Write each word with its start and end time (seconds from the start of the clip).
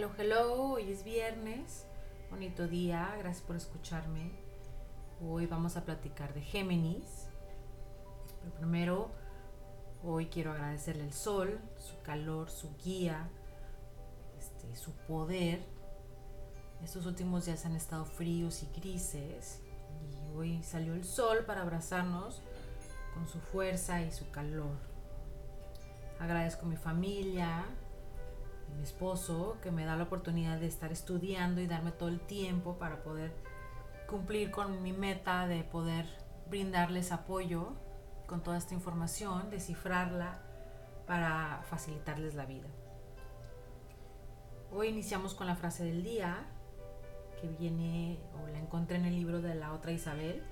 hello, 0.00 0.12
hello. 0.16 0.62
Hoy 0.62 0.90
es 0.90 1.04
viernes. 1.04 1.84
Bonito 2.30 2.66
día. 2.66 3.14
Gracias 3.18 3.44
por 3.44 3.54
escucharme. 3.54 4.30
Hoy 5.20 5.44
vamos 5.44 5.76
a 5.76 5.84
platicar 5.84 6.32
de 6.32 6.40
Géminis. 6.40 7.28
Primero, 8.56 9.10
hoy 10.02 10.28
quiero 10.28 10.52
agradecerle 10.52 11.04
el 11.04 11.12
sol, 11.12 11.60
su 11.76 12.00
calor, 12.00 12.48
su 12.48 12.74
guía, 12.82 13.28
este, 14.38 14.74
su 14.74 14.92
poder. 15.06 15.60
Estos 16.82 17.04
últimos 17.04 17.44
días 17.44 17.66
han 17.66 17.76
estado 17.76 18.06
fríos 18.06 18.62
y 18.62 18.80
grises. 18.80 19.60
Y 20.00 20.34
hoy 20.34 20.62
salió 20.62 20.94
el 20.94 21.04
sol 21.04 21.44
para 21.44 21.60
abrazarnos 21.60 22.40
con 23.12 23.28
su 23.28 23.38
fuerza 23.38 24.00
y 24.00 24.10
su 24.12 24.30
calor. 24.30 24.78
Agradezco 26.18 26.64
a 26.64 26.70
mi 26.70 26.76
familia, 26.76 27.66
mi 28.76 28.82
esposo, 28.82 29.58
que 29.62 29.70
me 29.70 29.84
da 29.84 29.96
la 29.96 30.04
oportunidad 30.04 30.58
de 30.58 30.66
estar 30.66 30.92
estudiando 30.92 31.60
y 31.60 31.66
darme 31.66 31.92
todo 31.92 32.08
el 32.08 32.20
tiempo 32.20 32.78
para 32.78 33.02
poder 33.02 33.32
cumplir 34.08 34.50
con 34.50 34.82
mi 34.82 34.92
meta 34.92 35.46
de 35.46 35.62
poder 35.62 36.06
brindarles 36.48 37.12
apoyo 37.12 37.74
con 38.26 38.42
toda 38.42 38.58
esta 38.58 38.74
información, 38.74 39.50
descifrarla 39.50 40.42
para 41.06 41.62
facilitarles 41.68 42.34
la 42.34 42.46
vida. 42.46 42.68
Hoy 44.72 44.88
iniciamos 44.88 45.34
con 45.34 45.48
la 45.48 45.56
frase 45.56 45.84
del 45.84 46.04
día 46.04 46.46
que 47.40 47.48
viene 47.48 48.20
o 48.34 48.46
la 48.48 48.58
encontré 48.58 48.96
en 48.96 49.06
el 49.06 49.16
libro 49.16 49.40
de 49.40 49.54
la 49.54 49.72
otra 49.72 49.92
Isabel. 49.92 50.42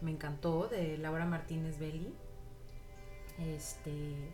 Me 0.00 0.10
encantó, 0.10 0.68
de 0.68 0.98
Laura 0.98 1.24
Martínez 1.24 1.78
Belli. 1.78 2.14
Este, 3.38 4.30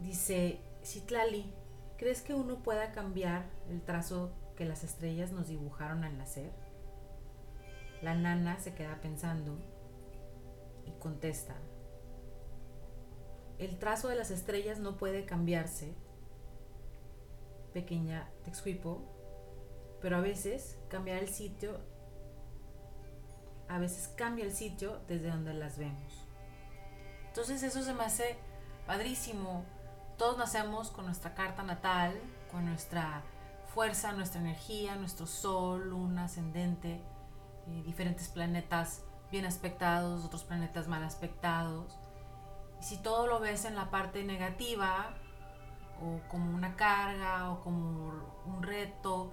Dice 0.00 0.60
Citlali, 0.84 1.52
¿crees 1.96 2.22
que 2.22 2.34
uno 2.34 2.62
pueda 2.62 2.92
cambiar 2.92 3.50
el 3.68 3.82
trazo 3.82 4.32
que 4.56 4.64
las 4.64 4.84
estrellas 4.84 5.32
nos 5.32 5.48
dibujaron 5.48 6.04
al 6.04 6.18
nacer? 6.18 6.52
La 8.02 8.14
nana 8.14 8.58
se 8.58 8.74
queda 8.74 9.00
pensando 9.00 9.58
y 10.86 10.90
contesta, 10.98 11.56
el 13.58 13.78
trazo 13.78 14.08
de 14.08 14.16
las 14.16 14.30
estrellas 14.30 14.80
no 14.80 14.96
puede 14.96 15.24
cambiarse, 15.24 15.94
pequeña 17.72 18.28
Texuipo, 18.44 19.02
pero 20.00 20.16
a 20.16 20.20
veces 20.20 20.76
cambiar 20.88 21.18
el 21.18 21.28
sitio, 21.28 21.78
a 23.68 23.78
veces 23.78 24.08
cambia 24.08 24.44
el 24.44 24.52
sitio 24.52 25.00
desde 25.08 25.30
donde 25.30 25.54
las 25.54 25.78
vemos. 25.78 26.26
Entonces 27.28 27.62
eso 27.62 27.82
se 27.82 27.94
me 27.94 28.04
hace 28.04 28.36
padrísimo, 28.86 29.64
todos 30.16 30.38
nacemos 30.38 30.90
con 30.90 31.06
nuestra 31.06 31.34
carta 31.34 31.62
natal, 31.62 32.20
con 32.50 32.64
nuestra 32.64 33.22
fuerza, 33.74 34.12
nuestra 34.12 34.40
energía, 34.40 34.94
nuestro 34.96 35.26
sol, 35.26 35.90
luna, 35.90 36.24
ascendente, 36.26 37.00
eh, 37.66 37.82
diferentes 37.84 38.28
planetas 38.28 39.02
bien 39.30 39.46
aspectados, 39.46 40.24
otros 40.24 40.44
planetas 40.44 40.86
mal 40.86 41.02
aspectados. 41.02 41.98
Y 42.80 42.84
si 42.84 42.98
todo 42.98 43.26
lo 43.26 43.40
ves 43.40 43.64
en 43.64 43.74
la 43.74 43.90
parte 43.90 44.22
negativa, 44.24 45.14
o 46.00 46.20
como 46.28 46.54
una 46.54 46.76
carga, 46.76 47.50
o 47.50 47.60
como 47.60 48.12
un 48.46 48.62
reto, 48.62 49.32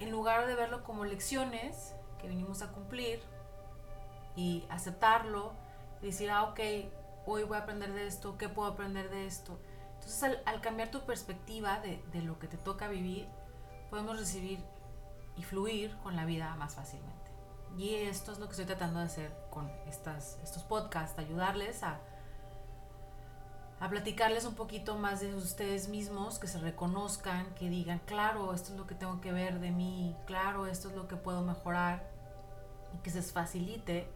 en 0.00 0.10
lugar 0.10 0.46
de 0.46 0.54
verlo 0.54 0.82
como 0.82 1.04
lecciones 1.04 1.94
que 2.18 2.28
venimos 2.28 2.62
a 2.62 2.72
cumplir 2.72 3.22
y 4.34 4.66
aceptarlo, 4.68 5.52
y 6.02 6.06
decir, 6.06 6.30
ah, 6.30 6.42
ok, 6.44 6.60
hoy 7.26 7.42
voy 7.42 7.56
a 7.56 7.60
aprender 7.60 7.92
de 7.92 8.06
esto, 8.06 8.38
qué 8.38 8.48
puedo 8.48 8.68
aprender 8.68 9.10
de 9.10 9.26
esto. 9.26 9.58
Entonces 9.94 10.38
al, 10.44 10.60
cambiar 10.60 10.90
tu 10.90 11.00
perspectiva 11.00 11.80
de, 11.80 12.22
lo 12.22 12.38
que 12.38 12.46
te 12.46 12.56
toca 12.56 12.88
vivir, 12.88 13.28
podemos 13.90 14.18
recibir 14.18 14.60
y 15.36 15.42
fluir 15.42 15.96
con 16.02 16.16
la 16.16 16.24
vida 16.24 16.54
más 16.56 16.76
fácilmente. 16.76 17.14
Y 17.76 17.94
esto 17.94 18.32
es 18.32 18.38
lo 18.38 18.46
que 18.46 18.52
estoy 18.52 18.66
tratando 18.66 19.00
de 19.00 19.06
hacer 19.06 19.36
con 19.50 19.70
estas, 19.86 20.38
estos 20.42 20.62
podcasts, 20.62 21.18
ayudarles 21.18 21.82
a, 21.82 22.00
a 23.80 23.88
platicarles 23.90 24.46
un 24.46 24.54
poquito 24.54 24.96
más 24.96 25.20
de 25.20 25.34
ustedes 25.34 25.88
mismos, 25.88 26.38
que 26.38 26.46
se 26.46 26.58
reconozcan, 26.58 27.54
que 27.54 27.68
digan, 27.68 27.98
claro, 28.06 28.54
esto 28.54 28.72
es 28.72 28.78
lo 28.78 28.86
que 28.86 28.94
tengo 28.94 29.20
que 29.20 29.32
ver 29.32 29.60
de 29.60 29.72
mí, 29.72 30.16
claro, 30.26 30.66
esto 30.66 30.88
es 30.88 30.94
lo 30.94 31.06
que 31.06 31.16
puedo 31.16 31.42
mejorar, 31.42 32.08
y 32.94 32.98
que 32.98 33.10
se 33.10 33.18
les 33.18 33.32
facilite 33.32 34.08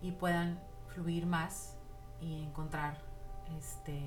y 0.00 0.12
puedan 0.12 0.60
fluir 0.88 1.26
más 1.26 1.77
y 2.20 2.42
encontrar 2.42 2.98
este, 3.58 4.00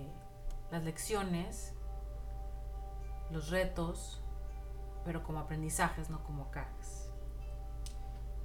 las 0.72 0.84
lecciones, 0.84 1.74
los 3.30 3.50
retos, 3.50 4.22
pero 5.06 5.24
como 5.24 5.40
aprendizajes, 5.40 6.10
no 6.10 6.24
como 6.24 6.52
cargas. 6.52 7.10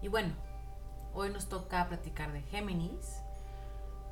Y 0.02 0.08
bueno, 0.08 0.34
hoy 1.14 1.30
nos 1.30 1.48
toca 1.48 1.86
platicar 1.88 2.32
de 2.32 2.42
Géminis, 2.42 3.20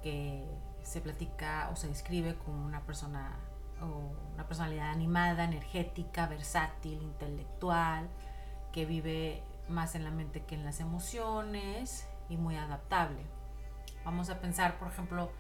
que 0.03 0.45
se 0.83 1.01
platica 1.01 1.71
o 1.73 1.77
se 1.77 1.89
describe 1.89 2.37
como 2.37 2.65
una 2.65 2.81
persona 2.83 3.37
o 3.81 4.13
una 4.35 4.47
personalidad 4.47 4.91
animada, 4.91 5.45
energética, 5.45 6.27
versátil, 6.27 7.03
intelectual, 7.03 8.09
que 8.73 8.87
vive 8.87 9.43
más 9.69 9.95
en 9.95 10.05
la 10.05 10.11
mente 10.11 10.45
que 10.45 10.55
en 10.55 10.65
las 10.65 10.81
emociones 10.81 12.07
y 12.29 12.37
muy 12.37 12.57
adaptable. 12.57 13.21
Vamos 14.05 14.31
a 14.31 14.41
pensar, 14.41 14.79
por 14.79 14.89
ejemplo, 14.89 15.31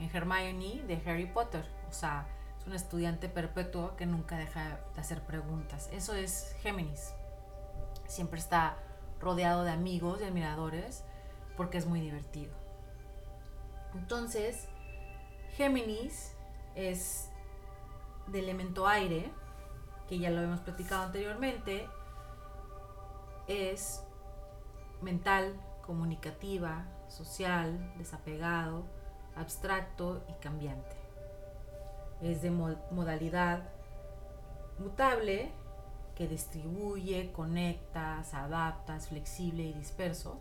en 0.00 0.10
Hermione 0.14 0.82
de 0.86 1.02
Harry 1.06 1.26
Potter. 1.26 1.64
O 1.88 1.92
sea, 1.92 2.26
es 2.58 2.66
un 2.66 2.74
estudiante 2.74 3.28
perpetuo 3.28 3.96
que 3.96 4.06
nunca 4.06 4.36
deja 4.36 4.80
de 4.94 5.00
hacer 5.00 5.22
preguntas. 5.22 5.88
Eso 5.92 6.14
es 6.14 6.56
Géminis. 6.62 7.14
Siempre 8.06 8.40
está 8.40 8.76
rodeado 9.20 9.64
de 9.64 9.70
amigos 9.70 10.20
y 10.20 10.24
admiradores 10.24 11.04
porque 11.56 11.78
es 11.78 11.86
muy 11.86 12.00
divertido. 12.00 12.52
Entonces, 13.94 14.68
Géminis 15.56 16.34
es 16.74 17.30
de 18.28 18.38
elemento 18.38 18.86
aire, 18.86 19.30
que 20.08 20.18
ya 20.18 20.30
lo 20.30 20.40
hemos 20.40 20.60
platicado 20.60 21.02
anteriormente, 21.02 21.88
es 23.46 24.02
mental, 25.02 25.54
comunicativa, 25.82 26.86
social, 27.08 27.92
desapegado, 27.96 28.84
abstracto 29.40 30.24
y 30.28 30.32
cambiante. 30.34 30.96
Es 32.20 32.42
de 32.42 32.50
modalidad 32.50 33.62
mutable 34.78 35.50
que 36.14 36.28
distribuye, 36.28 37.32
conecta, 37.32 38.22
se 38.24 38.36
adapta, 38.36 38.96
es 38.96 39.08
flexible 39.08 39.62
y 39.62 39.72
disperso. 39.72 40.38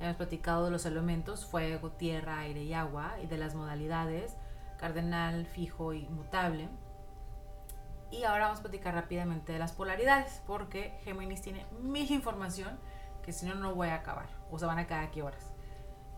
Hemos 0.00 0.16
platicado 0.16 0.64
de 0.64 0.72
los 0.72 0.86
elementos 0.86 1.46
fuego, 1.46 1.92
tierra, 1.92 2.40
aire 2.40 2.64
y 2.64 2.74
agua 2.74 3.14
y 3.22 3.26
de 3.26 3.38
las 3.38 3.54
modalidades 3.54 4.36
cardenal, 4.76 5.46
fijo 5.46 5.92
y 5.92 6.06
mutable. 6.08 6.68
Y 8.10 8.24
ahora 8.24 8.46
vamos 8.46 8.58
a 8.58 8.62
platicar 8.62 8.94
rápidamente 8.94 9.52
de 9.52 9.58
las 9.58 9.72
polaridades 9.72 10.42
porque 10.46 10.98
Géminis 11.04 11.42
tiene 11.42 11.64
mil 11.80 12.10
información 12.10 12.78
que 13.22 13.32
si 13.32 13.46
no 13.46 13.54
no 13.54 13.74
voy 13.74 13.88
a 13.88 13.94
acabar 13.94 14.26
o 14.50 14.58
se 14.58 14.66
van 14.66 14.78
a 14.78 14.86
quedar 14.86 15.04
aquí 15.04 15.20
horas. 15.20 15.53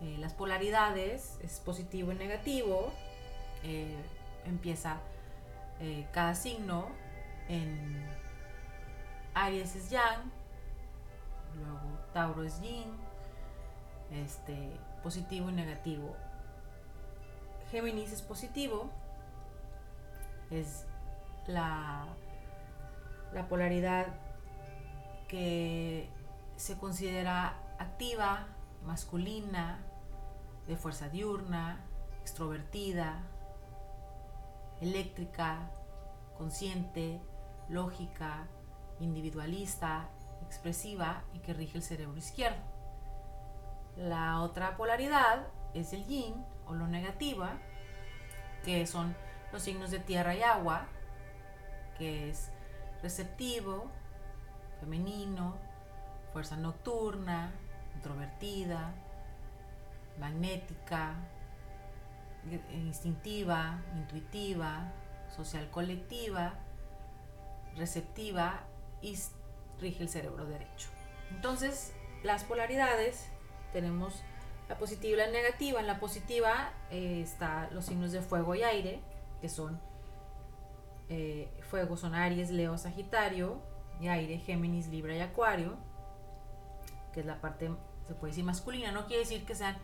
Eh, 0.01 0.17
las 0.19 0.33
polaridades 0.33 1.39
es 1.41 1.59
positivo 1.59 2.11
y 2.11 2.15
negativo. 2.15 2.91
Eh, 3.63 3.95
empieza 4.45 4.97
eh, 5.79 6.07
cada 6.11 6.35
signo 6.35 6.87
en 7.49 8.05
Aries 9.33 9.75
es 9.75 9.89
Yang, 9.89 10.31
luego 11.55 11.99
Tauro 12.13 12.43
es 12.43 12.59
Yin, 12.61 12.85
este, 14.11 14.71
positivo 15.03 15.49
y 15.49 15.53
negativo. 15.53 16.15
Géminis 17.71 18.11
es 18.11 18.21
positivo, 18.21 18.89
es 20.49 20.85
la, 21.47 22.05
la 23.33 23.47
polaridad 23.47 24.07
que 25.27 26.09
se 26.55 26.77
considera 26.77 27.57
activa, 27.77 28.47
masculina, 28.85 29.79
de 30.67 30.75
fuerza 30.75 31.09
diurna, 31.09 31.85
extrovertida, 32.21 33.23
eléctrica, 34.81 35.71
consciente, 36.37 37.21
lógica, 37.69 38.47
individualista, 38.99 40.09
expresiva 40.45 41.23
y 41.33 41.39
que 41.39 41.53
rige 41.53 41.77
el 41.77 41.83
cerebro 41.83 42.17
izquierdo. 42.17 42.61
La 43.95 44.41
otra 44.41 44.77
polaridad 44.77 45.47
es 45.73 45.93
el 45.93 46.05
yin 46.05 46.45
o 46.65 46.73
lo 46.73 46.87
negativa, 46.87 47.57
que 48.63 48.85
son 48.85 49.15
los 49.51 49.63
signos 49.63 49.91
de 49.91 49.99
tierra 49.99 50.35
y 50.35 50.43
agua, 50.43 50.87
que 51.97 52.29
es 52.29 52.51
receptivo, 53.01 53.89
femenino, 54.79 55.57
fuerza 56.33 56.57
nocturna, 56.57 57.53
introvertida, 57.95 58.93
magnética, 60.19 61.15
instintiva, 62.71 63.81
intuitiva, 63.95 64.91
social 65.35 65.69
colectiva 65.69 66.53
receptiva 67.77 68.63
y 69.01 69.17
rige 69.79 70.03
el 70.03 70.09
cerebro 70.09 70.45
derecho. 70.45 70.89
Entonces, 71.31 71.93
las 72.23 72.43
polaridades 72.43 73.29
tenemos 73.71 74.23
la 74.67 74.77
positiva 74.77 75.13
y 75.13 75.17
la 75.17 75.31
negativa. 75.31 75.79
En 75.79 75.87
la 75.87 75.99
positiva 75.99 76.73
eh, 76.89 77.21
está 77.21 77.69
los 77.71 77.85
signos 77.85 78.11
de 78.11 78.21
fuego 78.21 78.55
y 78.55 78.63
aire, 78.63 78.99
que 79.41 79.49
son 79.49 79.79
eh, 81.09 81.49
fuego 81.69 81.95
son 81.95 82.15
Aries, 82.15 82.49
Leo, 82.49 82.77
Sagitario, 82.77 83.61
y 83.99 84.09
aire, 84.09 84.37
Géminis, 84.39 84.87
Libra 84.87 85.15
y 85.15 85.21
Acuario, 85.21 85.75
que 87.13 87.21
es 87.21 87.25
la 87.25 87.39
parte, 87.39 87.71
se 88.07 88.13
puede 88.13 88.31
decir 88.31 88.43
masculina. 88.43 88.91
No 88.91 89.05
quiere 89.05 89.23
decir 89.23 89.45
que 89.45 89.55
sean 89.55 89.77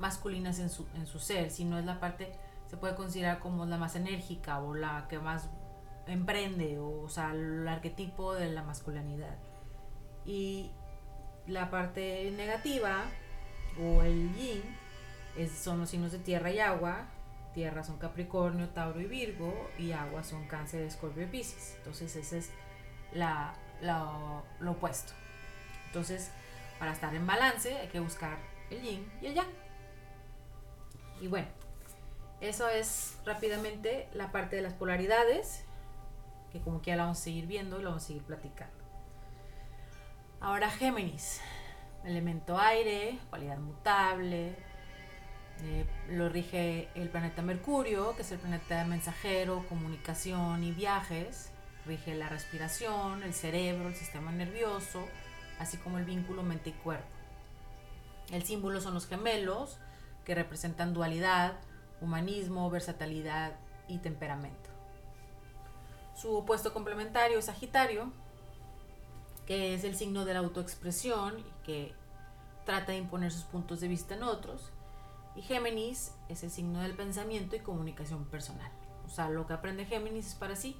masculinas 0.00 0.58
en 0.58 0.70
su, 0.70 0.86
en 0.94 1.06
su 1.06 1.18
ser, 1.18 1.50
sino 1.50 1.78
es 1.78 1.84
la 1.84 2.00
parte, 2.00 2.32
se 2.66 2.76
puede 2.76 2.94
considerar 2.94 3.38
como 3.38 3.66
la 3.66 3.76
más 3.76 3.94
enérgica 3.96 4.60
o 4.60 4.74
la 4.74 5.06
que 5.08 5.18
más 5.18 5.48
emprende, 6.06 6.78
o, 6.78 7.02
o 7.02 7.08
sea, 7.08 7.32
el 7.32 7.68
arquetipo 7.68 8.34
de 8.34 8.50
la 8.50 8.62
masculinidad. 8.62 9.36
Y 10.24 10.72
la 11.46 11.70
parte 11.70 12.30
negativa 12.36 13.04
o 13.78 14.02
el 14.02 14.34
yin 14.34 14.62
es, 15.36 15.52
son 15.52 15.80
los 15.80 15.90
signos 15.90 16.12
de 16.12 16.18
tierra 16.18 16.50
y 16.50 16.58
agua. 16.58 17.06
Tierra 17.54 17.82
son 17.82 17.98
Capricornio, 17.98 18.68
Tauro 18.68 19.00
y 19.00 19.06
Virgo 19.06 19.70
y 19.76 19.92
agua 19.92 20.22
son 20.22 20.46
Cáncer, 20.46 20.82
Escorpio 20.82 21.24
y 21.24 21.26
Pisces. 21.26 21.74
Entonces 21.78 22.14
ese 22.16 22.38
es 22.38 22.50
la, 23.12 23.54
lo 23.80 24.70
opuesto. 24.70 25.12
Entonces, 25.86 26.30
para 26.78 26.92
estar 26.92 27.14
en 27.14 27.26
balance 27.26 27.76
hay 27.76 27.88
que 27.88 27.98
buscar 27.98 28.38
el 28.70 28.80
yin 28.80 29.12
y 29.20 29.26
el 29.26 29.34
yang. 29.34 29.69
Y 31.20 31.28
bueno, 31.28 31.48
eso 32.40 32.68
es 32.68 33.18
rápidamente 33.26 34.08
la 34.14 34.32
parte 34.32 34.56
de 34.56 34.62
las 34.62 34.72
polaridades, 34.72 35.64
que 36.52 36.60
como 36.60 36.80
que 36.80 36.90
ya 36.90 36.96
la 36.96 37.02
vamos 37.04 37.18
a 37.18 37.22
seguir 37.22 37.46
viendo 37.46 37.78
y 37.78 37.82
lo 37.82 37.90
vamos 37.90 38.04
a 38.04 38.06
seguir 38.06 38.22
platicando. 38.22 38.74
Ahora 40.40 40.70
Géminis, 40.70 41.40
elemento 42.04 42.58
aire, 42.58 43.18
cualidad 43.28 43.58
mutable, 43.58 44.56
eh, 45.62 45.84
lo 46.08 46.30
rige 46.30 46.88
el 46.94 47.10
planeta 47.10 47.42
Mercurio, 47.42 48.16
que 48.16 48.22
es 48.22 48.32
el 48.32 48.38
planeta 48.38 48.82
mensajero, 48.86 49.66
comunicación 49.68 50.64
y 50.64 50.72
viajes, 50.72 51.50
rige 51.84 52.14
la 52.14 52.30
respiración, 52.30 53.22
el 53.22 53.34
cerebro, 53.34 53.88
el 53.88 53.94
sistema 53.94 54.32
nervioso, 54.32 55.06
así 55.58 55.76
como 55.76 55.98
el 55.98 56.06
vínculo 56.06 56.42
mente 56.42 56.70
y 56.70 56.72
cuerpo. 56.72 57.06
El 58.32 58.44
símbolo 58.44 58.80
son 58.80 58.94
los 58.94 59.06
gemelos, 59.06 59.78
representan 60.34 60.94
dualidad, 60.94 61.58
humanismo, 62.00 62.70
versatilidad 62.70 63.52
y 63.88 63.98
temperamento. 63.98 64.70
Su 66.14 66.34
opuesto 66.36 66.72
complementario 66.72 67.38
es 67.38 67.46
Sagitario, 67.46 68.12
que 69.46 69.74
es 69.74 69.84
el 69.84 69.96
signo 69.96 70.24
de 70.24 70.34
la 70.34 70.40
autoexpresión 70.40 71.38
y 71.38 71.44
que 71.64 71.94
trata 72.64 72.92
de 72.92 72.98
imponer 72.98 73.32
sus 73.32 73.44
puntos 73.44 73.80
de 73.80 73.88
vista 73.88 74.14
en 74.14 74.22
otros. 74.22 74.70
Y 75.34 75.42
Géminis 75.42 76.14
es 76.28 76.42
el 76.42 76.50
signo 76.50 76.80
del 76.80 76.94
pensamiento 76.94 77.56
y 77.56 77.60
comunicación 77.60 78.26
personal. 78.26 78.70
O 79.06 79.08
sea, 79.08 79.28
lo 79.28 79.46
que 79.46 79.54
aprende 79.54 79.86
Géminis 79.86 80.28
es 80.28 80.34
para 80.34 80.56
sí. 80.56 80.76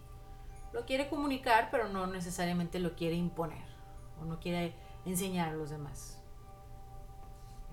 Lo 0.72 0.86
quiere 0.86 1.08
comunicar, 1.08 1.68
pero 1.70 1.88
no 1.88 2.06
necesariamente 2.06 2.78
lo 2.78 2.94
quiere 2.94 3.16
imponer 3.16 3.64
o 4.20 4.24
no 4.24 4.38
quiere 4.38 4.74
enseñar 5.04 5.48
a 5.48 5.56
los 5.56 5.70
demás. 5.70 6.22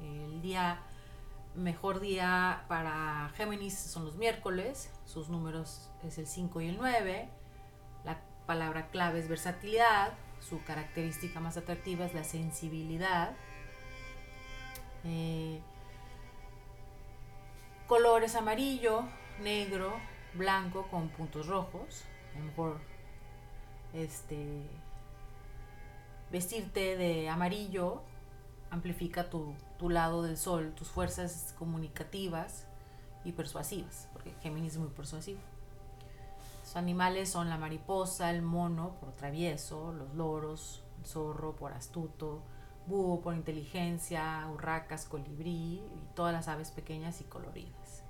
El 0.02 0.42
día 0.42 0.82
mejor 1.58 2.00
día 2.00 2.64
para 2.68 3.32
Géminis 3.36 3.78
son 3.78 4.06
los 4.06 4.16
miércoles, 4.16 4.94
sus 5.06 5.30
números 5.30 5.90
es 6.04 6.18
el 6.18 6.28
5 6.28 6.62
y 6.62 6.70
el 6.70 6.78
9. 6.78 7.30
La 8.06 8.22
palabra 8.46 8.90
clave 8.90 9.20
es 9.20 9.28
versatilidad, 9.28 10.14
su 10.40 10.64
característica 10.64 11.40
más 11.40 11.58
atractiva 11.58 12.06
es 12.06 12.14
la 12.14 12.24
sensibilidad. 12.24 13.36
Eh, 15.04 15.60
colores 17.88 18.36
amarillo, 18.36 19.04
negro, 19.42 19.94
blanco 20.36 20.88
con 20.90 21.10
puntos 21.10 21.48
rojos. 21.48 22.04
A 22.36 22.40
lo 22.40 22.46
mejor 22.46 22.80
este, 23.94 24.62
vestirte 26.32 26.98
de 26.98 27.30
amarillo 27.30 28.04
amplifica 28.70 29.30
tu, 29.30 29.54
tu, 29.78 29.90
lado 29.90 30.24
del 30.24 30.38
sol, 30.38 30.74
tus 30.76 30.90
fuerzas 30.90 31.54
comunicativas 31.58 32.66
y 33.24 33.32
persuasivas, 33.32 34.10
porque 34.14 34.34
Géminis 34.42 34.74
es 34.74 34.80
muy 34.80 34.90
persuasivo. 34.90 35.40
Los 36.62 36.76
animales 36.76 37.30
son 37.30 37.50
la 37.50 37.58
mariposa, 37.58 38.30
el 38.30 38.42
mono 38.42 38.96
por 39.00 39.14
travieso, 39.14 39.94
los 39.94 40.14
loros, 40.16 40.84
el 41.00 41.06
zorro 41.06 41.56
por 41.56 41.72
astuto, 41.72 42.42
búho 42.88 43.22
por 43.22 43.36
inteligencia, 43.36 44.48
urracas, 44.52 45.06
colibrí 45.06 45.82
y 45.82 46.08
todas 46.16 46.34
las 46.34 46.48
aves 46.48 46.72
pequeñas 46.72 47.22
y 47.22 47.26
coloridas. 47.26 48.04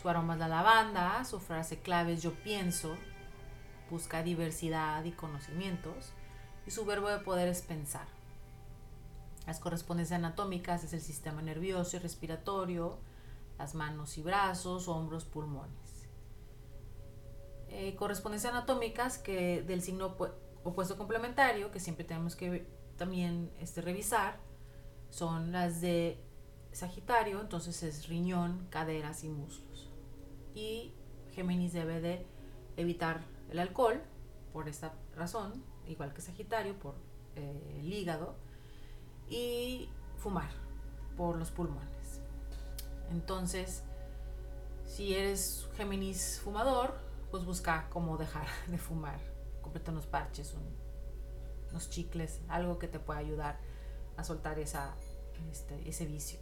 Su 0.00 0.08
aroma 0.08 0.34
es 0.34 0.40
la 0.40 0.48
lavanda, 0.48 1.24
su 1.24 1.40
frase 1.40 1.80
clave 1.80 2.14
es 2.14 2.22
yo 2.22 2.32
pienso, 2.32 2.96
busca 3.90 4.22
diversidad 4.22 5.04
y 5.04 5.12
conocimientos 5.12 6.12
y 6.66 6.70
su 6.70 6.84
verbo 6.84 7.08
de 7.08 7.18
poder 7.18 7.48
es 7.48 7.62
pensar. 7.62 8.15
Las 9.46 9.60
correspondencias 9.60 10.18
anatómicas 10.18 10.82
es 10.82 10.92
el 10.92 11.00
sistema 11.00 11.40
nervioso 11.40 11.96
y 11.96 12.00
respiratorio, 12.00 12.98
las 13.58 13.74
manos 13.74 14.18
y 14.18 14.22
brazos, 14.22 14.88
hombros, 14.88 15.24
pulmones. 15.24 16.08
Eh, 17.68 17.94
correspondencias 17.94 18.52
anatómicas 18.52 19.18
que 19.18 19.62
del 19.62 19.82
signo 19.82 20.16
opuesto 20.64 20.96
complementario, 20.98 21.70
que 21.70 21.78
siempre 21.78 22.04
tenemos 22.04 22.34
que 22.34 22.66
también 22.96 23.52
este, 23.60 23.82
revisar, 23.82 24.38
son 25.10 25.52
las 25.52 25.80
de 25.80 26.18
Sagitario, 26.72 27.40
entonces 27.40 27.82
es 27.82 28.08
riñón, 28.08 28.66
caderas 28.70 29.24
y 29.24 29.28
muslos. 29.28 29.90
Y 30.54 30.92
Géminis 31.32 31.72
debe 31.72 32.00
de 32.00 32.26
evitar 32.76 33.24
el 33.50 33.60
alcohol 33.60 34.02
por 34.52 34.68
esta 34.68 34.92
razón, 35.14 35.62
igual 35.86 36.12
que 36.12 36.20
Sagitario, 36.20 36.78
por 36.78 36.94
eh, 37.36 37.80
el 37.80 37.92
hígado, 37.92 38.36
y 39.28 39.88
fumar 40.16 40.50
por 41.16 41.36
los 41.36 41.50
pulmones. 41.50 42.20
Entonces, 43.10 43.82
si 44.84 45.14
eres 45.14 45.68
Géminis 45.76 46.40
fumador, 46.42 46.94
pues 47.30 47.44
busca 47.44 47.88
cómo 47.90 48.16
dejar 48.16 48.46
de 48.68 48.78
fumar. 48.78 49.20
Completa 49.62 49.90
unos 49.90 50.06
parches, 50.06 50.54
unos 51.70 51.90
chicles, 51.90 52.40
algo 52.48 52.78
que 52.78 52.88
te 52.88 52.98
pueda 52.98 53.18
ayudar 53.18 53.58
a 54.16 54.24
soltar 54.24 54.58
esa, 54.58 54.94
este, 55.50 55.88
ese 55.88 56.06
vicio. 56.06 56.38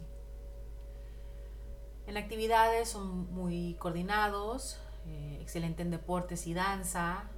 En 2.07 2.17
actividades 2.17 2.89
son 2.89 3.33
muy 3.33 3.75
coordinados, 3.79 4.77
eh, 5.07 5.39
excelente 5.41 5.81
en 5.81 5.89
deportes 5.89 6.45
y 6.45 6.53
danza, 6.53 7.29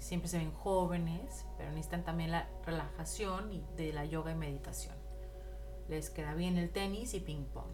siempre 0.00 0.28
se 0.28 0.38
ven 0.38 0.52
jóvenes, 0.52 1.46
pero 1.56 1.70
necesitan 1.70 2.04
también 2.04 2.30
la 2.30 2.48
relajación 2.64 3.52
y 3.52 3.64
de 3.76 3.92
la 3.92 4.04
yoga 4.04 4.32
y 4.32 4.34
meditación. 4.34 4.94
Les 5.88 6.10
queda 6.10 6.34
bien 6.34 6.58
el 6.58 6.70
tenis 6.70 7.14
y 7.14 7.20
ping 7.20 7.44
pong. 7.44 7.70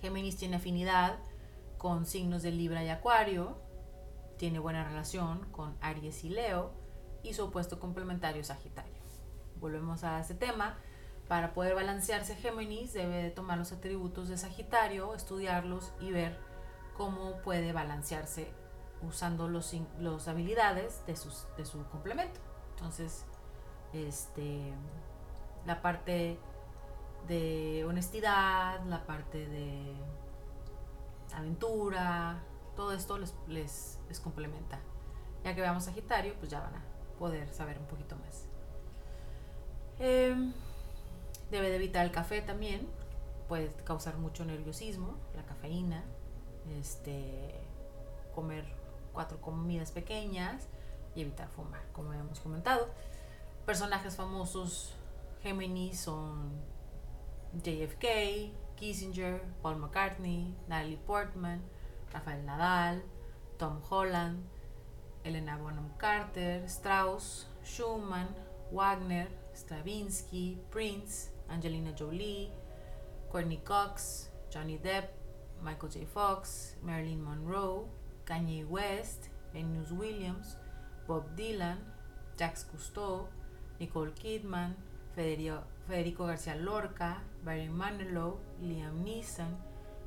Géminis 0.00 0.36
tiene 0.36 0.56
afinidad 0.56 1.18
con 1.78 2.06
signos 2.06 2.42
de 2.42 2.50
Libra 2.50 2.84
y 2.84 2.88
Acuario, 2.88 3.58
tiene 4.36 4.58
buena 4.58 4.84
relación 4.84 5.46
con 5.50 5.76
Aries 5.80 6.24
y 6.24 6.30
Leo 6.30 6.72
y 7.22 7.34
su 7.34 7.44
opuesto 7.44 7.78
complementario 7.78 8.44
Sagitario. 8.44 9.00
Volvemos 9.56 10.04
a 10.04 10.20
este 10.20 10.34
tema. 10.34 10.78
Para 11.28 11.52
poder 11.52 11.74
balancearse 11.74 12.34
Géminis 12.34 12.92
debe 12.92 13.22
de 13.22 13.30
tomar 13.30 13.56
los 13.56 13.72
atributos 13.72 14.28
de 14.28 14.36
Sagitario, 14.36 15.14
estudiarlos 15.14 15.92
y 16.00 16.10
ver 16.10 16.36
cómo 16.96 17.36
puede 17.42 17.72
balancearse 17.72 18.52
usando 19.02 19.48
los, 19.48 19.74
los 19.98 20.28
habilidades 20.28 21.04
de, 21.06 21.16
sus, 21.16 21.46
de 21.56 21.64
su 21.64 21.84
complemento. 21.86 22.40
Entonces, 22.74 23.24
este, 23.92 24.72
la 25.66 25.82
parte 25.82 26.38
de 27.28 27.84
honestidad, 27.86 28.82
la 28.84 29.06
parte 29.06 29.46
de 29.46 29.94
aventura, 31.34 32.42
todo 32.76 32.92
esto 32.92 33.18
les, 33.18 33.34
les, 34.08 34.20
complementa. 34.20 34.80
Ya 35.44 35.54
que 35.54 35.60
veamos 35.60 35.84
Sagitario, 35.84 36.34
pues 36.38 36.50
ya 36.50 36.60
van 36.60 36.74
a 36.74 36.82
poder 37.18 37.48
saber 37.52 37.78
un 37.78 37.86
poquito 37.86 38.16
más. 38.16 38.46
Em, 39.98 40.52
debe 41.50 41.70
de 41.70 41.76
evitar 41.76 42.04
el 42.04 42.12
café 42.12 42.42
también, 42.42 42.88
puede 43.48 43.68
causar 43.84 44.16
mucho 44.16 44.44
nerviosismo, 44.44 45.16
la 45.34 45.44
cafeína, 45.44 46.04
este, 46.78 47.60
comer 48.34 48.79
cuatro 49.12 49.40
comidas 49.40 49.92
pequeñas 49.92 50.68
y 51.14 51.22
evitar 51.22 51.48
fumar, 51.48 51.82
como 51.92 52.12
hemos 52.12 52.40
comentado. 52.40 52.88
Personajes 53.66 54.16
famosos 54.16 54.94
Géminis 55.42 56.00
son 56.00 56.52
JFK, 57.54 58.52
Kissinger, 58.76 59.42
Paul 59.62 59.76
McCartney, 59.76 60.54
Natalie 60.68 60.98
Portman, 61.06 61.62
Rafael 62.12 62.44
Nadal, 62.44 63.02
Tom 63.58 63.80
Holland, 63.88 64.44
Elena 65.24 65.56
Bonham 65.56 65.90
Carter, 65.98 66.64
Strauss, 66.66 67.46
Schumann, 67.64 68.28
Wagner, 68.70 69.28
Stravinsky, 69.54 70.58
Prince, 70.70 71.30
Angelina 71.48 71.92
Jolie, 71.92 72.50
Courtney 73.30 73.60
Cox, 73.64 74.30
Johnny 74.50 74.78
Depp, 74.78 75.08
Michael 75.62 75.90
J. 75.90 76.06
Fox, 76.06 76.76
Marilyn 76.82 77.22
Monroe, 77.22 77.88
Kanye 78.30 78.64
West, 78.64 79.28
Venus 79.52 79.90
Williams, 79.90 80.56
Bob 81.08 81.34
Dylan, 81.34 81.78
Jacques 82.38 82.64
Cousteau, 82.70 83.26
Nicole 83.80 84.12
Kidman, 84.12 84.76
Federico, 85.16 86.26
García 86.26 86.54
Lorca, 86.54 87.22
Barry 87.44 87.68
Manilow, 87.68 88.38
Liam 88.62 89.02
Neeson, 89.04 89.56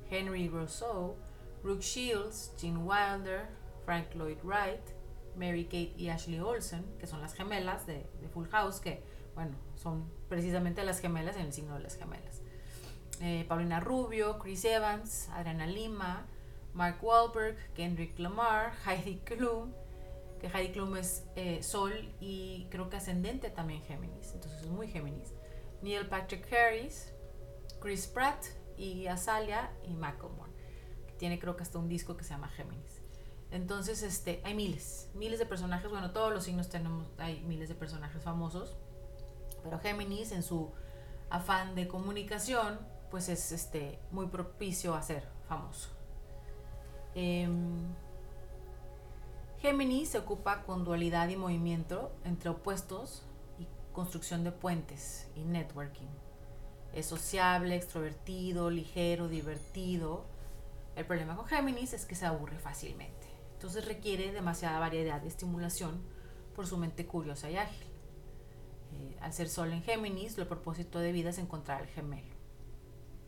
Henry 0.10 0.48
Rousseau, 0.48 1.18
Brooke 1.62 1.82
Shields, 1.82 2.53
Gene 2.58 2.77
Wilder, 2.77 3.50
Frank 3.84 4.15
Lloyd 4.15 4.38
Wright, 4.44 4.82
Mary 5.36 5.65
Kate 5.65 5.94
y 5.98 6.08
Ashley 6.08 6.39
Olsen, 6.39 6.86
que 7.00 7.08
son 7.08 7.20
las 7.20 7.34
gemelas 7.34 7.86
de, 7.86 8.06
Full 8.34 8.48
House, 8.51 8.80
que, 8.80 9.03
bueno, 9.36 9.58
son 9.75 10.10
precisamente 10.30 10.86
las 10.86 11.01
gemelas 11.01 11.36
en 11.36 11.48
el 11.48 11.53
signo 11.53 11.74
de 11.74 11.82
las 11.82 11.98
gemelas. 11.98 12.42
Eh, 13.20 13.46
Paulina 13.50 13.82
Rubio, 13.82 14.39
Chris 14.39 14.63
Evans, 14.63 15.27
Adriana 15.30 15.68
Lima, 15.68 16.25
Mark 16.74 17.03
Wahlberg, 17.03 17.56
Kendrick 17.75 18.18
Lamar, 18.20 18.74
Heidi 18.86 19.20
Klum, 19.25 19.74
que 20.39 20.48
Heidi 20.48 20.74
Klum 20.74 20.96
es 20.98 21.25
eh, 21.36 21.62
Sol 21.62 21.94
y 22.20 22.68
creo 22.70 22.89
que 22.89 22.98
ascendente 22.98 23.50
también 23.50 23.82
Géminis, 23.84 24.34
entonces 24.34 24.62
es 24.62 24.68
muy 24.68 24.88
Géminis. 24.88 25.34
Neil 25.82 26.08
Patrick 26.08 26.51
Harris, 26.51 27.13
Chris 27.82 28.08
Pratt 28.08 28.44
y 28.77 29.08
Azalia 29.08 29.72
y 29.86 29.94
Macklemore, 29.94 30.51
que 31.08 31.13
tiene 31.13 31.39
creo 31.39 31.56
que 31.56 31.63
hasta 31.63 31.77
un 31.77 31.89
disco 31.89 32.15
que 32.18 32.24
se 32.24 32.32
llama 32.32 32.48
Géminis. 32.50 33.01
Entonces, 33.51 34.01
este, 34.01 34.42
hay 34.44 34.56
miles, 34.56 35.10
miles 35.13 35.38
de 35.38 35.46
personajes, 35.46 35.92
bueno, 35.92 36.12
todos 36.12 36.34
los 36.34 36.44
signos 36.44 36.70
tenemos, 36.70 37.06
hay 37.20 37.42
miles 37.42 37.70
de 37.70 37.75
personajes 37.75 38.24
famosos, 38.24 38.75
pero 39.63 39.80
Géminis 39.80 40.32
en 40.32 40.42
su 40.42 40.72
afán 41.30 41.75
de 41.75 41.88
comunicación, 41.88 42.80
pues 43.12 43.30
es 43.30 43.51
este, 43.51 44.00
muy 44.10 44.27
propicio 44.27 44.96
a 44.96 45.03
ser 45.03 45.27
famoso. 45.48 45.89
Em, 47.15 47.93
Géminis 49.60 50.10
se 50.10 50.17
ocupa 50.17 50.63
con 50.63 50.84
dualidad 50.84 51.29
y 51.29 51.38
movimiento 51.38 52.12
entre 52.25 52.50
opuestos 52.50 53.24
y 53.60 53.67
construcción 53.93 54.43
de 54.43 54.51
puentes 54.51 55.29
y 55.36 55.43
networking. 55.43 56.10
Es 56.93 57.05
sociable, 57.05 57.75
extrovertido, 57.75 58.70
ligero, 58.70 59.27
divertido. 59.27 60.25
El 60.96 61.05
problema 61.05 61.36
con 61.36 61.46
Géminis 61.46 61.93
es 61.93 62.05
que 62.05 62.15
se 62.15 62.25
aburre 62.25 62.60
fácilmente. 62.60 63.27
Entonces 63.53 63.86
requiere 63.86 64.32
demasiada 64.32 64.79
variedad 64.79 65.22
de 65.22 65.29
estimulación 65.29 66.01
por 66.55 66.67
su 66.67 66.77
mente 66.77 67.05
curiosa 67.05 67.50
y 67.50 67.58
ágil. 67.58 67.88
Eh, 68.91 69.17
al 69.22 69.34
ser 69.34 69.50
Sol 69.50 69.72
en 69.72 69.82
Géminis, 69.82 70.38
el 70.38 70.48
propósito 70.48 71.00
de 71.00 71.12
vida 71.12 71.29
es 71.29 71.38
encontrar 71.38 71.82
el 71.82 71.88
gemelo. 71.88 72.36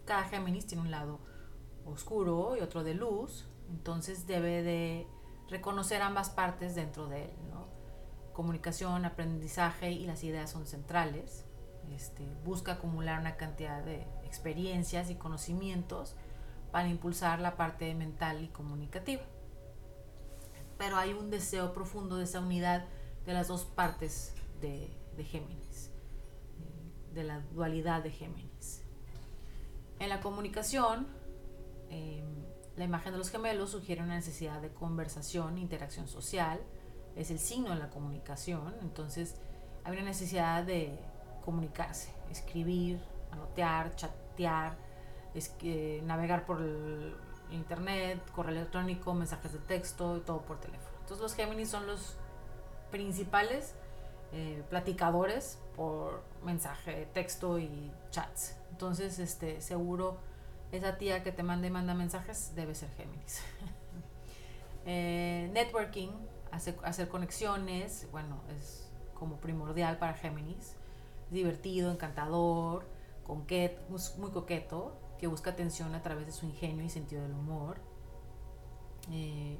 Cada 0.06 0.26
Géminis 0.26 0.68
tiene 0.68 0.84
un 0.84 0.92
lado 0.92 1.20
oscuro 1.86 2.56
y 2.58 2.62
otro 2.62 2.84
de 2.84 2.94
luz, 2.94 3.48
entonces 3.70 4.28
debe 4.28 4.64
de 4.64 5.08
reconocer 5.50 6.02
ambas 6.02 6.30
partes 6.30 6.76
dentro 6.76 7.08
de 7.08 7.26
él. 7.26 7.32
Comunicación, 8.34 9.06
aprendizaje 9.06 9.92
y 9.92 10.06
las 10.06 10.24
ideas 10.26 10.50
son 10.50 10.66
centrales. 10.68 11.46
Este, 11.94 12.26
busca 12.44 12.74
acumular 12.74 13.20
una 13.22 13.38
cantidad 13.38 13.82
de 13.84 14.06
experiencias 14.26 15.10
y 15.10 15.16
conocimientos 15.16 16.16
para 16.72 16.90
impulsar 16.90 17.40
la 17.40 17.56
parte 17.56 17.94
mental 17.96 18.44
y 18.44 18.50
comunicativa. 18.50 19.24
Pero 20.78 20.98
hay 20.98 21.14
un 21.14 21.30
deseo 21.30 21.74
profundo 21.74 22.18
de 22.18 22.26
esa 22.26 22.42
unidad 22.42 22.86
de 23.26 23.34
las 23.34 23.48
dos 23.48 23.64
partes 23.64 24.34
de, 24.60 24.90
Géminis, 25.24 25.92
de 27.14 27.24
la 27.24 27.40
dualidad 27.54 28.04
de 28.04 28.12
Géminis. 28.12 28.84
En 30.00 30.10
la 30.10 30.20
comunicación, 30.20 31.08
em, 31.90 32.26
la 32.78 32.84
imagen 32.84 33.14
de 33.14 33.18
los 33.18 33.30
gemelos 33.30 33.72
sugiere 33.72 34.02
una 34.04 34.16
necesidad 34.16 34.62
de 34.62 34.70
conversación, 34.70 35.58
interacción 35.58 36.08
social, 36.08 36.60
es 37.16 37.32
el 37.32 37.40
signo 37.40 37.70
de 37.70 37.78
la 37.78 37.90
comunicación, 37.90 38.74
entonces 38.82 39.36
hay 39.84 39.94
una 39.94 40.06
necesidad 40.06 40.64
de 40.64 41.00
comunicarse, 41.44 42.12
escribir, 42.30 43.00
anotear, 43.32 43.96
chatear, 43.96 44.76
es, 45.34 45.54
navegar 46.04 46.46
por 46.46 46.62
el 46.62 47.16
internet, 47.52 48.20
correo 48.34 48.56
electrónico, 48.56 49.14
mensajes 49.14 49.54
de 49.54 49.60
texto 49.60 50.18
y 50.18 50.22
todo 50.22 50.42
por 50.42 50.60
teléfono. 50.60 50.90
Entonces 51.02 51.22
los 51.22 51.36
Géminis 51.36 51.70
son 51.70 51.88
los 51.88 52.18
principales 52.92 53.76
eh, 54.32 54.64
platicadores 54.70 55.60
por 55.76 56.24
mensaje, 56.44 57.08
texto 57.14 57.60
y 57.60 57.92
chats. 58.10 58.58
Entonces, 58.72 59.20
este, 59.20 59.62
seguro 59.62 60.18
esa 60.78 60.98
tía 60.98 61.24
que 61.24 61.32
te 61.32 61.44
manda 61.44 61.68
y 61.68 61.72
manda 61.72 61.94
mensajes 61.94 62.54
debe 62.56 62.76
ser 62.76 62.90
Géminis. 62.92 63.42
Eh, 64.88 65.50
networking, 65.52 66.10
hacer, 66.52 67.10
conexiones, 67.10 68.08
bueno, 68.12 68.40
es 68.56 68.88
como 69.16 69.38
primordial 69.38 69.98
para 69.98 70.14
Géminis. 70.14 70.76
Divertido, 71.32 71.92
encantador, 71.92 72.86
muy 74.20 74.30
coqueto, 74.30 74.96
que 75.18 75.26
busca 75.26 75.50
atención 75.50 75.96
a 75.96 76.04
través 76.04 76.28
de 76.28 76.32
su 76.32 76.46
ingenio 76.46 76.86
y 76.86 76.90
sentido 76.90 77.24
del 77.24 77.32
humor. 77.32 77.78
Eh, 79.12 79.58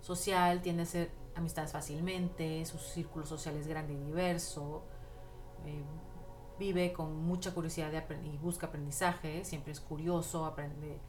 social, 0.00 0.60
tiende 0.60 0.82
a 0.82 0.86
hacer 0.86 1.10
amistades 1.36 1.72
fácilmente, 1.72 2.64
su 2.66 2.78
círculo 2.78 3.26
social 3.26 3.56
es 3.56 3.66
grande 3.66 3.94
y 3.94 3.98
diverso. 3.98 4.82
Eh, 5.66 5.84
vive 6.58 6.92
con 6.92 7.16
mucha 7.16 7.52
curiosidad 7.52 7.92
y 8.24 8.38
busca 8.38 8.68
aprendizaje, 8.68 9.44
siempre 9.44 9.72
es 9.72 9.80
curioso, 9.80 10.44
aprende, 10.44 11.00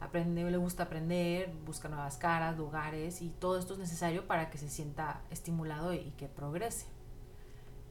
aprende, 0.00 0.50
le 0.50 0.56
gusta 0.56 0.84
aprender, 0.84 1.52
busca 1.64 1.88
nuevas 1.88 2.16
caras, 2.16 2.56
lugares 2.56 3.22
y 3.22 3.30
todo 3.30 3.58
esto 3.58 3.74
es 3.74 3.78
necesario 3.78 4.26
para 4.26 4.50
que 4.50 4.58
se 4.58 4.68
sienta 4.68 5.22
estimulado 5.30 5.92
y 5.92 6.12
que 6.16 6.26
progrese. 6.26 6.86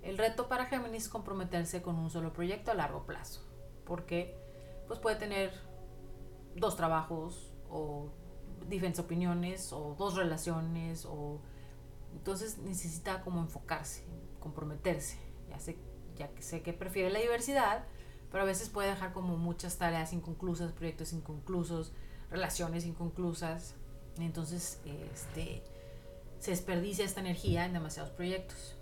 El 0.01 0.17
reto 0.17 0.47
para 0.47 0.65
Géminis 0.65 1.03
es 1.03 1.09
comprometerse 1.09 1.81
con 1.81 1.97
un 1.97 2.09
solo 2.09 2.33
proyecto 2.33 2.71
a 2.71 2.73
largo 2.73 3.05
plazo, 3.05 3.41
porque 3.85 4.35
pues 4.87 4.99
puede 4.99 5.17
tener 5.17 5.53
dos 6.55 6.75
trabajos 6.75 7.53
o 7.69 8.09
diferentes 8.67 8.99
opiniones 8.99 9.71
o 9.73 9.95
dos 9.97 10.15
relaciones 10.15 11.05
o 11.05 11.39
entonces 12.13 12.57
necesita 12.57 13.21
como 13.21 13.39
enfocarse, 13.39 14.03
comprometerse. 14.39 15.17
Ya 15.49 15.59
sé 15.59 15.77
ya 16.19 16.27
que 16.27 16.43
sé 16.43 16.61
que 16.61 16.73
prefiere 16.73 17.09
la 17.09 17.19
diversidad, 17.19 17.85
pero 18.29 18.43
a 18.43 18.45
veces 18.45 18.69
puede 18.69 18.89
dejar 18.89 19.13
como 19.13 19.37
muchas 19.37 19.77
tareas 19.77 20.13
inconclusas, 20.13 20.73
proyectos 20.73 21.13
inconclusos, 21.13 21.93
relaciones 22.29 22.85
inconclusas. 22.85 23.75
Entonces, 24.19 24.81
este, 24.85 25.63
se 26.39 26.51
desperdicia 26.51 27.05
esta 27.05 27.21
energía 27.21 27.65
en 27.65 27.73
demasiados 27.73 28.11
proyectos. 28.11 28.75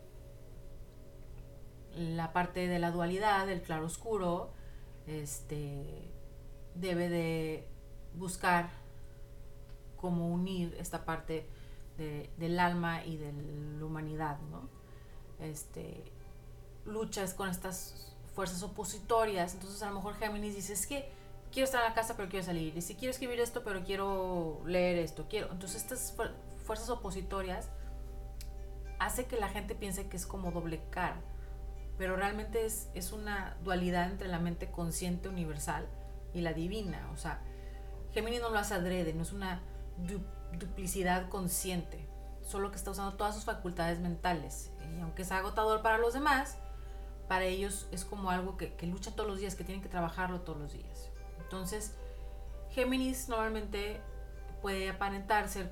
La 1.95 2.33
parte 2.33 2.67
de 2.67 2.79
la 2.79 2.91
dualidad, 2.91 3.47
del 3.47 3.61
claro 3.61 3.85
oscuro, 3.85 4.51
este, 5.05 6.11
debe 6.75 7.07
de 7.07 7.67
buscar 8.15 8.69
cómo 9.95 10.27
unir 10.29 10.75
esta 10.79 11.05
parte 11.05 11.47
del 11.97 12.59
alma 12.59 13.03
y 13.03 13.17
de 13.17 13.33
la 13.79 13.85
humanidad, 13.85 14.39
¿no? 14.51 14.69
Este, 15.39 16.03
luchas 16.87 17.33
con 17.33 17.49
estas 17.49 18.15
fuerzas 18.33 18.63
opositorias. 18.63 19.53
Entonces 19.53 19.81
a 19.83 19.89
lo 19.89 19.95
mejor 19.95 20.15
Géminis 20.15 20.55
dice, 20.55 20.73
es 20.73 20.87
que 20.87 21.09
quiero 21.51 21.65
estar 21.65 21.81
en 21.83 21.89
la 21.89 21.95
casa 21.95 22.15
pero 22.15 22.29
quiero 22.29 22.45
salir. 22.45 22.75
Y 22.77 22.81
si 22.81 22.95
quiero 22.95 23.11
escribir 23.11 23.39
esto 23.39 23.63
pero 23.63 23.83
quiero 23.83 24.61
leer 24.65 24.97
esto. 24.97 25.25
quiero 25.29 25.51
Entonces 25.51 25.81
estas 25.81 26.15
fuerzas 26.65 26.89
opositorias 26.89 27.69
hace 28.99 29.25
que 29.25 29.37
la 29.37 29.49
gente 29.49 29.75
piense 29.75 30.07
que 30.07 30.17
es 30.17 30.25
como 30.25 30.51
doble 30.51 30.81
cara. 30.89 31.17
Pero 31.97 32.15
realmente 32.15 32.65
es, 32.65 32.89
es 32.93 33.11
una 33.11 33.57
dualidad 33.63 34.09
entre 34.11 34.27
la 34.27 34.39
mente 34.39 34.69
consciente 34.69 35.29
universal 35.29 35.87
y 36.33 36.41
la 36.41 36.53
divina. 36.53 37.09
O 37.11 37.17
sea, 37.17 37.41
Géminis 38.13 38.41
no 38.41 38.49
lo 38.49 38.59
hace 38.59 38.75
adrede, 38.75 39.13
no 39.13 39.23
es 39.23 39.33
una 39.33 39.61
duplicidad 40.59 41.29
consciente. 41.29 42.07
Solo 42.43 42.69
que 42.69 42.77
está 42.77 42.91
usando 42.91 43.17
todas 43.17 43.35
sus 43.35 43.45
facultades 43.45 43.99
mentales. 43.99 44.71
Y 44.95 45.01
aunque 45.01 45.23
es 45.23 45.31
agotador 45.31 45.81
para 45.81 45.97
los 45.97 46.13
demás, 46.13 46.57
para 47.27 47.45
ellos 47.45 47.87
es 47.91 48.05
como 48.05 48.29
algo 48.31 48.57
que, 48.57 48.73
que 48.73 48.87
luchan 48.87 49.15
todos 49.15 49.29
los 49.29 49.39
días, 49.39 49.55
que 49.55 49.63
tienen 49.63 49.81
que 49.81 49.89
trabajarlo 49.89 50.41
todos 50.41 50.59
los 50.59 50.73
días. 50.73 51.09
Entonces, 51.39 51.95
Géminis 52.71 53.29
normalmente 53.29 54.01
puede 54.61 54.89
aparentar 54.89 55.49
ser 55.49 55.71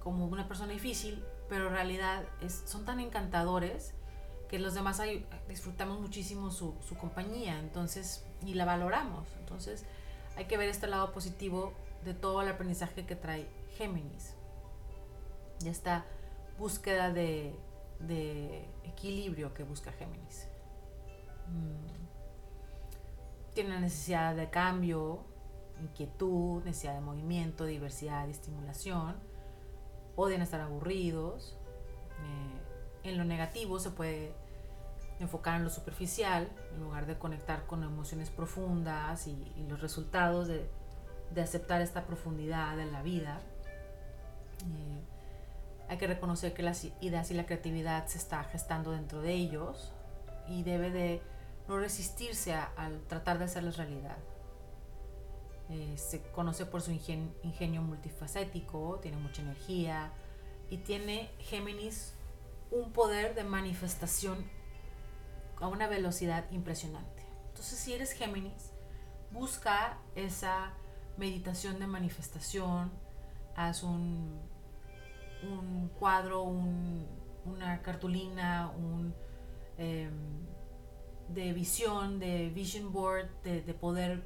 como 0.00 0.26
una 0.26 0.48
persona 0.48 0.72
difícil, 0.72 1.24
pero 1.48 1.68
en 1.68 1.74
realidad 1.74 2.24
es, 2.40 2.62
son 2.66 2.84
tan 2.84 3.00
encantadores 3.00 3.94
que 4.48 4.58
los 4.58 4.74
demás 4.74 5.00
disfrutamos 5.48 6.00
muchísimo 6.00 6.50
su, 6.50 6.74
su, 6.86 6.96
compañía, 6.96 7.58
entonces, 7.58 8.24
y 8.44 8.54
la 8.54 8.64
valoramos. 8.64 9.26
Entonces, 9.40 9.84
hay 10.36 10.46
que 10.46 10.56
ver 10.56 10.68
este 10.68 10.86
lado 10.86 11.12
positivo 11.12 11.72
de 12.04 12.14
todo 12.14 12.42
el 12.42 12.48
aprendizaje 12.48 13.06
que 13.06 13.16
trae 13.16 13.48
Géminis. 13.76 14.34
Ya 15.60 15.70
está 15.70 16.04
búsqueda 16.58 17.12
de, 17.12 17.54
equilibrio 18.84 19.54
que 19.54 19.62
busca 19.62 19.92
Géminis. 19.92 20.46
Mm. 21.48 21.94
Tiene 23.54 23.80
necesidad 23.80 24.34
de 24.34 24.50
cambio, 24.50 25.24
inquietud, 25.80 26.62
necesidad 26.64 26.94
de 26.94 27.00
movimiento, 27.00 27.64
diversidad 27.64 28.26
y 28.26 28.30
estimulación. 28.30 29.16
Odian 30.16 30.42
estar 30.42 30.60
aburridos. 30.60 31.56
Eh, 32.20 33.10
en 33.10 33.18
lo 33.18 33.24
negativo 33.24 33.78
se 33.78 33.90
puede 33.90 34.34
enfocar 35.20 35.56
en 35.56 35.64
lo 35.64 35.70
superficial 35.70 36.48
en 36.74 36.82
lugar 36.82 37.06
de 37.06 37.18
conectar 37.18 37.66
con 37.66 37.84
emociones 37.84 38.30
profundas 38.30 39.26
y, 39.26 39.36
los 39.68 39.80
resultados 39.80 40.48
de, 40.48 40.68
aceptar 41.40 41.80
esta 41.80 42.06
profundidad 42.06 42.78
en 42.78 42.92
la 42.92 43.02
vida. 43.02 43.40
Eh, 44.60 45.00
hay 45.88 45.98
que 45.98 46.06
reconocer 46.06 46.54
que 46.54 46.62
las 46.62 46.84
ideas 47.00 47.30
y 47.30 47.34
la 47.34 47.44
creatividad 47.44 48.06
se 48.06 48.18
está 48.18 48.44
gestando 48.44 48.92
dentro 48.92 49.20
de 49.20 49.32
ellos 49.32 49.92
y 50.48 50.62
debe 50.62 50.90
de 50.90 51.22
no 51.68 51.78
resistirse 51.78 52.54
al 52.54 53.00
tratar 53.06 53.38
de 53.38 53.44
hacerlas 53.44 53.76
realidad. 53.76 54.18
Eh, 55.70 55.94
se 55.96 56.22
conoce 56.32 56.66
por 56.66 56.82
su 56.82 56.90
ingenio 56.90 57.82
multifacético, 57.82 58.98
tiene 59.00 59.16
mucha 59.16 59.40
energía 59.40 60.12
y 60.68 60.78
tiene 60.78 61.30
Géminis 61.38 62.14
un 62.70 62.92
poder 62.92 63.34
de 63.34 63.44
manifestación 63.44 64.44
a 65.60 65.68
una 65.68 65.86
velocidad 65.86 66.44
impresionante. 66.50 67.24
Entonces, 67.48 67.78
si 67.78 67.94
eres 67.94 68.12
Géminis, 68.12 68.72
busca 69.30 69.98
esa 70.14 70.74
meditación 71.16 71.78
de 71.78 71.86
manifestación, 71.86 72.92
haz 73.56 73.82
un, 73.82 74.40
un 75.42 75.88
cuadro, 75.98 76.42
una 76.42 77.80
cartulina, 77.82 78.70
un, 78.76 79.14
em, 79.78 80.46
de 81.34 81.52
visión, 81.52 82.18
de 82.18 82.50
vision 82.50 82.92
board, 82.92 83.28
de, 83.42 83.74
poder 83.74 84.22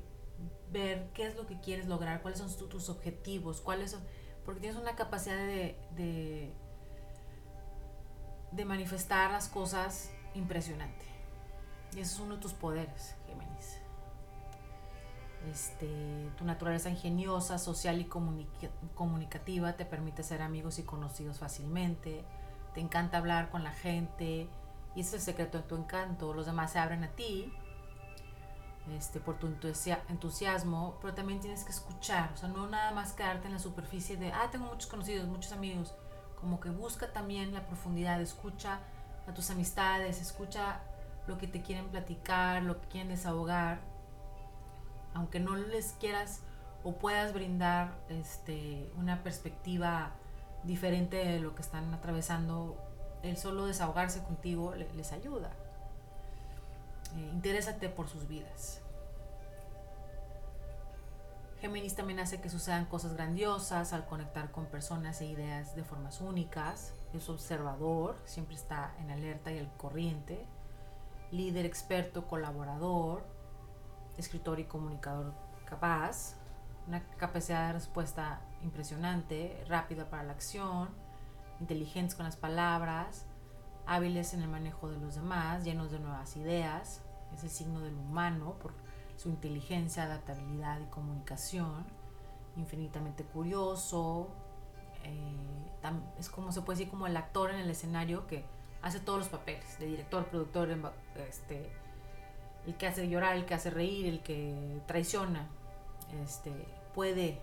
ver 0.71 1.11
qué 1.15 1.27
es 1.27 1.37
lo 1.37 1.47
que 1.47 1.59
quieres 1.61 1.87
lograr, 1.87 2.21
cuáles 2.23 2.41
son 2.41 2.69
tus 2.69 2.89
objetivos, 2.91 3.61
cuáles 3.61 3.93
son, 3.93 4.03
porque 4.45 4.61
tienes 4.61 4.79
una 4.81 4.95
capacidad 4.95 5.37
de, 5.37 5.77
de, 8.53 8.65
manifestar 8.65 9.31
las 9.31 9.49
cosas 9.49 10.11
impresionante. 10.35 11.07
Y 11.97 12.01
ese 12.01 12.15
es 12.15 12.21
uno 12.21 12.35
de 12.37 12.43
tus 12.43 12.53
poderes, 12.53 13.17
Géminis. 13.27 13.79
Este, 15.51 16.31
tu 16.37 16.45
naturaleza 16.45 16.91
ingeniosa, 16.91 17.59
social 17.59 18.01
y 18.01 18.09
comunicativa 18.95 19.77
te 19.77 19.87
permite 19.87 20.23
ser 20.23 20.43
amigos 20.43 20.79
y 20.79 20.83
conocidos 20.83 21.39
fácilmente. 21.39 22.25
Te 22.75 22.81
encanta 22.81 23.17
hablar 23.19 23.49
con 23.51 23.65
la 23.65 23.73
gente 23.73 24.51
y 24.99 25.03
es 25.03 25.13
el 25.13 25.21
secreto 25.21 25.59
de 25.59 25.63
tu 25.63 25.77
encanto. 25.77 26.35
Los 26.35 26.47
demás 26.47 26.73
se 26.73 26.81
abren 26.81 27.05
a 27.05 27.09
ti 27.13 27.53
este, 28.97 29.21
por 29.21 29.39
tu 29.39 29.47
entusiasmo, 29.47 30.99
pero 31.01 31.15
también 31.15 31.39
tienes 31.39 31.63
que 31.63 31.71
escuchar. 31.71 32.33
O 32.35 32.37
sea, 32.37 32.49
no 32.49 32.67
nada 32.67 32.91
más 32.91 33.13
quedarte 33.13 33.47
en 33.47 33.53
la 33.53 33.61
superficie 33.61 34.17
de, 34.17 34.33
ah, 34.33 34.49
tengo 34.51 34.67
muchos 34.67 34.91
conocidos, 34.91 35.29
muchos 35.29 35.53
amigos. 35.53 35.95
Como 36.41 36.59
que 36.59 36.71
busca 36.71 37.13
también 37.13 37.55
la 37.55 37.65
profundidad, 37.65 38.21
escucha 38.21 38.81
a 39.29 39.35
tus 39.35 39.51
amistades, 39.51 40.21
escucha 40.21 40.81
lo 41.29 41.39
que 41.39 41.47
te 41.47 41.63
quieren 41.63 41.91
platicar, 41.91 42.65
lo 42.65 42.81
que 42.81 42.89
quieren 42.89 43.11
desahogar, 43.11 43.79
aunque 45.15 45.39
no 45.39 45.55
les 45.55 45.93
quieras 45.93 46.43
o 46.83 46.95
puedas 46.95 47.33
brindar 47.33 48.01
este, 48.09 48.91
una 48.97 49.23
perspectiva 49.23 50.11
diferente 50.65 51.19
de 51.19 51.39
lo 51.39 51.55
que 51.55 51.63
están 51.63 51.95
atravesando, 51.95 52.88
el 53.23 53.37
solo 53.37 53.67
desahogarse 53.67 54.23
contigo 54.23 54.75
les 54.75 55.13
ayuda. 55.13 55.51
Eh, 57.17 57.31
interésate 57.33 57.89
por 57.89 58.09
sus 58.09 58.29
vidas. 58.29 58.81
Géminis 61.61 61.97
también 61.97 62.21
hace 62.21 62.41
que 62.41 62.49
sucedan 62.49 62.85
cosas 62.85 63.15
grandiosas 63.15 63.93
al 63.93 64.07
conectar 64.07 64.53
con 64.53 64.67
personas 64.67 65.21
e 65.21 65.27
ideas 65.27 65.75
de 65.75 65.83
formas 65.83 66.21
únicas. 66.21 66.95
Es 67.13 67.29
observador, 67.29 68.17
siempre 68.27 68.55
está 68.55 68.95
en 69.01 69.11
alerta 69.11 69.51
y 69.51 69.59
al 69.59 69.73
corriente 69.77 70.47
líder 71.31 71.67
experto, 71.67 72.27
colaborador, 72.27 73.25
escritor 74.17 74.61
y 74.61 74.65
comunicador 74.65 75.35
capaz, 75.67 76.35
una 76.87 77.03
capacidad 77.17 77.69
de 77.69 77.75
respuesta 77.75 78.41
impresionante, 78.63 79.63
rápida 79.69 80.09
para 80.09 80.23
la 80.23 80.33
acción, 80.33 80.89
inteligentes 81.61 82.15
con 82.15 82.25
las 82.25 82.37
palabras, 82.37 83.27
hábiles 83.87 84.35
en 84.35 84.43
el 84.43 84.49
manejo 84.49 84.91
de 84.91 84.99
los 84.99 85.15
demás, 85.15 85.65
llenos 85.65 85.91
de 85.91 85.99
nuevas 85.99 86.37
ideas, 86.37 87.03
es 87.35 87.43
el 87.43 87.51
signo 87.51 87.81
del 87.81 87.95
humano 87.95 88.55
por 88.61 88.73
su 89.17 89.29
inteligencia, 89.29 90.05
adaptabilidad 90.05 90.81
y 90.81 90.87
comunicación, 90.87 91.87
infinitamente 92.57 93.25
curioso, 93.25 94.29
eh, 95.05 95.59
es 96.19 96.29
como 96.29 96.53
se 96.53 96.63
puede 96.63 96.79
decir 96.79 96.91
como 96.91 97.07
el 97.07 97.17
actor 97.17 97.51
en 97.51 97.61
el 97.61 97.71
escenario 97.71 98.27
que 98.27 98.45
hace 98.83 99.01
todos 99.01 99.21
los 99.21 99.29
papeles, 99.29 99.79
de 99.79 99.87
director, 99.87 100.27
productor, 100.27 100.69
este, 101.29 101.71
el 102.67 102.77
que 102.77 102.87
hace 102.87 103.09
llorar, 103.09 103.37
el 103.37 103.47
que 103.47 103.55
hace 103.55 103.71
reír, 103.71 104.07
el 104.07 104.23
que 104.23 104.81
traiciona, 104.87 105.49
este, 106.23 106.53
puede 106.95 107.41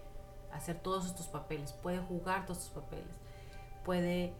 hacer 0.53 0.79
todos 0.79 1.05
estos 1.05 1.27
papeles, 1.27 1.73
puede 1.73 1.99
jugar 1.99 2.45
todos 2.45 2.59
estos 2.65 2.83
papeles, 2.83 3.19
puede 3.85 4.33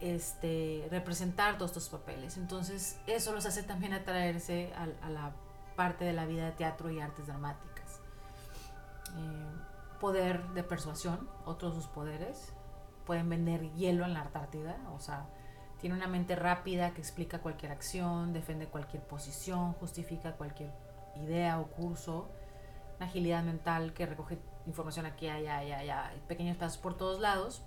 este, 0.00 0.88
representar 0.90 1.56
todos 1.56 1.70
estos 1.70 1.88
papeles. 1.88 2.36
Entonces 2.36 2.98
eso 3.06 3.32
los 3.32 3.46
hace 3.46 3.62
también 3.62 3.92
atraerse 3.92 4.72
a, 4.74 5.08
la 5.08 5.32
parte 5.76 6.04
de 6.04 6.12
la 6.12 6.26
vida 6.26 6.46
de 6.46 6.52
teatro 6.52 6.90
y 6.90 6.98
artes 6.98 7.26
dramáticas. 7.26 8.00
Eh, 9.16 9.46
poder 10.00 10.48
de 10.48 10.64
persuasión, 10.64 11.28
otros 11.44 11.74
sus 11.74 11.86
poderes. 11.86 12.52
Pueden 13.06 13.28
vender 13.28 13.70
hielo 13.74 14.06
en 14.06 14.14
la 14.14 14.22
Antártida, 14.22 14.78
o 14.94 14.98
sea, 14.98 15.26
tiene 15.78 15.94
una 15.94 16.06
mente 16.06 16.34
rápida 16.36 16.94
que 16.94 17.02
explica 17.02 17.40
cualquier 17.40 17.70
acción, 17.70 18.32
defiende 18.32 18.66
cualquier 18.66 19.02
posición, 19.02 19.74
justifica 19.74 20.32
cualquier 20.32 20.72
idea 21.16 21.60
o 21.60 21.66
curso. 21.66 22.30
Una 22.96 23.06
agilidad 23.06 23.42
mental 23.42 23.92
que 23.92 24.06
recoge 24.06 24.38
información 24.66 25.04
aquí, 25.04 25.28
allá, 25.28 25.58
allá, 25.58 25.78
allá, 25.80 26.14
pequeños 26.26 26.56
pasos 26.56 26.78
por 26.78 26.96
todos 26.96 27.20
lados 27.20 27.62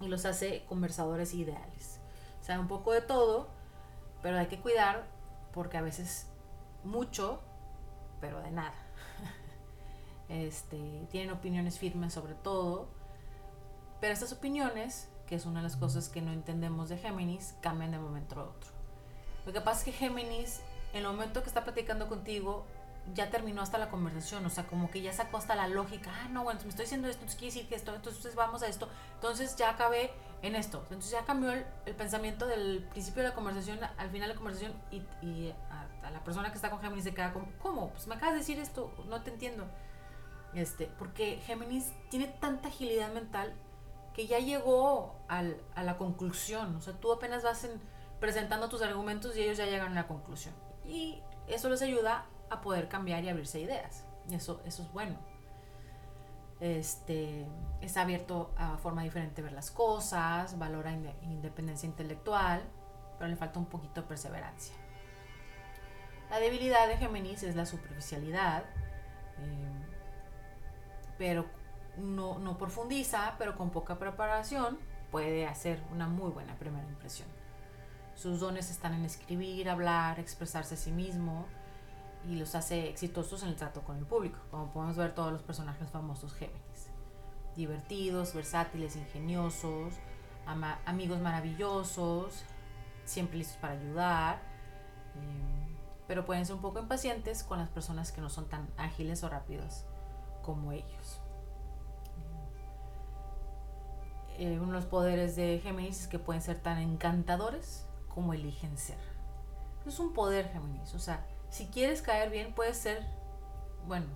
y 0.00 0.08
los 0.08 0.24
hace 0.24 0.64
conversadores 0.66 1.34
ideales. 1.34 2.00
Sabe 2.40 2.60
un 2.60 2.68
poco 2.68 2.92
de 2.92 3.00
todo, 3.00 3.48
pero 4.22 4.38
hay 4.38 4.46
que 4.46 4.60
cuidar 4.60 5.06
porque 5.52 5.76
a 5.76 5.82
veces 5.82 6.26
mucho, 6.84 7.40
pero 8.20 8.40
de 8.40 8.50
nada. 8.50 8.74
Este, 10.28 11.08
tienen 11.10 11.32
opiniones 11.32 11.80
firmes 11.80 12.12
sobre 12.12 12.34
todo, 12.34 12.86
pero 14.00 14.12
estas 14.12 14.32
opiniones 14.32 15.08
que 15.30 15.36
es 15.36 15.46
una 15.46 15.60
de 15.60 15.62
las 15.62 15.76
cosas 15.76 16.08
que 16.08 16.20
no 16.20 16.32
entendemos 16.32 16.88
de 16.88 16.98
Géminis, 16.98 17.54
cambian 17.60 17.92
de 17.92 18.00
momento 18.00 18.40
a 18.40 18.42
otro. 18.42 18.72
Lo 19.46 19.52
que 19.52 19.60
pasa 19.60 19.78
es 19.78 19.84
que 19.84 19.92
Géminis, 19.92 20.60
en 20.92 21.04
el 21.04 21.06
momento 21.06 21.44
que 21.44 21.48
está 21.48 21.62
platicando 21.62 22.08
contigo, 22.08 22.66
ya 23.14 23.30
terminó 23.30 23.62
hasta 23.62 23.78
la 23.78 23.90
conversación, 23.90 24.44
o 24.46 24.50
sea, 24.50 24.66
como 24.66 24.90
que 24.90 25.02
ya 25.02 25.12
sacó 25.12 25.38
hasta 25.38 25.54
la 25.54 25.68
lógica, 25.68 26.12
ah, 26.14 26.28
no, 26.28 26.44
bueno, 26.44 26.60
me 26.62 26.68
estoy 26.68 26.84
diciendo 26.84 27.08
esto, 27.08 27.22
entonces 27.22 27.38
quiere 27.38 27.54
decir 27.54 27.68
que 27.68 27.74
esto, 27.74 27.94
entonces 27.94 28.34
vamos 28.34 28.62
a 28.62 28.68
esto, 28.68 28.88
entonces 29.14 29.56
ya 29.56 29.70
acabé 29.70 30.12
en 30.42 30.54
esto, 30.54 30.82
entonces 30.90 31.10
ya 31.10 31.24
cambió 31.24 31.52
el, 31.52 31.64
pensamiento 31.96 32.46
del 32.46 32.86
principio 32.90 33.22
de 33.22 33.30
la 33.30 33.34
conversación 33.34 33.80
al 33.96 34.10
final 34.10 34.28
de 34.28 34.34
la 34.34 34.38
conversación 34.38 34.72
y, 34.90 35.52
a, 35.70 36.06
a, 36.06 36.10
la 36.10 36.22
persona 36.24 36.50
que 36.50 36.56
está 36.56 36.70
con 36.70 36.80
Géminis 36.80 37.04
se 37.04 37.14
queda 37.14 37.32
como, 37.32 37.50
¿cómo? 37.60 37.90
Pues 37.90 38.06
me 38.06 38.14
acabas 38.14 38.34
de 38.34 38.40
decir 38.40 38.58
esto, 38.58 38.92
no 39.08 39.22
te 39.22 39.30
entiendo. 39.30 39.66
Este, 40.54 40.86
porque 40.98 41.40
Géminis 41.46 41.92
tiene 42.10 42.26
tanta 42.26 42.68
agilidad 42.68 43.12
mental 43.12 43.54
que 44.14 44.26
ya 44.26 44.38
llegó 44.38 45.14
al, 45.28 45.60
a 45.74 45.82
la 45.82 45.96
conclusión. 45.96 46.74
O 46.76 46.80
sea, 46.80 46.94
tú 46.94 47.12
apenas 47.12 47.42
vas 47.42 47.66
presentando 48.18 48.68
tus 48.68 48.82
argumentos 48.82 49.36
y 49.36 49.42
ellos 49.42 49.58
ya 49.58 49.66
llegan 49.66 49.92
a 49.92 49.94
la 49.94 50.06
conclusión. 50.06 50.54
Y 50.84 51.22
eso 51.46 51.68
les 51.68 51.82
ayuda 51.82 52.26
a 52.50 52.60
poder 52.60 52.88
cambiar 52.88 53.24
y 53.24 53.28
abrirse 53.28 53.60
ideas. 53.60 54.04
Y 54.28 54.34
eso, 54.34 54.60
eso 54.64 54.82
es 54.82 54.92
bueno. 54.92 55.16
Este, 56.60 57.46
está 57.80 58.02
abierto 58.02 58.52
a 58.56 58.76
forma 58.76 59.02
diferente 59.02 59.36
de 59.36 59.42
ver 59.44 59.52
las 59.52 59.70
cosas, 59.70 60.58
valora 60.58 60.92
independencia 61.22 61.86
intelectual, 61.86 62.62
pero 63.18 63.30
le 63.30 63.36
falta 63.36 63.58
un 63.58 63.66
poquito 63.66 64.02
de 64.02 64.06
perseverancia. 64.06 64.74
La 66.28 66.38
debilidad 66.38 66.86
de 66.86 66.98
Géminis 66.98 67.42
es 67.42 67.56
la 67.56 67.66
superficialidad, 67.66 68.64
eh, 69.38 69.86
pero 71.18 71.46
no, 71.96 72.38
no 72.38 72.58
profundiza, 72.58 73.34
pero 73.38 73.56
con 73.56 73.70
poca 73.70 73.98
preparación 73.98 74.78
puede 75.10 75.46
hacer 75.46 75.82
una 75.90 76.06
muy 76.06 76.30
buena 76.30 76.54
primera 76.56 76.86
impresión. 76.86 77.28
Sus 78.14 78.38
dones 78.38 78.70
están 78.70 78.92
en 78.94 79.04
escribir, 79.04 79.70
hablar, 79.70 80.20
expresarse 80.20 80.74
a 80.74 80.76
sí 80.76 80.92
mismo 80.92 81.46
y 82.28 82.36
los 82.36 82.54
hace 82.54 82.88
exitosos 82.88 83.42
en 83.42 83.50
el 83.50 83.56
trato 83.56 83.82
con 83.82 83.96
el 83.96 84.04
público, 84.04 84.38
como 84.50 84.70
podemos 84.70 84.96
ver 84.96 85.14
todos 85.14 85.32
los 85.32 85.42
personajes 85.42 85.88
famosos 85.88 86.34
Géminis. 86.34 86.90
Divertidos, 87.56 88.34
versátiles, 88.34 88.96
ingeniosos, 88.96 89.94
amigos 90.84 91.20
maravillosos, 91.20 92.44
siempre 93.04 93.38
listos 93.38 93.56
para 93.56 93.74
ayudar, 93.74 94.40
em, 95.16 95.76
pero 96.06 96.24
pueden 96.24 96.44
ser 96.44 96.56
un 96.56 96.62
poco 96.62 96.78
impacientes 96.78 97.42
con 97.42 97.58
las 97.58 97.68
personas 97.68 98.12
que 98.12 98.20
no 98.20 98.30
son 98.30 98.48
tan 98.48 98.68
ágiles 98.76 99.22
o 99.22 99.28
rápidos 99.28 99.84
como 100.42 100.72
ellos. 100.72 101.20
Eh, 104.38 104.58
uno 104.58 104.68
de 104.68 104.72
los 104.72 104.86
poderes 104.86 105.36
de 105.36 105.60
Géminis 105.62 106.02
es 106.02 106.08
que 106.08 106.18
pueden 106.18 106.40
ser 106.40 106.58
tan 106.58 106.78
encantadores 106.78 107.86
como 108.08 108.32
eligen 108.32 108.76
ser. 108.78 108.98
Es 109.86 109.98
un 109.98 110.12
poder 110.12 110.50
Géminis, 110.50 110.94
o 110.94 110.98
sea, 110.98 111.26
si 111.50 111.66
quieres 111.66 112.02
caer 112.02 112.30
bien, 112.30 112.54
puedes 112.54 112.76
ser, 112.76 113.04
bueno, 113.86 114.06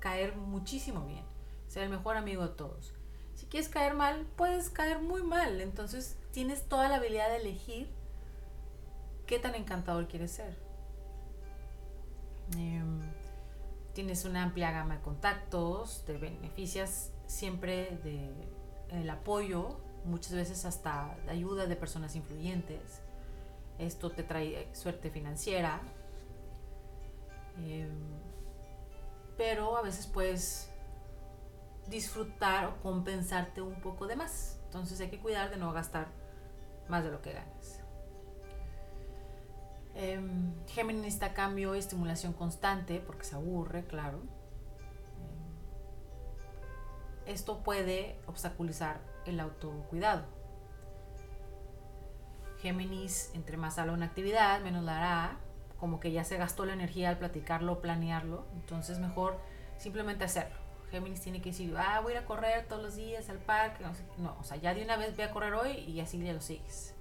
caer 0.00 0.36
muchísimo 0.36 1.06
bien, 1.06 1.24
ser 1.68 1.84
el 1.84 1.90
mejor 1.90 2.16
amigo 2.16 2.46
de 2.46 2.54
todos. 2.54 2.92
Si 3.34 3.46
quieres 3.46 3.68
caer 3.68 3.94
mal, 3.94 4.26
puedes 4.36 4.70
caer 4.70 5.00
muy 5.00 5.22
mal. 5.22 5.60
Entonces 5.60 6.16
tienes 6.32 6.68
toda 6.68 6.88
la 6.88 6.96
habilidad 6.96 7.28
de 7.30 7.36
elegir 7.36 7.90
qué 9.26 9.38
tan 9.38 9.54
encantador 9.54 10.06
quieres 10.06 10.30
ser. 10.30 10.56
Em, 12.56 13.00
tienes 13.94 14.24
una 14.24 14.42
amplia 14.42 14.70
gama 14.70 14.96
de 14.96 15.02
contactos, 15.02 16.04
te 16.04 16.16
beneficias 16.18 17.10
siempre 17.26 17.98
del 18.90 19.10
apoyo, 19.10 19.80
muchas 20.04 20.34
veces 20.34 20.64
hasta 20.64 21.16
de 21.24 21.32
ayuda 21.32 21.66
de 21.66 21.76
personas 21.76 22.14
influyentes. 22.14 23.00
Esto 23.78 24.10
te 24.10 24.22
trae 24.22 24.68
suerte 24.74 25.10
financiera. 25.10 25.80
Em, 27.58 27.90
pero 29.36 29.76
a 29.76 29.82
veces 29.82 30.06
puedes 30.06 30.70
disfrutar 31.88 32.66
o 32.66 32.80
compensarte 32.80 33.60
un 33.60 33.80
poco 33.80 34.06
de 34.06 34.16
más. 34.16 34.60
Entonces 34.66 35.00
hay 35.00 35.08
que 35.08 35.20
cuidar 35.20 35.50
de 35.50 35.56
no 35.56 35.72
gastar 35.72 36.08
más 36.88 37.04
de 37.04 37.10
lo 37.10 37.20
que 37.22 37.32
ganas. 37.32 37.80
Eh, 39.94 40.20
Géminis 40.66 41.02
necesita 41.02 41.34
cambio 41.34 41.76
y 41.76 41.78
estimulación 41.78 42.32
constante 42.32 43.00
porque 43.00 43.24
se 43.24 43.36
aburre, 43.36 43.84
claro. 43.86 44.18
Em, 47.26 47.32
esto 47.32 47.62
puede 47.62 48.18
obstaculizar 48.26 49.00
el 49.24 49.38
autocuidado. 49.38 50.24
Géminis, 52.58 53.30
entre 53.34 53.56
más 53.56 53.78
habla 53.78 53.92
una 53.92 54.06
actividad, 54.06 54.60
menos 54.62 54.82
la 54.82 54.96
hará. 54.96 55.38
Como 55.84 56.00
que 56.00 56.12
ya 56.12 56.24
se 56.24 56.38
gastó 56.38 56.64
la 56.64 56.72
energía 56.72 57.10
al 57.10 57.18
platicarlo, 57.18 57.82
planearlo. 57.82 58.46
Entonces 58.54 59.00
mejor 59.00 59.38
simplemente 59.76 60.24
hacerlo 60.24 60.56
Géminis 60.90 61.20
tiene 61.20 61.42
que 61.42 61.50
decir, 61.50 61.76
ah, 61.76 62.00
voy 62.00 62.14
a 62.14 62.16
ir 62.16 62.22
a 62.22 62.24
correr 62.24 62.66
todos 62.66 62.82
los 62.82 62.96
días 62.96 63.28
al 63.28 63.36
parque. 63.36 63.84
No, 64.16 64.34
o 64.40 64.44
sea, 64.44 64.56
ya 64.56 64.72
de 64.72 64.82
una 64.82 64.96
vez 64.96 65.14
voy 65.14 65.26
a 65.26 65.30
correr 65.30 65.52
hoy 65.52 65.72
y 65.72 66.00
así 66.00 66.18
ya 66.24 66.32
lo 66.32 66.40
sigues. 66.40 66.94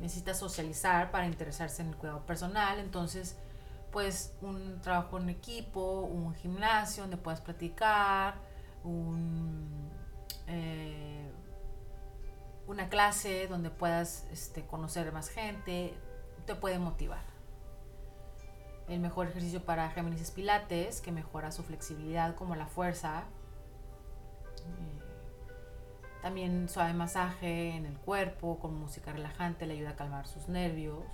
Necesita 0.00 0.34
socializar 0.34 1.12
para 1.12 1.26
interesarse 1.26 1.82
en 1.82 1.90
el 1.90 1.96
cuidado 1.96 2.26
personal. 2.26 2.80
Entonces, 2.80 3.36
pues 3.92 4.34
un 4.42 4.80
trabajo 4.80 5.18
en 5.18 5.28
equipo, 5.28 6.00
un 6.00 6.34
gimnasio 6.34 7.04
donde 7.04 7.16
puedas 7.16 7.40
practicar, 7.40 8.40
eh, 10.48 11.30
una 12.66 12.88
clase 12.88 13.46
donde 13.46 13.70
puedas 13.70 14.26
este, 14.32 14.66
conocer 14.66 15.12
más 15.12 15.28
gente, 15.28 15.94
te 16.44 16.56
puede 16.56 16.80
motivar. 16.80 17.35
El 18.88 19.00
mejor 19.00 19.26
ejercicio 19.26 19.64
para 19.64 19.90
Géminis 19.90 20.20
es 20.20 20.30
Pilates, 20.30 21.00
que 21.00 21.10
mejora 21.10 21.50
su 21.50 21.64
flexibilidad 21.64 22.36
como 22.36 22.54
la 22.54 22.66
fuerza. 22.66 23.24
Eh, 24.58 25.02
también 26.22 26.68
suave 26.68 26.92
masaje 26.92 27.70
en 27.70 27.84
el 27.86 27.98
cuerpo 27.98 28.58
con 28.58 28.78
música 28.78 29.12
relajante 29.12 29.66
le 29.66 29.74
ayuda 29.74 29.90
a 29.90 29.96
calmar 29.96 30.26
sus 30.26 30.48
nervios. 30.48 31.04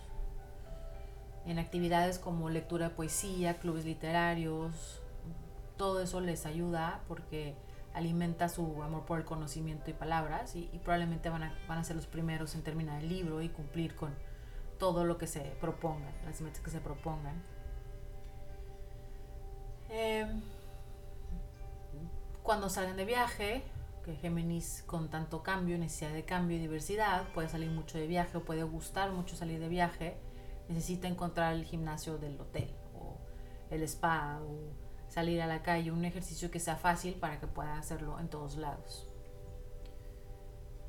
En 1.47 1.59
actividades 1.59 2.19
como 2.19 2.51
lectura 2.51 2.91
de 2.91 2.95
poesía, 2.95 3.59
clubes 3.59 3.85
literarios, 3.85 5.03
todo 5.77 6.03
eso 6.03 6.21
les 6.21 6.47
ayuda 6.47 7.01
porque 7.09 7.57
alimenta 7.95 8.49
su 8.49 8.83
amor 8.83 9.05
por 9.05 9.19
el 9.19 9.25
conocimiento 9.25 9.91
y 9.91 9.95
palabras 9.95 10.57
y, 10.57 10.67
probablemente 10.83 11.29
van 11.29 11.43
a, 11.43 11.59
van 11.69 11.79
a 11.79 11.85
ser 11.85 11.97
los 11.97 12.07
primeros 12.07 12.55
en 12.55 12.63
terminar 12.63 13.03
el 13.03 13.09
libro 13.09 13.43
y 13.43 13.49
cumplir 13.49 13.97
con 13.97 14.15
todo 14.79 15.05
lo 15.05 15.19
que 15.19 15.27
se 15.27 15.41
propongan, 15.61 16.13
las 16.25 16.41
metas 16.41 16.61
que 16.61 16.71
se 16.71 16.81
propongan. 16.81 17.52
Em, 19.95 20.41
cuando 22.43 22.71
salgan 22.71 22.97
de 22.97 23.05
viaje, 23.05 23.63
que 24.03 24.17
Géminis 24.17 24.83
con 24.87 25.11
tanto 25.11 25.43
cambio, 25.43 25.77
necesidad 25.77 26.15
de 26.15 26.25
cambio 26.25 26.57
y 26.57 26.61
diversidad, 26.61 27.29
puede 27.35 27.51
salir 27.51 27.71
mucho 27.71 27.99
de 27.99 28.07
viaje 28.07 28.39
o 28.39 28.43
puede 28.43 28.63
gustar 28.63 29.13
mucho 29.13 29.37
salir 29.37 29.61
de 29.61 29.69
viaje, 29.69 30.17
necesita 30.69 31.09
encontrar 31.09 31.53
el 31.53 31.67
gimnasio 31.67 32.17
del 32.17 32.41
hotel 32.41 32.75
o 32.95 33.19
el 33.71 33.83
spa 33.83 34.41
o 34.41 34.73
salir 35.09 35.43
a 35.43 35.47
la 35.47 35.63
calle, 35.63 35.93
un 35.93 36.07
ejercicio 36.07 36.51
que 36.51 36.59
sea 36.59 36.77
fácil 36.77 37.15
para 37.15 37.39
que 37.39 37.47
pueda 37.47 37.77
hacerlo 37.77 38.19
en 38.19 38.29
todos 38.29 38.57
lados. 38.57 39.11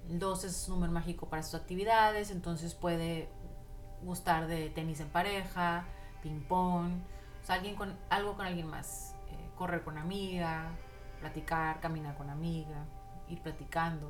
El 0.09 0.17
2 0.17 0.45
es 0.45 0.69
un 0.69 0.75
número 0.75 0.93
mágico 0.93 1.27
para 1.27 1.43
sus 1.43 1.55
actividades, 1.55 2.31
entonces 2.31 2.73
puede 2.73 3.27
gustar 4.01 4.47
de 4.47 4.69
tenis 4.69 5.01
en 5.01 5.09
pareja, 5.09 5.87
ping 6.21 6.39
pong, 6.47 7.01
o 7.43 7.45
sea, 7.45 7.55
alguien 7.55 7.75
con, 7.75 7.93
algo 8.09 8.35
con 8.35 8.45
alguien 8.45 8.67
más. 8.67 9.15
Eh, 9.29 9.49
correr 9.55 9.83
con 9.83 9.97
amiga, 9.97 10.71
platicar, 11.19 11.79
caminar 11.81 12.15
con 12.15 12.29
amiga, 12.29 12.85
ir 13.27 13.41
platicando. 13.41 14.09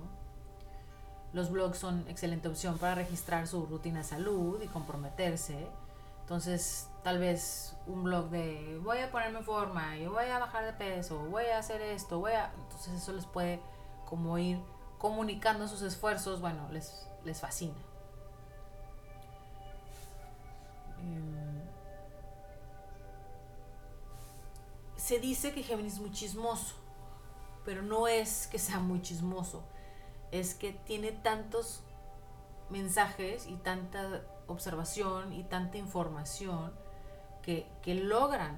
Los 1.34 1.52
blogs 1.52 1.80
son 1.80 2.06
excelente 2.08 2.48
opción 2.48 2.78
para 2.78 2.94
registrar 2.94 3.48
su 3.48 3.66
rutina 3.66 4.00
de 4.00 4.04
salud 4.04 4.62
y 4.62 4.68
comprometerse. 4.68 5.68
Entonces, 6.22 6.90
tal 7.04 7.18
vez 7.18 7.76
un 7.88 8.04
blog 8.04 8.30
de 8.30 8.80
voy 8.84 9.00
a 9.00 9.12
ponerme 9.12 9.40
en 9.40 9.46
forma, 9.46 9.98
y 9.98 10.06
voy 10.06 10.26
a 10.26 10.40
bajar 10.40 10.64
de 10.64 10.74
peso, 10.74 11.18
voy 11.26 11.46
a 11.46 11.58
hacer 11.58 11.82
esto, 11.82 12.20
voy 12.20 12.34
a... 12.34 12.54
Entonces 12.64 12.94
eso 12.94 13.14
les 13.14 13.26
puede 13.26 13.60
como 14.06 14.38
ir 14.38 14.60
comunicando 15.00 15.68
sus 15.68 15.82
esfuerzos, 15.82 16.40
bueno, 16.40 16.70
les, 16.72 17.10
les 17.26 17.42
fascina. 17.42 17.74
Em, 21.00 21.43
se 25.04 25.20
dice 25.20 25.52
que 25.52 25.64
Géminis 25.64 25.96
es 25.96 26.00
muy 26.00 26.12
chismoso, 26.12 26.76
pero 27.66 27.82
no 27.82 28.08
es 28.08 28.48
que 28.48 28.58
sea 28.58 28.80
muy 28.80 29.02
chismoso, 29.02 29.62
es 30.32 30.56
que 30.56 30.72
tiene 30.72 31.12
tantos 31.12 31.84
mensajes 32.70 33.46
y 33.48 33.56
tanta 33.56 34.22
observación 34.48 35.34
y 35.34 35.44
tanta 35.44 35.78
información 35.78 36.72
que, 37.42 37.68
logran 37.86 38.58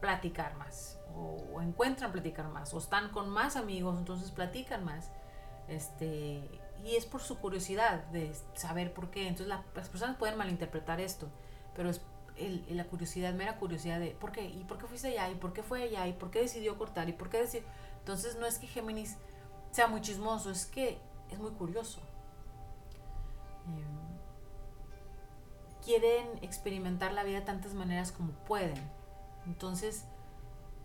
platicar 0.00 0.56
más 0.56 0.98
o, 1.14 1.60
encuentran 1.60 2.10
platicar 2.10 2.48
más 2.48 2.74
o 2.74 2.78
están 2.78 3.10
con 3.10 3.30
más 3.30 3.54
amigos, 3.54 3.96
entonces 3.96 4.32
platican 4.32 4.84
más. 4.84 5.12
Este, 5.68 6.42
y 6.84 6.96
es 6.96 7.06
por 7.06 7.20
su 7.20 7.38
curiosidad 7.38 8.02
de 8.06 8.34
saber 8.54 8.92
por 8.92 9.12
qué. 9.12 9.28
Entonces 9.28 9.46
las 9.46 9.88
personas 9.88 10.16
pueden 10.16 10.36
malinterpretar 10.36 11.00
esto, 11.00 11.28
pero 11.76 11.90
es 11.90 12.00
el, 12.36 12.64
la 12.70 12.84
curiosidad, 12.84 13.32
mera 13.34 13.58
curiosidad 13.58 14.00
de 14.00 14.10
por 14.10 14.32
qué, 14.32 14.44
y 14.44 14.64
por 14.64 14.78
qué 14.78 14.86
fuiste 14.86 15.08
allá, 15.08 15.30
y 15.30 15.34
por 15.34 15.52
qué 15.52 15.62
fue 15.62 15.84
allá, 15.84 16.06
y 16.06 16.12
por 16.12 16.30
qué 16.30 16.40
decidió 16.40 16.76
cortar, 16.76 17.08
y 17.08 17.12
por 17.12 17.30
qué 17.30 17.38
decir. 17.38 17.64
Entonces 17.98 18.36
no 18.36 18.46
es 18.46 18.58
que 18.58 18.66
Géminis 18.66 19.16
sea 19.70 19.86
muy 19.86 20.00
chismoso, 20.00 20.50
es 20.50 20.66
que 20.66 20.98
es 21.30 21.38
muy 21.38 21.52
curioso. 21.52 22.00
Em, 23.66 24.04
quieren 25.84 26.38
experimentar 26.42 27.12
la 27.12 27.24
vida 27.24 27.40
de 27.40 27.46
tantas 27.46 27.74
maneras 27.74 28.12
como 28.12 28.32
pueden. 28.32 28.80
Entonces 29.46 30.04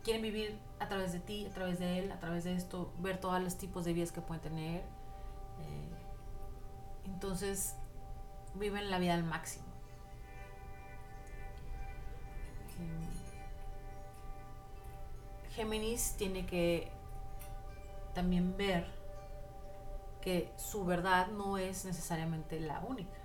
quieren 0.04 0.22
vivir 0.22 0.60
a 0.80 0.88
través 0.88 1.12
de 1.14 1.20
ti, 1.20 1.46
a 1.46 1.54
través 1.54 1.80
de 1.80 2.00
él, 2.00 2.12
a 2.12 2.20
través 2.20 2.44
de 2.44 2.56
esto, 2.56 2.94
ver 3.00 3.20
todos 3.20 3.42
los 3.42 3.58
tipos 3.58 3.86
de 3.86 3.94
vidas 3.94 4.12
que 4.12 4.22
pueden 4.22 4.42
tener. 4.42 4.82
Eh, 4.82 5.90
entonces 7.06 7.76
viven 8.56 8.90
la 8.90 9.00
vida 9.00 9.14
al 9.14 9.24
máximo. 9.24 9.69
Géminis 15.56 16.16
tiene 16.18 16.46
que 16.46 16.92
también 18.14 18.56
ver 18.56 18.88
que 20.22 20.54
su 20.58 20.86
verdad 20.86 21.28
no 21.28 21.58
es 21.58 21.86
necesariamente 21.86 22.60
la 22.60 22.80
única. 22.80 23.18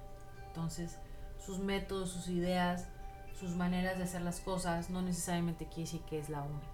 Entonces, 0.47 0.99
sus 1.39 1.59
métodos, 1.59 2.11
sus 2.11 2.29
ideas, 2.29 2.89
sus 3.39 3.51
maneras 3.51 3.99
de 3.99 4.05
hacer 4.05 4.23
las 4.23 4.41
cosas 4.41 4.91
no 4.91 5.03
necesariamente 5.03 5.67
quiere 5.67 5.83
decir 5.83 6.01
que 6.03 6.19
es 6.19 6.29
la 6.29 6.43
única. 6.43 6.67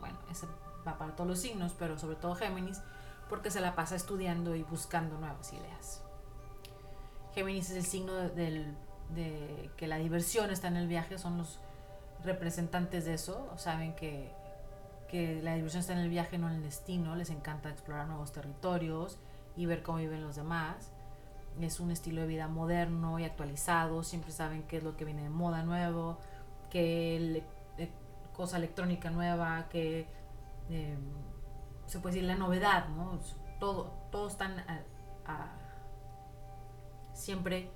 Bueno, 0.00 0.18
eso 0.30 0.48
va 0.86 0.98
para 0.98 1.16
todos 1.16 1.28
los 1.28 1.38
signos, 1.40 1.74
pero 1.78 1.98
sobre 1.98 2.16
todo 2.16 2.34
Géminis, 2.34 2.82
porque 3.28 3.50
se 3.50 3.60
la 3.60 3.74
pasa 3.74 3.96
estudiando 3.96 4.54
y 4.54 4.62
buscando 4.62 5.18
nuevas 5.18 5.52
ideas. 5.52 6.02
Géminis 7.34 7.70
es 7.70 7.76
el 7.76 7.84
signo 7.84 8.14
de 8.14 8.74
que 9.76 9.86
la 9.86 9.98
diversión 9.98 10.50
está 10.50 10.68
en 10.68 10.76
el 10.76 10.88
viaje, 10.88 11.18
son 11.18 11.38
los 11.38 11.60
representantes 12.24 13.04
de 13.04 13.14
eso 13.14 13.48
saben 13.56 13.94
que, 13.94 14.38
la 15.42 15.56
diversión 15.56 15.80
está 15.80 15.92
en 15.92 15.98
el 15.98 16.08
viaje, 16.08 16.38
no 16.38 16.48
en 16.48 16.56
el 16.56 16.62
destino. 16.62 17.16
Les 17.16 17.30
encanta 17.30 17.68
explorar 17.68 18.06
nuevos 18.06 18.30
territorios 18.30 19.18
y 19.56 19.66
ver 19.66 19.82
cómo 19.82 19.98
viven 19.98 20.22
los 20.22 20.36
demás. 20.36 20.92
Es 21.60 21.80
un 21.80 21.90
estilo 21.90 22.20
de 22.20 22.28
vida 22.28 22.46
moderno 22.46 23.18
y 23.18 23.24
actualizado, 23.24 24.04
siempre 24.04 24.30
saben 24.30 24.62
qué 24.62 24.76
es 24.76 24.84
lo 24.84 24.96
que 24.96 25.04
viene 25.04 25.24
de 25.24 25.28
moda 25.30 25.64
nuevo, 25.64 26.18
qué 26.70 27.42
cosa 28.32 28.56
electrónica 28.56 29.10
nueva, 29.10 29.66
qué 29.68 30.06
em, 30.68 31.00
se 31.86 31.98
puede 31.98 32.14
decir 32.14 32.28
la 32.28 32.36
novedad, 32.36 32.88
¿no? 32.90 33.18
Todo, 33.58 33.92
todos 34.12 34.32
están 34.32 34.64
siempre 37.12 37.70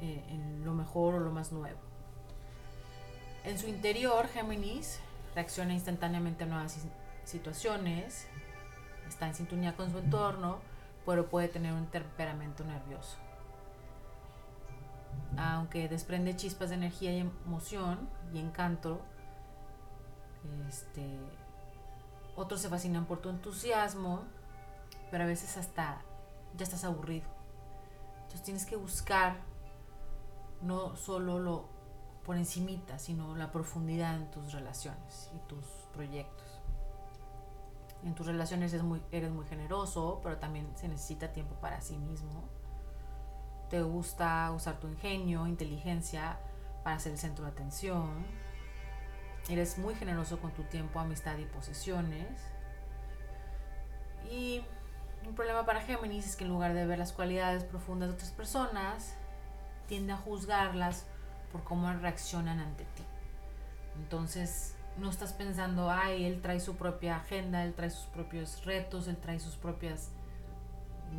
eh, 0.00 0.24
en 0.28 0.64
lo 0.64 0.72
mejor 0.72 1.14
o 1.14 1.20
lo 1.20 1.30
más 1.30 1.52
nuevo. 1.52 1.91
En 3.44 3.58
su 3.58 3.66
interior, 3.66 4.28
Géminis 4.28 5.00
reacciona 5.34 5.72
instantáneamente 5.72 6.44
a 6.44 6.46
nuevas 6.46 6.78
situaciones, 7.24 8.28
está 9.08 9.26
en 9.26 9.34
sintonía 9.34 9.74
con 9.74 9.90
su 9.90 9.98
entorno, 9.98 10.60
pero 11.04 11.28
puede 11.28 11.48
tener 11.48 11.72
un 11.72 11.86
temperamento 11.86 12.64
nervioso. 12.64 13.16
Aunque 15.36 15.88
desprende 15.88 16.36
chispas 16.36 16.68
de 16.68 16.76
energía 16.76 17.12
y 17.12 17.20
emoción 17.20 18.08
y 18.32 18.38
encanto, 18.38 19.00
este, 20.68 21.04
otros 22.36 22.60
se 22.60 22.68
fascinan 22.68 23.06
por 23.06 23.20
tu 23.20 23.28
entusiasmo, 23.28 24.22
pero 25.10 25.24
a 25.24 25.26
veces 25.26 25.56
hasta 25.56 26.00
ya 26.56 26.64
estás 26.64 26.84
aburrido. 26.84 27.26
Entonces 28.22 28.42
tienes 28.42 28.66
que 28.66 28.76
buscar 28.76 29.36
no 30.60 30.94
solo 30.96 31.40
lo 31.40 31.71
por 32.24 32.36
encimita, 32.36 32.98
sino 32.98 33.36
la 33.36 33.50
profundidad 33.50 34.16
en 34.16 34.30
tus 34.30 34.52
relaciones 34.52 35.30
y 35.34 35.38
tus 35.48 35.64
proyectos. 35.92 36.46
En 38.04 38.14
tus 38.14 38.26
relaciones 38.26 38.72
eres 38.72 39.30
muy 39.30 39.46
generoso, 39.46 40.20
pero 40.22 40.38
también 40.38 40.68
se 40.76 40.88
necesita 40.88 41.32
tiempo 41.32 41.54
para 41.56 41.80
sí 41.80 41.96
mismo. 41.98 42.48
Te 43.70 43.80
gusta 43.82 44.50
usar 44.52 44.80
tu 44.80 44.88
ingenio, 44.88 45.46
inteligencia 45.46 46.38
para 46.82 46.98
ser 46.98 47.12
el 47.12 47.18
centro 47.18 47.44
de 47.44 47.52
atención. 47.52 48.26
Eres 49.48 49.78
muy 49.78 49.94
generoso 49.94 50.40
con 50.40 50.52
tu 50.52 50.64
tiempo, 50.64 51.00
amistad 51.00 51.38
y 51.38 51.44
posesiones. 51.44 52.28
Y 54.30 54.64
un 55.26 55.34
problema 55.34 55.64
para 55.64 55.80
Géminis 55.80 56.26
es 56.26 56.36
que 56.36 56.44
en 56.44 56.50
lugar 56.50 56.74
de 56.74 56.86
ver 56.86 56.98
las 56.98 57.12
cualidades 57.12 57.64
profundas 57.64 58.08
de 58.08 58.14
otras 58.14 58.30
personas, 58.32 59.14
tiende 59.86 60.12
a 60.12 60.16
juzgarlas 60.16 61.06
por 61.52 61.62
cómo 61.62 61.92
reaccionan 61.92 62.58
ante 62.58 62.84
ti. 62.84 63.04
Entonces, 63.96 64.74
no 64.96 65.10
estás 65.10 65.32
pensando, 65.32 65.90
ay, 65.90 66.24
él 66.24 66.40
trae 66.40 66.60
su 66.60 66.76
propia 66.76 67.16
agenda, 67.16 67.64
él 67.64 67.74
trae 67.74 67.90
sus 67.90 68.06
propios 68.06 68.64
retos, 68.64 69.08
él 69.08 69.16
trae 69.16 69.38
sus 69.38 69.56
propias 69.56 70.10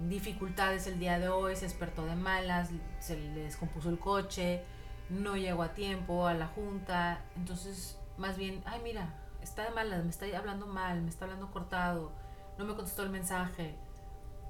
dificultades 0.08 0.88
el 0.88 1.00
día 1.00 1.20
de 1.20 1.30
hoy, 1.30 1.56
se 1.56 1.66
despertó 1.66 2.06
de 2.06 2.16
malas, 2.16 2.70
se 3.00 3.18
le 3.18 3.44
descompuso 3.44 3.90
el 3.90 4.00
coche, 4.00 4.64
no 5.10 5.38
llegó 5.38 5.64
a 5.64 5.74
tiempo 5.74 6.28
a 6.28 6.34
la 6.34 6.48
junta. 6.48 7.22
Entonces, 7.36 8.00
más 8.18 8.38
bien, 8.38 8.62
ay, 8.66 8.82
mira, 8.84 9.14
está 9.42 9.64
de 9.64 9.72
malas, 9.72 10.04
me 10.04 10.10
está 10.10 10.26
hablando 10.38 10.66
mal, 10.68 11.02
me 11.02 11.10
está 11.10 11.26
hablando 11.26 11.52
cortado, 11.52 12.12
no 12.58 12.66
me 12.66 12.76
contestó 12.76 13.04
el 13.04 13.10
mensaje. 13.10 13.76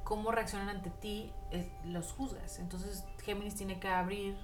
Cómo 0.04 0.32
reaccionan 0.32 0.70
ante 0.70 0.90
ti, 0.90 1.32
los 1.86 2.12
juzgas. 2.12 2.60
Entonces, 2.60 3.06
Géminis 3.24 3.56
tiene 3.56 3.80
que 3.80 3.88
abrir 3.88 4.36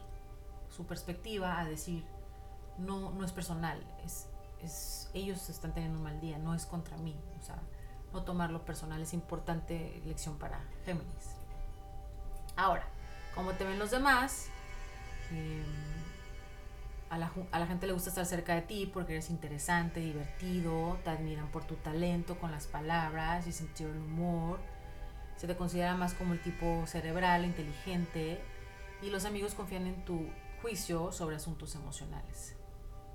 su 0.69 0.85
perspectiva 0.85 1.59
a 1.59 1.65
decir, 1.65 2.05
no, 2.77 3.11
no 3.11 3.25
es 3.25 3.31
personal, 3.31 3.83
es, 4.03 4.27
es, 4.61 5.09
ellos 5.13 5.49
están 5.49 5.73
teniendo 5.73 5.97
un 5.97 6.03
mal 6.03 6.19
día, 6.19 6.37
no 6.37 6.53
es 6.53 6.65
contra 6.65 6.97
mí. 6.97 7.15
O 7.39 7.43
sea, 7.43 7.59
no 8.13 8.23
tomarlo 8.23 8.65
personal 8.65 9.01
es 9.01 9.13
importante 9.13 10.01
lección 10.05 10.37
para 10.37 10.61
Géminis. 10.85 11.35
Ahora, 12.55 12.87
como 13.35 13.53
te 13.53 13.63
ven 13.63 13.79
los 13.79 13.91
demás, 13.91 14.47
em, 15.31 15.63
a, 17.09 17.17
la, 17.17 17.31
a, 17.51 17.59
la, 17.59 17.67
gente 17.67 17.87
le 17.87 17.93
gusta 17.93 18.09
estar 18.09 18.25
cerca 18.25 18.55
de 18.55 18.61
ti 18.61 18.89
porque 18.91 19.13
eres 19.13 19.29
interesante, 19.29 19.99
divertido, 19.99 20.97
te 21.03 21.09
admiran 21.09 21.47
por 21.49 21.63
tu 21.65 21.75
talento 21.75 22.37
con 22.39 22.51
las 22.51 22.67
palabras 22.67 23.47
y 23.47 23.51
sentido 23.51 23.91
del 23.91 24.01
humor. 24.01 24.59
Se 25.37 25.47
te 25.47 25.55
considera 25.55 25.95
más 25.95 26.13
como 26.13 26.33
el 26.33 26.41
tipo 26.41 26.83
cerebral, 26.85 27.45
inteligente, 27.45 28.41
y 29.01 29.09
los 29.09 29.23
amigos 29.23 29.53
confían 29.53 29.87
en 29.87 30.03
tu 30.03 30.27
juicio 30.61 31.11
sobre 31.11 31.35
asuntos 31.35 31.75
emocionales. 31.75 32.55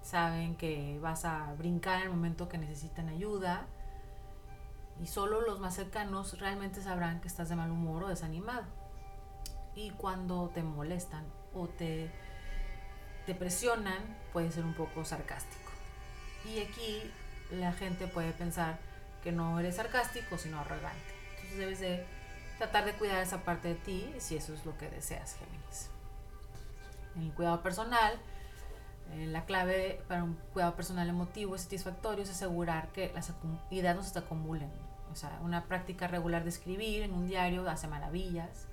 Saben 0.03 0.57
que 0.57 0.99
vas 1.01 1.25
a 1.25 1.55
brincar 1.55 1.97
en 1.99 2.03
el 2.05 2.11
momento 2.11 2.49
que 2.49 2.59
necesitan 2.59 3.09
ayuda 3.09 3.67
y 5.01 5.07
solo 5.07 5.41
los 5.41 5.61
más 5.61 5.75
cercanos 5.75 6.39
realmente 6.39 6.83
sabrán 6.83 7.21
que 7.21 7.29
estás 7.29 7.49
de 7.49 7.57
mal 7.57 7.71
humor 7.71 8.05
o 8.05 8.09
desanimado. 8.09 8.65
Y 9.75 9.91
cuando 9.91 10.51
te 10.51 10.63
molestan 10.63 11.25
o 11.55 11.69
te, 11.69 12.11
te 13.27 13.35
presionan, 13.35 14.03
puede 14.33 14.53
ser 14.53 14.65
un 14.65 14.75
poco 14.75 15.05
sarcástico. 15.05 15.71
Y 16.45 16.61
aquí 16.61 17.11
la 17.51 17.73
gente 17.73 18.07
puede 18.07 18.33
pensar 18.33 18.79
que 19.23 19.33
no 19.33 19.59
eres 19.59 19.77
sarcástico, 19.77 20.39
sino 20.39 20.61
arrogante. 20.61 21.15
Entonces 21.31 21.59
debes 21.59 21.81
de 21.81 22.07
tratar 22.59 22.85
de 22.85 22.93
cuidar 22.93 23.23
esa 23.23 23.43
parte 23.43 23.69
de 23.69 23.75
ti 23.75 24.15
si 24.19 24.37
eso 24.37 24.55
es 24.55 24.65
lo 24.65 24.77
que 24.77 24.89
deseas, 24.91 25.37
Géminis. 25.37 25.94
En 27.17 27.23
el 27.23 27.33
cuidado 27.33 27.63
personal, 27.63 28.15
eh, 29.13 29.27
la 29.27 29.45
clave 29.45 30.03
para 30.09 30.25
un 30.25 30.35
cuidado 30.53 30.75
personal 30.75 31.09
emotivo 31.09 31.55
y 31.55 31.59
satisfactorio 31.59 32.25
es 32.25 32.31
asegurar 32.31 32.89
que 32.89 33.13
las 33.15 33.33
ideas 33.71 33.97
no 33.97 34.03
se 34.03 34.19
acumulen. 34.19 34.71
O 35.13 35.17
sea, 35.17 35.39
una 35.43 35.65
práctica 35.65 36.09
regular 36.09 36.43
de 36.43 36.49
escribir 36.49 37.03
en 37.03 37.13
un 37.13 37.27
diario 37.27 37.69
hace 37.69 37.87
maravillas. 37.87 38.67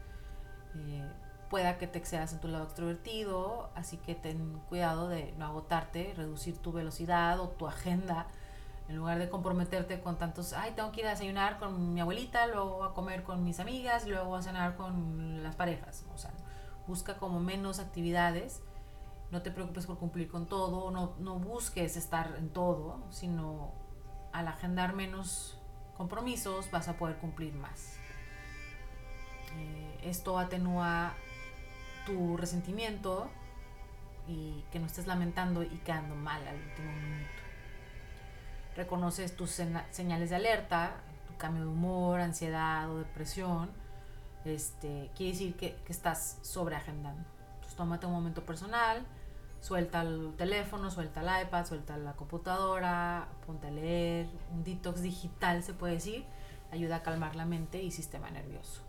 Eh, 0.75 1.07
pueda 1.49 1.77
que 1.77 1.85
te 1.85 1.99
excedas 1.99 2.31
en 2.33 2.39
tu 2.39 2.47
lado 2.47 2.63
extrovertido, 2.63 3.69
así 3.75 3.97
que 3.97 4.15
ten 4.15 4.59
cuidado 4.69 5.09
de 5.09 5.33
no 5.37 5.45
agotarte, 5.45 6.13
reducir 6.15 6.57
tu 6.57 6.71
velocidad 6.71 7.39
o 7.39 7.49
tu 7.49 7.67
agenda. 7.67 8.27
En 8.87 8.95
lugar 8.95 9.19
de 9.19 9.29
comprometerte 9.29 10.01
con 10.01 10.17
tantos, 10.17 10.53
ay, 10.53 10.71
tengo 10.75 10.91
que 10.91 11.01
ir 11.01 11.07
a 11.07 11.11
desayunar 11.11 11.59
con 11.59 11.93
mi 11.93 12.01
abuelita, 12.01 12.47
luego 12.47 12.83
a 12.83 12.93
comer 12.93 13.23
con 13.23 13.43
mis 13.43 13.59
amigas, 13.59 14.07
luego 14.07 14.35
a 14.35 14.41
cenar 14.41 14.75
con 14.75 15.43
las 15.43 15.55
parejas. 15.55 16.05
O 16.13 16.17
sea, 16.17 16.31
busca 16.91 17.15
como 17.15 17.39
menos 17.39 17.79
actividades, 17.79 18.61
no 19.31 19.41
te 19.41 19.49
preocupes 19.49 19.85
por 19.85 19.97
cumplir 19.97 20.27
con 20.27 20.45
todo, 20.45 20.91
no, 20.91 21.39
busques 21.39 21.95
estar 21.95 22.35
en 22.37 22.49
todo, 22.49 22.99
sino 23.11 23.71
al 24.33 24.49
agendar 24.49 24.93
menos 24.93 25.57
compromisos 25.95 26.69
vas 26.69 26.89
a 26.89 26.97
poder 26.97 27.15
cumplir 27.15 27.53
más. 27.53 27.95
Eh, 29.55 29.99
esto 30.03 30.37
atenúa 30.37 31.13
tu 32.05 32.35
resentimiento 32.35 33.29
y 34.27 34.65
que 34.69 34.79
no 34.79 34.87
estés 34.87 35.07
lamentando 35.07 35.63
y 35.63 35.77
quedando 35.85 36.15
mal 36.15 36.45
al 36.45 36.57
último 36.57 36.91
minuto. 36.91 37.41
Reconoces 38.75 39.37
tus 39.37 39.61
señales 39.91 40.29
de 40.29 40.35
alerta, 40.35 40.97
tu 41.25 41.37
cambio 41.37 41.63
de 41.63 41.69
humor, 41.69 42.19
ansiedad 42.19 42.91
o 42.91 42.97
depresión 42.97 43.80
este, 44.45 45.11
quiere 45.15 45.33
decir 45.33 45.55
que, 45.55 45.75
que 45.85 45.91
estás 45.91 46.39
sobreagendando. 46.41 47.23
Entonces 47.55 47.75
tómate 47.75 48.05
un 48.05 48.13
momento 48.13 48.45
personal, 48.45 49.05
suelta 49.61 50.01
el 50.01 50.33
teléfono, 50.37 50.89
suelta 50.89 51.21
el 51.21 51.47
iPad, 51.47 51.65
suelta 51.65 51.97
la 51.97 52.13
computadora, 52.13 53.27
ponte 53.45 53.67
a 53.67 53.71
leer, 53.71 54.27
un 54.51 54.63
detox 54.63 55.01
digital 55.01 55.63
se 55.63 55.73
puede 55.73 55.93
decir, 55.93 56.25
ayuda 56.71 56.97
a 56.97 57.03
calmar 57.03 57.35
la 57.35 57.45
mente 57.45 57.81
y 57.81 57.91
sistema 57.91 58.29
nervioso. 58.31 58.81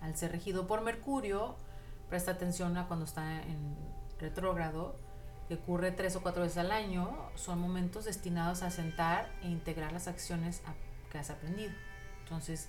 Al 0.00 0.16
ser 0.16 0.32
regido 0.32 0.66
por 0.66 0.82
Mercurio, 0.82 1.56
presta 2.10 2.32
atención 2.32 2.76
a 2.76 2.88
cuando 2.88 3.06
está 3.06 3.42
en 3.42 3.76
retrógrado, 4.18 4.96
que 5.48 5.54
ocurre 5.54 5.92
tres 5.92 6.16
o 6.16 6.22
cuatro 6.22 6.42
veces 6.42 6.58
al 6.58 6.72
año, 6.72 7.16
son 7.34 7.58
momentos 7.58 8.06
destinados 8.06 8.62
a 8.62 8.70
sentar 8.70 9.30
e 9.42 9.48
integrar 9.48 9.92
las 9.92 10.08
acciones 10.08 10.62
que 11.10 11.18
has 11.18 11.30
aprendido. 11.30 11.72
Entonces, 12.22 12.68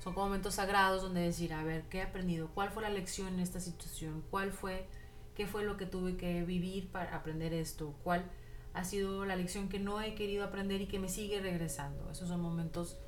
son 0.00 0.14
como 0.14 0.26
momentos 0.26 0.54
sagrados 0.54 1.02
donde 1.02 1.20
decir, 1.20 1.52
a 1.52 1.62
ver, 1.62 1.84
¿qué 1.84 1.98
he 1.98 2.02
aprendido? 2.02 2.48
¿Cuál 2.54 2.70
fue 2.70 2.82
la 2.82 2.88
lección 2.88 3.28
en 3.28 3.40
esta 3.40 3.60
situación? 3.60 4.24
¿Cuál 4.30 4.50
fue, 4.50 4.86
qué 5.34 5.46
fue 5.46 5.62
lo 5.64 5.76
que 5.76 5.86
tuve 5.86 6.16
que 6.16 6.42
vivir 6.42 6.90
para 6.90 7.14
aprender 7.14 7.52
esto? 7.52 7.94
¿Cuál 8.02 8.24
ha 8.72 8.84
sido 8.84 9.24
la 9.26 9.36
lección 9.36 9.68
que 9.68 9.78
no 9.78 10.00
he 10.00 10.14
querido 10.14 10.44
aprender 10.44 10.80
y 10.80 10.86
que 10.86 10.98
me 10.98 11.10
sigue 11.10 11.40
regresando? 11.40 12.10
Esos 12.10 12.28
son 12.28 12.40
momentos 12.40 12.98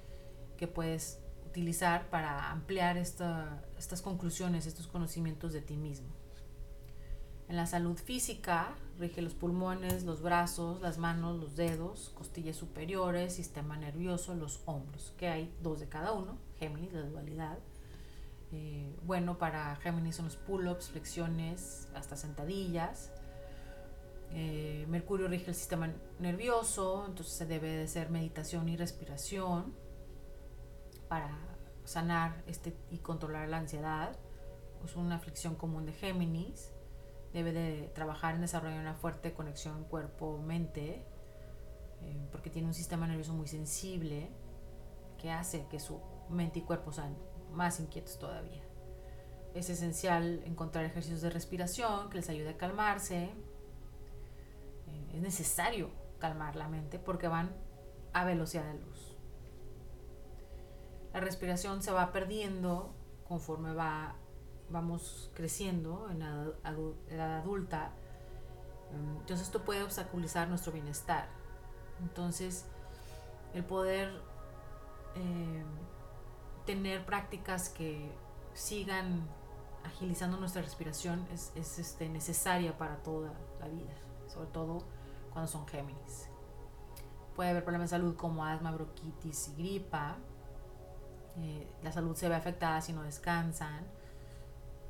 que 0.58 0.68
puedes 0.68 1.18
utilizar 1.46 2.10
para 2.10 2.50
ampliar 2.50 2.98
estas 2.98 4.02
conclusiones, 4.02 4.66
estos 4.66 4.86
conocimientos 4.86 5.54
de 5.54 5.62
ti 5.62 5.76
mismo. 5.76 6.08
En 7.48 7.56
la 7.56 7.66
salud 7.66 7.98
física, 7.98 8.74
rige 8.98 9.20
los 9.20 9.34
pulmones, 9.34 10.04
los 10.04 10.22
brazos, 10.22 10.80
las 10.80 10.98
manos, 10.98 11.38
los 11.38 11.56
dedos, 11.56 12.10
costillas 12.14 12.56
superiores, 12.56 13.34
sistema 13.34 13.76
nervioso, 13.76 14.34
los 14.34 14.60
hombros, 14.66 15.12
que 15.18 15.28
hay 15.28 15.54
dos 15.62 15.80
de 15.80 15.88
cada 15.88 16.12
uno, 16.12 16.38
Géminis, 16.62 16.92
la 16.92 17.02
dualidad. 17.02 17.58
Eh, 18.52 18.96
bueno, 19.02 19.36
para 19.36 19.74
Géminis 19.76 20.14
son 20.14 20.26
los 20.26 20.36
pull-ups, 20.36 20.90
flexiones, 20.90 21.88
hasta 21.92 22.16
sentadillas. 22.16 23.10
Eh, 24.30 24.86
Mercurio 24.88 25.26
rige 25.26 25.50
el 25.50 25.56
sistema 25.56 25.92
nervioso, 26.20 27.04
entonces 27.08 27.34
se 27.34 27.46
debe 27.46 27.68
de 27.68 27.84
hacer 27.84 28.10
meditación 28.10 28.68
y 28.68 28.76
respiración 28.76 29.74
para 31.08 31.36
sanar 31.84 32.44
este, 32.46 32.76
y 32.92 32.98
controlar 32.98 33.48
la 33.48 33.56
ansiedad. 33.56 34.16
Es 34.84 34.94
una 34.94 35.16
aflicción 35.16 35.56
común 35.56 35.84
de 35.84 35.92
Géminis. 35.92 36.70
Debe 37.32 37.52
de 37.52 37.90
trabajar 37.92 38.36
en 38.36 38.42
desarrollar 38.42 38.78
una 38.78 38.94
fuerte 38.94 39.32
conexión 39.32 39.82
cuerpo-mente, 39.84 41.04
eh, 42.02 42.28
porque 42.30 42.50
tiene 42.50 42.68
un 42.68 42.74
sistema 42.74 43.08
nervioso 43.08 43.32
muy 43.32 43.48
sensible 43.48 44.30
que 45.18 45.30
hace 45.30 45.66
que 45.68 45.80
su 45.80 46.00
mente 46.32 46.60
y 46.60 46.62
cuerpo 46.62 46.92
sean 46.92 47.16
más 47.52 47.80
inquietos 47.80 48.18
todavía. 48.18 48.62
Es 49.54 49.68
esencial 49.68 50.42
encontrar 50.44 50.84
ejercicios 50.84 51.20
de 51.20 51.30
respiración 51.30 52.08
que 52.08 52.16
les 52.16 52.28
ayude 52.28 52.50
a 52.50 52.56
calmarse. 52.56 53.24
Eh, 54.86 55.10
es 55.14 55.20
necesario 55.20 55.90
calmar 56.18 56.56
la 56.56 56.68
mente 56.68 56.98
porque 56.98 57.28
van 57.28 57.54
a 58.12 58.24
velocidad 58.24 58.64
de 58.64 58.78
luz. 58.78 59.16
La 61.12 61.20
respiración 61.20 61.82
se 61.82 61.90
va 61.90 62.12
perdiendo 62.12 62.94
conforme 63.28 63.74
va, 63.74 64.14
vamos 64.70 65.30
creciendo 65.34 66.08
en 66.10 66.20
la 66.20 66.52
edad 67.08 67.38
adulta. 67.38 67.92
Entonces 69.20 69.46
esto 69.46 69.64
puede 69.64 69.82
obstaculizar 69.82 70.48
nuestro 70.48 70.72
bienestar. 70.72 71.28
Entonces 72.00 72.66
el 73.52 73.64
poder 73.64 74.10
eh, 75.14 75.64
tener 76.64 77.04
prácticas 77.04 77.68
que 77.68 78.10
sigan 78.54 79.28
agilizando 79.84 80.36
nuestra 80.38 80.62
respiración 80.62 81.26
es, 81.32 81.52
este, 81.56 82.08
necesaria 82.08 82.76
para 82.76 82.96
toda 83.02 83.32
la 83.60 83.68
vida, 83.68 83.92
sobre 84.26 84.48
todo 84.48 84.84
cuando 85.32 85.50
son 85.50 85.66
Géminis. 85.66 86.28
Puede 87.34 87.50
haber 87.50 87.64
problemas 87.64 87.90
de 87.90 87.96
salud 87.96 88.14
como 88.16 88.44
asma, 88.44 88.70
bronquitis 88.72 89.48
y 89.48 89.54
gripa. 89.54 90.16
Eh, 91.38 91.66
la 91.82 91.90
salud 91.90 92.14
se 92.14 92.28
ve 92.28 92.34
afectada 92.34 92.80
si 92.82 92.92
no 92.92 93.02
descansan 93.02 93.86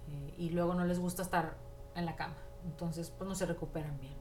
eh, 0.08 0.34
y 0.36 0.50
luego 0.50 0.74
no 0.74 0.84
les 0.84 0.98
gusta 0.98 1.22
estar 1.22 1.56
en 1.94 2.04
la 2.04 2.16
cama. 2.16 2.34
Entonces, 2.64 3.10
pues 3.10 3.28
no 3.28 3.34
se 3.34 3.46
recuperan 3.46 3.98
bien. 4.00 4.16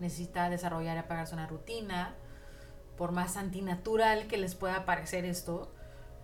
Necesita 0.00 0.50
desarrollar 0.50 0.96
y 0.96 1.00
apagarse 1.00 1.34
una 1.34 1.46
rutina. 1.46 2.14
Por 2.96 3.12
más 3.12 3.36
antinatural 3.36 4.26
que 4.26 4.38
les 4.38 4.54
pueda 4.54 4.84
parecer 4.84 5.24
esto, 5.24 5.70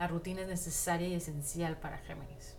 la 0.02 0.08
rutina 0.08 0.40
es 0.40 0.48
necesaria 0.48 1.06
y 1.06 1.14
esencial 1.14 1.76
para 1.76 1.98
Géminis. 1.98 2.56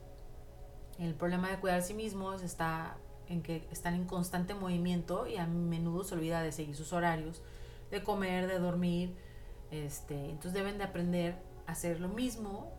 El 0.97 1.13
problema 1.13 1.49
de 1.49 1.59
cuidar 1.59 1.79
a 1.79 1.81
sí 1.81 1.93
mismos 1.93 2.41
está 2.41 2.95
en 3.27 3.43
que 3.43 3.67
están 3.69 3.95
en 3.95 4.05
constante 4.05 4.53
movimiento 4.53 5.27
y 5.27 5.35
a 5.35 5.45
menudo 5.45 6.05
se 6.05 6.15
olvida 6.15 6.41
de 6.41 6.53
seguir 6.53 6.73
sus 6.73 6.93
horarios, 6.93 7.41
de 7.91 8.01
comer, 8.01 8.47
de 8.47 8.59
dormir. 8.59 9.13
Este, 9.71 10.29
entonces 10.29 10.53
deben 10.53 10.77
de 10.77 10.85
aprender 10.85 11.35
a 11.67 11.73
hacer 11.73 11.99
lo 11.99 12.07
mismo, 12.07 12.71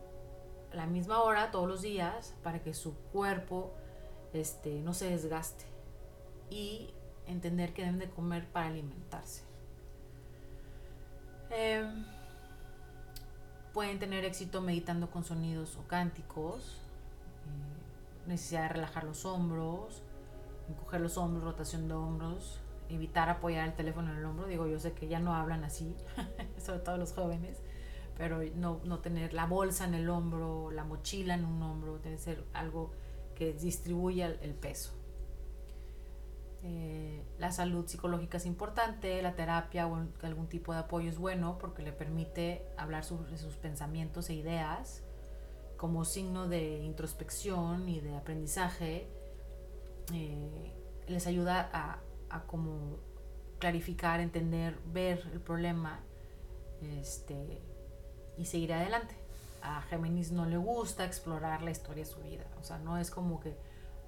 a 0.73 0.77
la 0.77 0.87
misma 0.87 1.21
hora, 1.21 1.51
todos 1.51 1.67
los 1.67 1.83
días, 1.83 2.33
para 2.41 2.63
que 2.63 2.73
su 2.73 2.95
cuerpo 3.13 3.71
este, 4.33 4.81
no 4.81 4.95
se 4.95 5.11
desgaste. 5.11 5.65
Y 6.49 6.89
entender 7.27 7.71
que 7.71 7.83
deben 7.83 7.99
de 7.99 8.09
comer 8.09 8.47
para 8.47 8.69
alimentarse. 8.69 9.43
Em, 11.51 12.14
pueden 13.75 13.99
tener 13.99 14.25
éxito 14.25 14.61
meditando 14.61 15.11
con 15.11 15.23
sonidos 15.23 15.75
o 15.75 15.87
cánticos 15.87 16.81
necesidad 18.25 18.63
de 18.63 18.69
relajar 18.69 19.03
los 19.03 19.25
hombros, 19.25 20.01
encoger 20.69 21.01
los 21.01 21.17
hombros, 21.17 21.43
rotación 21.43 21.87
de 21.87 21.93
hombros, 21.93 22.59
evitar 22.89 23.29
apoyar 23.29 23.67
el 23.67 23.75
teléfono 23.75 24.11
en 24.11 24.17
el 24.17 24.25
hombro. 24.25 24.47
Digo, 24.47 24.67
yo 24.67 24.79
sé 24.79 24.93
que 24.93 25.07
ya 25.07 25.19
no 25.19 25.35
hablan 25.35 25.63
así, 25.63 25.95
sobre 26.57 26.79
todo 26.79 26.97
los 26.97 27.13
jóvenes, 27.13 27.61
pero 28.17 28.41
no, 28.55 28.79
no 28.83 28.99
tener 28.99 29.33
la 29.33 29.45
bolsa 29.45 29.85
en 29.85 29.93
el 29.93 30.09
hombro, 30.09 30.71
la 30.71 30.83
mochila 30.83 31.33
en 31.33 31.45
un 31.45 31.61
hombro, 31.61 32.01
que 32.01 32.17
ser 32.17 32.43
algo 32.53 32.91
que 33.35 33.53
distribuya 33.53 34.27
el, 34.27 34.53
peso. 34.53 34.93
Eh, 36.67 37.23
la 37.37 37.51
salud 37.51 37.85
psicológica 37.85 38.37
es 38.37 38.47
importante, 38.47 39.21
la 39.21 39.35
terapia 39.35 39.85
o 39.85 40.07
algún 40.23 40.47
tipo 40.47 40.73
de 40.73 40.79
apoyo 40.79 41.09
es 41.09 41.19
bueno 41.19 41.59
porque 41.59 41.83
le 41.83 41.91
permite 41.91 42.65
hablar 42.75 43.03
sobre 43.03 43.37
sus 43.37 43.55
pensamientos 43.55 44.31
e 44.31 44.33
ideas 44.33 45.03
como 45.77 46.05
signo 46.05 46.47
de 46.47 46.79
introspección 46.79 47.87
y 47.89 47.99
de 47.99 48.15
aprendizaje, 48.15 49.07
eh, 50.13 50.71
les 51.07 51.27
ayuda 51.27 51.69
a, 51.71 52.41
como 52.47 52.97
clarificar, 53.59 54.19
entender, 54.19 54.77
ver 54.91 55.21
el 55.31 55.39
problema 55.39 55.99
este, 56.81 57.61
y 58.37 58.45
seguir 58.45 58.73
adelante. 58.73 59.15
A 59.61 59.81
Géminis 59.83 60.31
no 60.31 60.45
le 60.45 60.57
gusta 60.57 61.05
explorar 61.05 61.61
la 61.61 61.71
historia 61.71 62.03
de 62.03 62.09
su 62.09 62.19
vida. 62.21 62.45
O 62.59 62.63
sea, 62.63 62.77
no 62.77 62.97
es 62.97 63.09
como 63.09 63.39
que, 63.39 63.55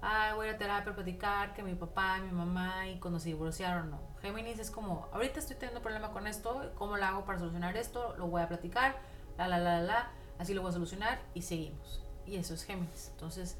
ay, 0.00 0.34
voy 0.34 0.48
a 0.48 0.58
terapia 0.58 0.92
a 0.92 0.94
platicar 0.94 1.54
que 1.54 1.62
mi 1.62 1.74
papá, 1.74 2.18
mi 2.20 2.30
mamá 2.30 2.88
y 2.88 2.98
cuando 2.98 3.18
se 3.20 3.28
divorciaron, 3.28 3.90
no. 3.90 4.00
Géminis 4.20 4.58
es 4.58 4.70
como, 4.70 5.08
ahorita 5.12 5.40
estoy 5.40 5.56
teniendo 5.56 5.82
problema 5.82 6.12
con 6.12 6.26
esto, 6.26 6.72
¿cómo 6.76 6.96
lo 6.96 7.04
hago 7.04 7.24
para 7.24 7.38
solucionar 7.38 7.76
esto? 7.76 8.14
Lo 8.16 8.28
voy 8.28 8.42
a 8.42 8.48
platicar, 8.48 8.96
la, 9.36 9.48
la, 9.48 9.58
la, 9.58 9.80
la 9.80 10.10
así 10.38 10.54
lo 10.54 10.62
voy 10.62 10.70
a 10.70 10.72
solucionar 10.72 11.20
y 11.34 11.42
seguimos. 11.42 12.04
Y 12.26 12.36
eso 12.36 12.54
es 12.54 12.64
Géminis. 12.64 13.08
Entonces, 13.12 13.56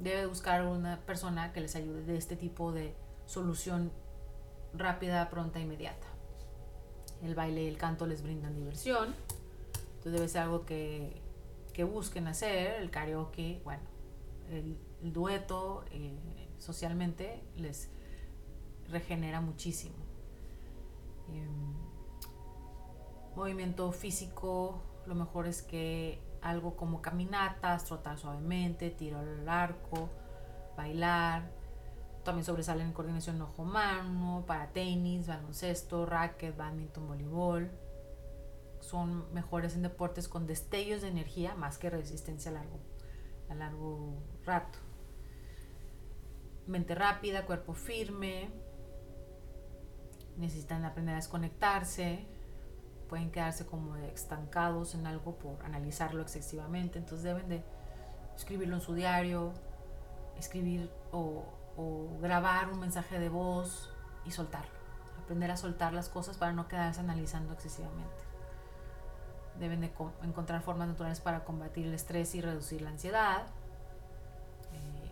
debe 0.00 0.26
buscar 0.26 0.64
una 0.64 1.00
persona 1.00 1.52
que 1.52 1.60
les 1.60 1.74
ayude 1.76 2.02
de 2.02 2.16
este 2.16 2.36
tipo 2.36 2.72
de 2.72 2.94
solución 3.26 3.92
rápida, 4.74 5.28
pronta, 5.30 5.60
inmediata. 5.60 6.06
El 7.22 7.34
baile 7.34 7.64
y 7.64 7.68
el 7.68 7.78
canto 7.78 8.06
les 8.06 8.22
brindan 8.22 8.54
diversión. 8.54 9.14
Entonces 9.96 10.12
debe 10.12 10.28
ser 10.28 10.42
algo 10.42 10.66
que, 10.66 11.20
que 11.72 11.84
busquen 11.84 12.26
hacer. 12.26 12.82
El 12.82 12.90
karaoke, 12.90 13.60
bueno, 13.64 13.82
el, 14.50 14.76
dueto 15.12 15.84
eh, 15.90 16.16
socialmente 16.58 17.42
les 17.56 17.90
regenera 18.88 19.40
muchísimo. 19.40 19.96
Em, 21.28 21.74
movimiento 23.34 23.90
físico 23.92 24.82
lo 25.06 25.14
mejor 25.14 25.46
es 25.46 25.62
que 25.62 26.20
algo 26.40 26.76
como 26.76 27.00
caminatas, 27.00 27.84
trotar 27.84 28.18
suavemente, 28.18 28.90
tiro 28.90 29.18
al 29.18 29.48
arco, 29.48 30.10
bailar. 30.76 31.50
También 32.22 32.44
sobresalen 32.44 32.88
en 32.88 32.92
coordinación 32.92 33.40
ojo-mano, 33.42 34.44
para 34.46 34.68
tenis, 34.68 35.26
baloncesto, 35.26 36.06
racket, 36.06 36.56
badminton, 36.56 37.06
voleibol. 37.06 37.70
Son 38.80 39.32
mejores 39.32 39.74
en 39.74 39.82
deportes 39.82 40.28
con 40.28 40.46
destellos 40.46 41.02
de 41.02 41.08
energía 41.08 41.54
más 41.54 41.78
que 41.78 41.90
resistencia 41.90 42.50
a 42.50 42.54
largo, 42.54 42.78
a 43.48 43.54
largo 43.54 44.22
rato. 44.44 44.78
Mente 46.66 46.94
rápida, 46.94 47.44
cuerpo 47.44 47.74
firme. 47.74 48.50
Necesitan 50.36 50.84
aprender 50.84 51.14
a 51.14 51.16
desconectarse, 51.16 52.26
pueden 53.08 53.30
quedarse 53.30 53.66
como 53.66 53.94
estancados 53.96 54.94
en 54.94 55.06
algo 55.06 55.36
por 55.38 55.64
analizarlo 55.64 56.22
excesivamente, 56.22 56.98
entonces 56.98 57.22
deben 57.22 57.48
de 57.48 57.62
escribirlo 58.34 58.74
en 58.74 58.80
su 58.80 58.94
diario, 58.94 59.52
escribir 60.38 60.90
o, 61.12 61.44
grabar 62.20 62.68
un 62.70 62.80
mensaje 62.80 63.18
de 63.18 63.28
voz 63.28 63.92
y 64.24 64.30
soltarlo, 64.30 64.74
aprender 65.22 65.50
a 65.50 65.56
soltar 65.56 65.92
las 65.92 66.08
cosas 66.08 66.36
para 66.36 66.52
no 66.52 66.68
quedarse 66.68 67.00
analizando 67.00 67.52
excesivamente. 67.52 68.24
Deben 69.58 69.80
de 69.80 69.92
encontrar 70.22 70.62
formas 70.62 70.88
naturales 70.88 71.20
para 71.20 71.44
combatir 71.44 71.86
el 71.86 71.94
estrés 71.94 72.34
y 72.34 72.40
reducir 72.40 72.82
la 72.82 72.90
ansiedad. 72.90 73.46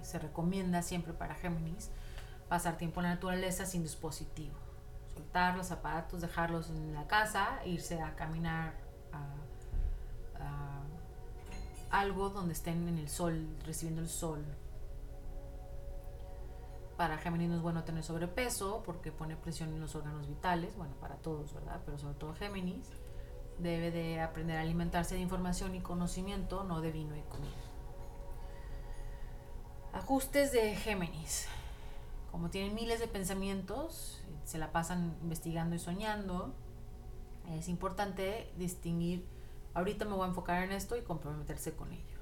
Se 0.03 0.19
recomienda 0.19 0.83
siempre 0.83 1.13
para 1.13 1.35
Géminis 1.35 1.91
pasar 2.49 2.77
tiempo 2.77 3.01
en 3.01 3.05
la 3.05 3.15
naturaleza 3.15 3.67
sin 3.67 3.83
dispositivo 3.83 4.55
soltar 5.15 5.57
los 5.57 5.67
zapatos, 5.67 6.21
dejarlos 6.21 6.71
en 6.71 6.95
la 6.95 7.07
casa, 7.07 7.61
irse 7.65 8.01
a 8.01 8.15
caminar 8.17 8.75
a, 9.13 9.21
algo 11.91 12.31
donde 12.31 12.55
estén 12.55 12.89
en 12.89 12.99
el 12.99 13.09
sol, 13.09 13.47
recibiendo 13.67 14.01
el 14.01 14.09
sol. 14.09 14.43
Para 16.97 17.19
Géminis 17.19 17.51
no 17.51 17.57
es 17.57 17.63
bueno 17.63 17.85
tener 17.85 18.03
sobrepeso 18.03 18.83
porque 18.83 19.13
pone 19.13 19.37
presión 19.37 19.75
en 19.75 19.81
los 19.81 19.95
órganos 19.95 20.27
vitales, 20.27 20.75
bueno, 20.77 20.95
para 21.01 21.17
todos, 21.17 21.53
¿verdad? 21.53 21.81
Pero 21.85 21.99
sobre 21.99 22.15
todo 22.15 22.35
Géminis 22.35 22.89
debe 23.59 23.91
de 23.91 24.23
aprender 24.23 24.57
a 24.57 24.63
alimentarse 24.63 25.17
de 25.17 25.21
información 25.21 25.75
y 25.75 25.81
conocimiento, 25.81 26.65
no 26.65 26.81
de 26.81 26.93
vino 26.93 27.15
y 27.15 27.21
comida. 27.23 27.72
Ajustes 29.93 30.53
de 30.53 30.75
Géminis. 30.75 31.47
Como 32.31 32.49
tienen 32.49 32.75
miles 32.75 32.99
de 32.99 33.09
pensamientos, 33.09 34.23
se 34.45 34.57
la 34.57 34.73
pasan 34.73 35.17
investigando 35.23 35.77
y 35.77 35.79
soñando, 35.79 36.55
es 37.51 37.69
importante 37.69 38.51
distinguir, 38.57 39.27
ahorita 39.75 40.07
me 40.07 40.15
voy 40.15 40.25
a 40.25 40.29
enfocar 40.29 40.63
en 40.63 40.73
esto 40.73 40.97
y 40.97 41.03
comprometerse 41.03 41.75
con 41.75 41.93
ello. 41.93 42.19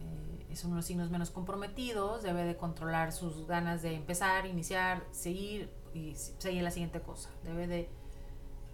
Eh, 0.00 0.46
es 0.50 0.62
uno 0.64 0.74
de 0.74 0.78
los 0.78 0.86
signos 0.86 1.10
menos 1.10 1.30
comprometidos, 1.30 2.22
debe 2.22 2.44
de 2.44 2.56
controlar 2.56 3.12
sus 3.12 3.48
ganas 3.48 3.82
de 3.82 3.94
empezar, 3.94 4.46
iniciar, 4.46 5.04
seguir 5.10 5.72
y 5.92 6.14
seguir 6.14 6.62
la 6.62 6.70
siguiente 6.70 7.00
cosa. 7.00 7.30
Debe 7.42 7.66
de 7.66 7.88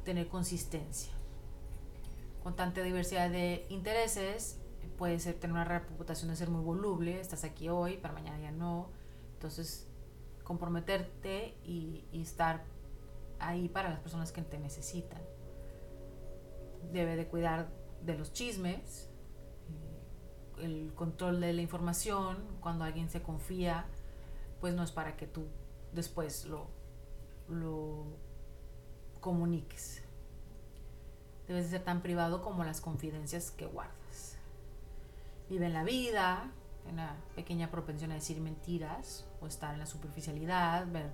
tener 0.05 0.29
consistencia. 0.29 1.13
con 2.43 2.57
tanta 2.57 2.83
diversidad 2.83 3.29
de 3.29 3.67
intereses, 3.69 4.60
puede 4.89 5.19
ser 5.19 5.35
tener 5.35 5.55
una 5.55 5.65
reputación 5.65 6.31
de 6.31 6.37
ser 6.37 6.51
muy 6.51 6.63
voluble, 6.63 7.21
estás 7.21 7.45
aquí 7.45 7.69
hoy, 7.69 7.97
para 7.97 8.15
mañana 8.15 8.39
ya 8.39 8.51
no. 8.51 8.91
Entonces, 9.35 9.89
comprometerte 10.45 11.57
y, 11.65 12.05
estar 12.13 12.65
ahí 13.39 13.69
para 13.69 13.89
las 13.89 14.01
personas 14.01 14.33
que 14.33 14.43
te 14.43 14.59
necesitan. 14.59 15.23
Debe 16.93 17.17
de 17.17 17.27
cuidar 17.29 17.71
de 18.05 18.19
los 18.19 18.33
chismes, 18.33 19.09
eh, 20.59 20.65
el 20.65 20.93
control 20.95 21.41
de 21.41 21.53
la 21.53 21.63
información, 21.63 22.39
cuando 22.61 22.85
alguien 22.85 23.09
se 23.09 23.23
confía, 23.23 23.87
pues 24.61 24.75
no 24.75 24.83
es 24.83 24.91
para 24.91 25.17
que 25.17 25.27
tú 25.27 25.47
después 25.93 26.47
lo, 26.47 26.67
lo 27.49 28.05
comuniques. 29.21 30.03
Debes 31.49 31.65
de 31.65 31.79
ser 31.79 31.85
tan 31.85 32.03
privado 32.03 32.43
como 32.43 32.65
las 32.65 32.81
confidencias 32.81 33.51
que 33.51 33.67
guardas. 33.67 34.00
Vive 35.51 35.67
en 35.67 35.73
la 35.73 35.83
vida, 35.83 36.49
una 36.89 37.17
pequeña 37.35 37.71
propensión 37.73 38.13
a 38.13 38.15
decir 38.15 38.41
mentiras 38.41 39.27
o 39.41 39.49
estar 39.49 39.75
en 39.75 39.81
la 39.81 39.87
superficialidad, 39.87 40.87
ver 40.91 41.11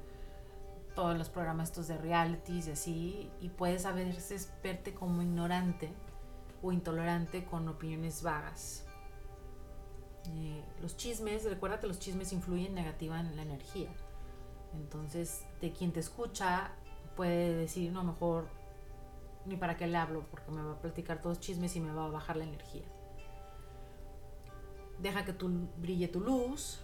todos 0.95 1.17
los 1.17 1.31
programas 1.31 1.71
estos 1.71 1.89
de 1.89 1.97
realities 1.97 2.69
y 2.69 2.71
así, 2.71 3.31
y 3.41 3.49
puedes 3.49 3.87
a 3.87 3.93
veces 3.93 4.53
verte 4.63 4.93
como 4.93 5.23
ignorante 5.23 5.91
o 6.63 6.71
intolerante 6.71 7.47
con 7.47 7.67
opiniones 7.67 8.23
vagas. 8.23 8.85
Eh, 10.35 10.63
los 10.83 10.99
chismes, 10.99 11.45
recuerda 11.45 11.81
que 11.81 11.87
los 11.87 11.99
chismes 11.99 12.33
influyen 12.35 12.75
negativa 12.75 13.19
en 13.19 13.37
la 13.37 13.43
energía. 13.43 13.89
Entonces, 14.75 15.47
de 15.63 15.73
quien 15.73 15.93
te 15.93 16.01
escucha 16.01 16.73
puede 17.15 17.55
decir, 17.55 17.91
no, 17.91 18.05
mejor 18.05 18.49
ni 19.47 19.57
para 19.57 19.79
qué 19.79 19.87
le 19.87 19.97
hablo, 19.97 20.27
porque 20.31 20.51
me 20.51 20.63
va 20.63 20.73
a 20.73 20.81
platicar 20.81 21.23
todos 21.23 21.41
chismes 21.41 21.75
y 21.77 21.81
me 21.81 21.93
va 21.93 22.05
a 22.05 22.11
bajar 22.11 22.37
la 22.37 22.45
energía. 22.45 22.85
Deja 24.99 25.25
que 25.25 25.33
tú 25.33 25.69
brille 25.79 26.09
tu 26.09 26.21
luz. 26.21 26.81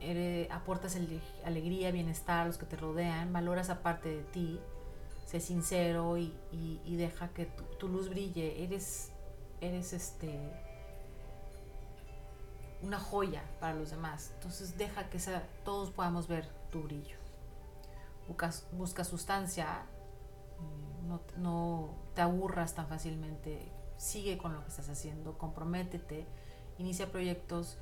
Eh, 0.00 0.48
aportas 0.50 0.98
alegría, 1.44 1.90
bienestar 1.90 2.40
a 2.40 2.46
los 2.46 2.58
que 2.58 2.66
te 2.66 2.76
rodean, 2.76 3.32
valoras 3.32 3.70
aparte 3.70 4.10
de 4.10 4.22
ti, 4.22 4.60
sé 5.24 5.40
sincero 5.40 6.18
y, 6.18 6.34
deja 6.84 7.28
que 7.28 7.46
tu, 7.78 7.88
luz 7.88 8.10
brille. 8.10 8.62
Eres, 8.62 9.12
eres 9.60 9.92
este 9.92 10.38
una 12.82 12.98
joya 13.00 13.42
para 13.60 13.74
los 13.74 13.90
demás. 13.90 14.32
Entonces 14.34 14.76
deja 14.76 15.08
que 15.08 15.18
todos 15.64 15.90
podamos 15.90 16.28
ver 16.28 16.46
tu 16.70 16.82
brillo 16.82 17.24
busca, 18.72 19.04
sustancia, 19.04 19.86
eh, 20.58 21.18
no, 21.38 21.94
te 22.14 22.22
aburras 22.22 22.74
tan 22.74 22.86
fácilmente, 22.88 23.70
sigue 23.96 24.38
con 24.38 24.54
lo 24.54 24.62
que 24.62 24.68
estás 24.68 24.88
haciendo, 24.88 25.38
comprométete, 25.38 26.26
inicia 26.78 27.10
proyectos 27.10 27.78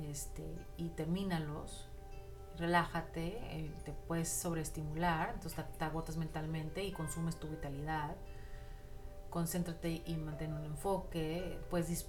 este, 0.00 0.44
y 0.76 0.88
termínalos, 0.90 1.88
relájate, 2.56 3.38
eh, 3.56 3.74
te 3.84 3.92
puedes 3.92 4.28
sobreestimular, 4.28 5.30
entonces 5.34 5.64
te, 5.78 5.84
agotas 5.84 6.16
mentalmente 6.16 6.84
y 6.84 6.92
consumes 6.92 7.36
tu 7.36 7.48
vitalidad, 7.48 8.16
concéntrate 9.30 10.02
y 10.06 10.16
mantén 10.16 10.52
un 10.52 10.64
enfoque, 10.64 11.58
puedes 11.70 12.08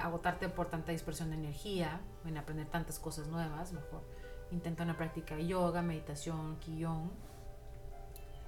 agotarte 0.00 0.48
por 0.48 0.68
tanta 0.68 0.92
dispersión 0.92 1.30
de 1.30 1.36
energía, 1.36 2.00
en 2.24 2.36
aprender 2.36 2.66
tantas 2.66 2.98
cosas 2.98 3.28
nuevas, 3.28 3.72
mejor 3.72 4.02
Intenta 4.50 4.84
una 4.84 4.96
práctica 4.96 5.34
de 5.34 5.46
yoga, 5.46 5.82
meditación, 5.82 6.56
quillón. 6.60 7.10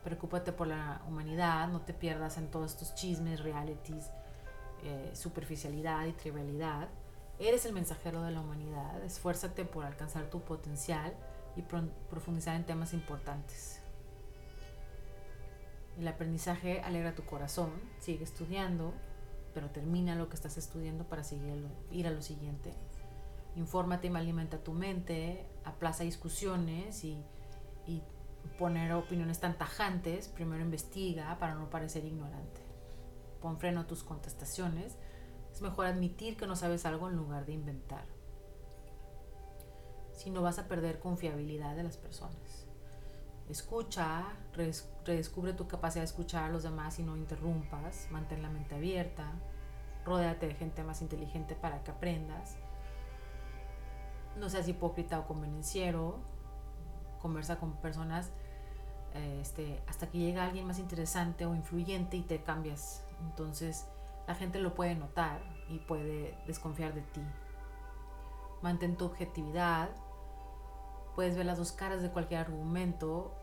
Preocúpate 0.07 0.53
por 0.53 0.69
la 0.69 1.03
humanidad, 1.09 1.67
no 1.67 1.81
te 1.81 1.93
pierdas 1.93 2.39
en 2.39 2.49
todos 2.49 2.71
estos 2.71 2.95
chismes, 2.95 3.41
realities, 3.41 4.09
eh, 4.85 5.11
superficialidad 5.15 6.07
y 6.07 6.13
trivialidad. 6.13 6.89
Eres 7.41 7.67
el 7.67 7.73
mensajero 7.73 8.23
de 8.23 8.31
la 8.31 8.41
humanidad, 8.41 9.03
esfuérzate 9.03 9.65
por 9.65 9.85
alcanzar 9.85 10.31
tu 10.31 10.43
potencial 10.43 11.13
y 11.57 11.63
profundizar 11.63 12.55
en 12.55 12.65
temas 12.65 12.93
importantes. 12.95 13.83
El 15.99 16.07
aprendizaje 16.07 16.83
alegra 16.83 17.17
tu 17.17 17.25
corazón, 17.25 17.73
sigue 17.99 18.23
estudiando, 18.23 18.95
pero 19.55 19.71
termina 19.71 20.15
lo 20.15 20.29
que 20.29 20.37
estás 20.37 20.57
estudiando 20.57 21.03
para 21.03 21.25
seguir, 21.25 21.67
ir 21.91 22.07
a 22.07 22.13
lo 22.13 22.23
siguiente. 22.23 22.73
Infórmate 23.57 24.07
y 24.07 24.15
alimenta 24.15 24.59
tu 24.59 24.73
mente, 24.73 25.45
aplaza 25.65 26.05
discusiones 26.05 27.03
y, 27.03 27.25
poner 28.47 28.93
opiniones 28.93 29.41
tan 29.41 29.57
tajantes, 29.57 30.29
primero 30.29 30.63
investiga 30.63 31.39
para 31.39 31.55
no 31.55 31.71
parecer 31.71 32.05
ignorante. 32.05 32.61
Pon 33.41 33.59
freno 33.59 33.81
a 33.83 33.87
tus 33.87 34.03
contestaciones. 34.03 34.97
Es 35.53 35.63
mejor 35.63 35.87
admitir 35.87 36.37
que 36.37 36.47
no 36.47 36.57
sabes 36.57 36.87
algo 36.87 37.09
en 37.09 37.17
lugar 37.17 37.47
de 37.47 37.53
inventar. 37.53 38.05
Si 40.13 40.31
no 40.31 40.43
vas 40.43 40.59
a 40.59 40.69
perder 40.69 40.99
confiabilidad 40.99 41.77
de 41.77 41.83
las 41.83 41.97
personas. 41.97 42.67
Escucha, 43.49 44.25
redescubre 45.05 45.53
tu 45.53 45.69
capacidad 45.69 46.03
de 46.03 46.07
escuchar 46.07 46.45
a 46.45 46.49
los 46.49 46.63
demás 46.63 46.99
y 46.99 47.03
no 47.03 47.17
interrumpas. 47.17 48.09
Mantén 48.11 48.43
la 48.43 48.51
mente 48.51 48.75
abierta. 48.75 49.33
Rodéate 50.05 50.49
de 50.49 50.55
gente 50.55 50.83
más 50.83 51.03
inteligente 51.03 51.55
para 51.55 51.83
que 51.85 51.91
aprendas 51.91 52.57
no 54.39 54.49
seas 54.49 54.69
hipócrita 54.69 55.19
o 55.19 55.27
convenenciero, 55.27 56.21
conversa 57.27 57.59
con 57.59 57.73
personas 57.73 58.31
este, 59.41 59.83
hasta 59.89 60.09
que 60.09 60.19
llega 60.19 60.45
alguien 60.45 60.65
más 60.65 60.79
interesante 60.79 61.45
o 61.45 61.57
influyente 61.57 62.17
y 62.17 62.23
te 62.23 62.41
cambias. 62.41 63.05
Entonces 63.21 63.89
la 64.29 64.37
gente 64.37 64.61
lo 64.61 64.75
puede 64.75 64.95
notar 64.95 65.41
y 65.69 65.79
puede 65.81 66.39
desconfiar 66.47 66.95
de 66.95 67.03
ti. 67.03 67.23
Mantén 68.63 68.97
tu 68.97 69.07
objetividad, 69.07 69.89
puedes 71.17 71.37
ver 71.37 71.47
las 71.47 71.59
dos 71.59 71.73
caras 71.73 72.01
de 72.01 72.11
cualquier 72.11 72.41
argumento, 72.41 73.35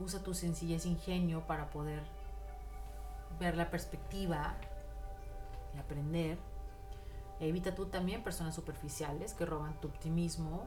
usa 0.00 0.24
tu 0.24 0.34
sencillez 0.34 0.84
e 0.84 0.88
ingenio 0.88 1.46
para 1.46 1.70
poder 1.70 2.02
ver 3.38 3.56
la 3.56 3.70
perspectiva 3.70 4.56
y 5.74 5.78
aprender 5.78 6.38
Evita 7.40 7.74
tú 7.74 7.86
también 7.86 8.22
personas 8.22 8.54
superficiales 8.54 9.34
que 9.34 9.44
roban 9.44 9.80
tu 9.80 9.88
optimismo 9.88 10.66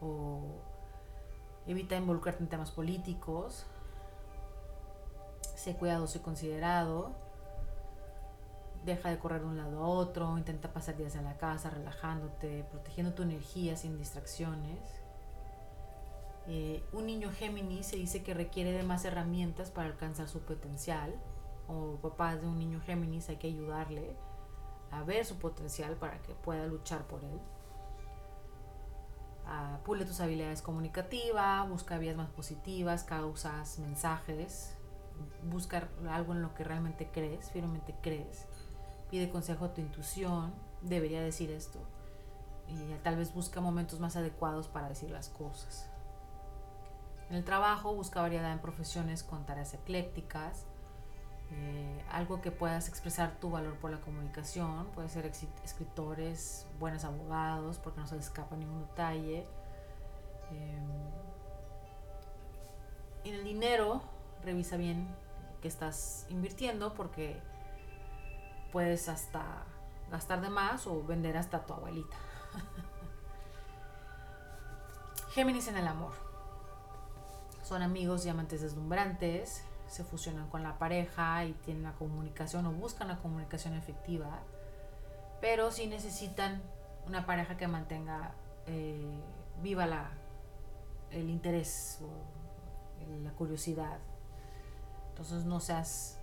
o 0.00 0.40
evita 1.68 1.96
involucrarte 1.96 2.42
en 2.42 2.48
temas 2.48 2.70
políticos. 2.70 3.66
Sé 5.54 5.76
cuidadoso 5.76 6.18
y 6.18 6.20
considerado. 6.22 7.12
Deja 8.84 9.10
de 9.10 9.18
correr 9.18 9.42
de 9.42 9.46
un 9.46 9.58
lado 9.58 9.84
a 9.84 9.86
otro. 9.86 10.38
Intenta 10.38 10.72
pasar 10.72 10.96
días 10.96 11.14
en 11.14 11.24
la 11.24 11.36
casa 11.36 11.70
relajándote, 11.70 12.64
protegiendo 12.70 13.12
tu 13.12 13.22
energía 13.22 13.76
sin 13.76 13.98
distracciones. 13.98 14.78
Eh, 16.46 16.82
un 16.92 17.06
niño 17.06 17.30
Géminis 17.30 17.86
se 17.86 17.96
dice 17.96 18.22
que 18.22 18.32
requiere 18.32 18.72
de 18.72 18.82
más 18.82 19.04
herramientas 19.04 19.70
para 19.70 19.88
alcanzar 19.88 20.28
su 20.28 20.40
potencial. 20.40 21.14
O 21.68 21.96
papás 22.00 22.40
de 22.40 22.46
un 22.46 22.58
niño 22.58 22.80
Géminis 22.80 23.28
hay 23.28 23.36
que 23.36 23.48
ayudarle 23.48 24.16
a 24.90 25.02
ver 25.02 25.26
su 25.26 25.36
potencial 25.36 25.96
para 25.96 26.22
que 26.22 26.32
pueda 26.32 26.66
luchar 26.66 27.06
por 27.06 27.22
él. 27.22 27.38
Uh, 29.48 29.82
pule 29.82 30.04
tus 30.04 30.20
habilidades 30.20 30.60
comunicativas, 30.60 31.66
busca 31.66 31.96
vías 31.96 32.16
más 32.16 32.28
positivas, 32.28 33.02
causas, 33.02 33.78
mensajes, 33.78 34.76
busca 35.44 35.88
algo 36.10 36.34
en 36.34 36.42
lo 36.42 36.54
que 36.54 36.64
realmente 36.64 37.10
crees, 37.10 37.50
firmemente 37.50 37.94
crees. 38.02 38.46
Pide 39.10 39.30
consejo 39.30 39.64
a 39.64 39.72
tu 39.72 39.80
intuición, 39.80 40.52
debería 40.82 41.22
decir 41.22 41.50
esto. 41.50 41.78
Y 42.68 42.92
tal 43.02 43.16
vez 43.16 43.32
busca 43.32 43.62
momentos 43.62 44.00
más 44.00 44.16
adecuados 44.16 44.68
para 44.68 44.90
decir 44.90 45.10
las 45.10 45.30
cosas. 45.30 45.88
En 47.30 47.36
el 47.36 47.44
trabajo 47.44 47.94
busca 47.94 48.20
variedad 48.20 48.52
en 48.52 48.58
profesiones 48.58 49.22
con 49.22 49.46
tareas 49.46 49.72
eclécticas, 49.72 50.66
eh, 51.50 52.04
algo 52.10 52.42
que 52.42 52.50
puedas 52.50 52.88
expresar 52.88 53.38
tu 53.40 53.50
valor 53.50 53.76
por 53.76 53.90
la 53.90 54.00
comunicación, 54.00 54.86
puede 54.94 55.08
ser 55.08 55.30
escritores, 55.64 56.66
buenos 56.78 57.04
abogados, 57.04 57.78
porque 57.78 58.00
no 58.00 58.06
se 58.06 58.16
les 58.16 58.26
escapa 58.26 58.56
ningún 58.56 58.82
detalle. 58.82 59.46
Eh, 60.50 60.78
en 63.24 63.34
el 63.34 63.44
dinero, 63.44 64.02
revisa 64.42 64.76
bien 64.76 65.08
que 65.60 65.68
estás 65.68 66.26
invirtiendo 66.28 66.94
porque 66.94 67.40
puedes 68.72 69.08
hasta 69.08 69.64
gastar 70.10 70.40
de 70.40 70.50
más 70.50 70.86
o 70.86 71.02
vender 71.02 71.36
hasta 71.36 71.64
tu 71.64 71.74
abuelita. 71.74 72.16
Géminis 75.30 75.68
en 75.68 75.76
el 75.76 75.86
amor. 75.86 76.12
Son 77.62 77.82
amigos 77.82 78.24
y 78.24 78.30
amantes 78.30 78.62
deslumbrantes, 78.62 79.62
se 79.88 80.04
fusionan 80.04 80.48
con 80.48 80.62
la 80.62 80.78
pareja 80.78 81.44
y 81.44 81.52
tienen 81.54 81.84
una 81.84 81.94
comunicación 81.94 82.66
o 82.66 82.72
buscan 82.72 83.08
una 83.08 83.18
comunicación 83.20 83.74
efectiva, 83.74 84.40
pero 85.40 85.70
sí 85.70 85.86
necesitan 85.86 86.62
una 87.06 87.26
pareja 87.26 87.56
que 87.56 87.66
mantenga 87.66 88.32
eh, 88.66 89.18
viva 89.62 89.86
la, 89.86 90.10
el 91.10 91.30
interés 91.30 92.00
o 92.02 92.38
la 93.22 93.32
curiosidad. 93.32 93.98
Entonces 95.10 95.44
no 95.44 95.60
seas 95.60 96.18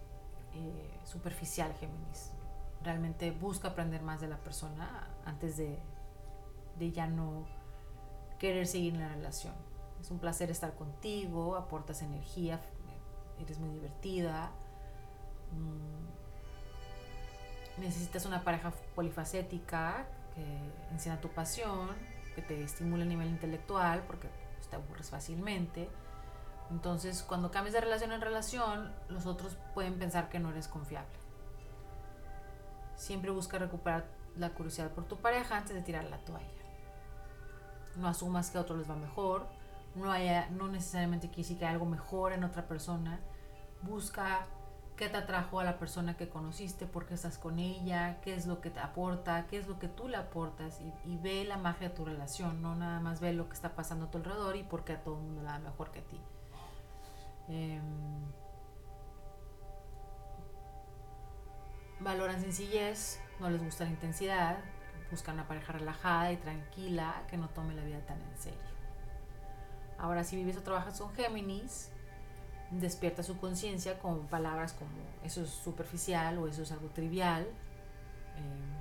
eh, 0.53 0.99
superficial, 1.03 1.73
Géminis. 1.79 2.31
Realmente 2.83 3.31
busca 3.31 3.69
aprender 3.69 4.01
más 4.03 4.21
de 4.21 4.27
la 4.27 4.37
persona 4.37 5.09
antes 5.25 5.57
de, 5.57 5.79
de 6.77 6.91
ya 6.91 7.07
no 7.07 7.45
querer 8.37 8.67
seguir 8.67 8.93
en 8.93 9.01
la 9.01 9.09
relación. 9.09 9.53
Es 9.99 10.11
un 10.11 10.19
placer 10.19 10.51
estar 10.51 10.75
contigo, 10.75 11.55
aportas 11.55 12.01
energía, 12.03 12.61
eres 13.39 13.59
muy 13.59 13.69
divertida. 13.69 14.51
Mm, 15.51 16.05
necesitas 17.81 18.25
una 18.25 18.43
pareja 18.43 18.71
polifacética 18.95 20.07
que 20.33 20.43
encienda 20.91 21.21
tu 21.21 21.29
pasión, 21.29 21.89
que 22.35 22.41
te 22.41 22.63
estimule 22.63 23.03
a 23.03 23.05
nivel 23.05 23.27
intelectual, 23.29 24.03
porque 24.05 24.29
te 24.69 24.75
aburres 24.75 25.09
fácilmente. 25.09 25.89
Entonces, 26.71 27.23
cuando 27.23 27.51
cambias 27.51 27.73
de 27.73 27.81
relación 27.81 28.11
en 28.11 28.21
relación, 28.21 28.93
los 29.07 29.25
otros 29.25 29.57
pueden 29.73 29.99
pensar 29.99 30.29
que 30.29 30.39
no 30.39 30.49
eres 30.49 30.67
confiable. 30.67 31.15
Siempre 32.95 33.31
busca 33.31 33.59
recuperar 33.59 34.07
la 34.35 34.49
curiosidad 34.49 34.91
por 34.91 35.05
tu 35.05 35.17
pareja 35.17 35.57
antes 35.57 35.75
de 35.75 35.81
tirar 35.81 36.05
la 36.05 36.17
toalla. 36.19 36.47
No 37.95 38.07
asumas 38.07 38.49
que 38.49 38.57
a 38.57 38.61
otro 38.61 38.77
les 38.77 38.89
va 38.89 38.95
mejor. 38.95 39.47
No, 39.95 40.11
haya, 40.11 40.49
no 40.49 40.67
necesariamente 40.67 41.27
quiere 41.27 41.43
decir 41.43 41.57
que 41.57 41.65
algo 41.65 41.85
mejor 41.85 42.33
en 42.33 42.43
otra 42.43 42.67
persona. 42.67 43.19
Busca 43.81 44.47
qué 44.95 45.09
te 45.09 45.17
atrajo 45.17 45.59
a 45.59 45.63
la 45.63 45.77
persona 45.77 46.15
que 46.15 46.29
conociste, 46.29 46.85
por 46.85 47.05
qué 47.05 47.15
estás 47.15 47.37
con 47.37 47.59
ella, 47.59 48.21
qué 48.21 48.33
es 48.33 48.45
lo 48.45 48.61
que 48.61 48.69
te 48.69 48.79
aporta, 48.79 49.45
qué 49.47 49.57
es 49.57 49.67
lo 49.67 49.77
que 49.77 49.87
tú 49.87 50.07
le 50.07 50.17
aportas 50.17 50.79
y, 51.05 51.17
ve 51.17 51.43
la 51.43 51.57
magia 51.57 51.89
de 51.89 51.95
tu 51.95 52.05
relación, 52.05 52.61
no 52.61 52.75
nada 52.75 52.99
más 52.99 53.19
ve 53.19 53.33
lo 53.33 53.47
que 53.47 53.53
está 53.53 53.75
pasando 53.75 54.05
a 54.05 54.11
tu 54.11 54.17
alrededor 54.19 54.55
y 54.55 54.63
por 54.63 54.85
qué 54.85 54.93
a 54.93 55.03
todo 55.03 55.15
el 55.15 55.21
mundo 55.21 55.41
le 55.41 55.47
da 55.47 55.59
mejor 55.59 55.91
que 55.91 55.99
a 55.99 56.03
ti. 56.03 56.21
Em, 57.49 57.83
valoran 61.99 62.39
sencillez, 62.39 63.19
no 63.39 63.49
les 63.49 63.61
gusta 63.63 63.83
la 63.83 63.91
intensidad, 63.91 64.57
buscan 65.11 65.35
una 65.35 65.47
pareja 65.47 65.73
relajada 65.73 66.31
y 66.31 66.37
tranquila 66.37 67.23
que 67.27 67.37
no 67.37 67.49
tome 67.49 67.73
la 67.73 67.83
vida 67.83 67.99
tan 68.05 68.21
en 68.21 68.37
serio. 68.37 68.74
Ahora, 70.05 70.23
si 70.23 70.35
vives 70.35 70.55
o 70.55 70.61
trabajas 70.61 70.99
con 70.99 71.11
Géminis, 71.15 71.89
despierta 72.69 73.23
su 73.23 73.39
conciencia 73.39 73.97
con 73.97 74.27
palabras 74.27 74.73
como 74.73 74.91
eso 75.23 75.41
es 75.41 75.49
superficial 75.49 76.37
o 76.37 76.47
eso 76.47 76.61
es 76.61 76.71
algo 76.71 76.89
trivial. 76.89 77.41
Eh, 77.41 78.75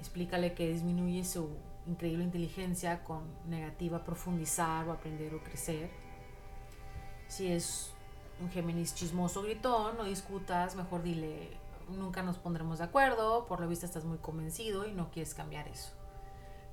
explícale 0.00 0.52
que 0.52 0.68
disminuye 0.68 1.24
su 1.24 1.48
increíble 1.86 2.24
inteligencia 2.24 3.02
con 3.02 3.22
negativa 3.48 4.04
profundizar 4.04 4.86
o 4.86 4.92
aprender 4.92 5.34
o 5.34 5.42
crecer. 5.42 5.90
Si 7.26 7.50
es 7.50 7.92
un 8.38 8.50
Géminis 8.50 8.94
chismoso 8.94 9.40
gritón, 9.40 9.96
no 9.96 10.04
discutas, 10.04 10.76
mejor 10.76 11.02
dile, 11.02 11.56
nunca 11.88 12.22
nos 12.22 12.36
pondremos 12.36 12.76
de 12.80 12.84
acuerdo, 12.84 13.46
por 13.46 13.60
lo 13.60 13.68
visto 13.68 13.86
estás 13.86 14.04
muy 14.04 14.18
convencido 14.18 14.86
y 14.86 14.92
no 14.92 15.10
quieres 15.10 15.32
cambiar 15.32 15.68
eso. 15.68 15.99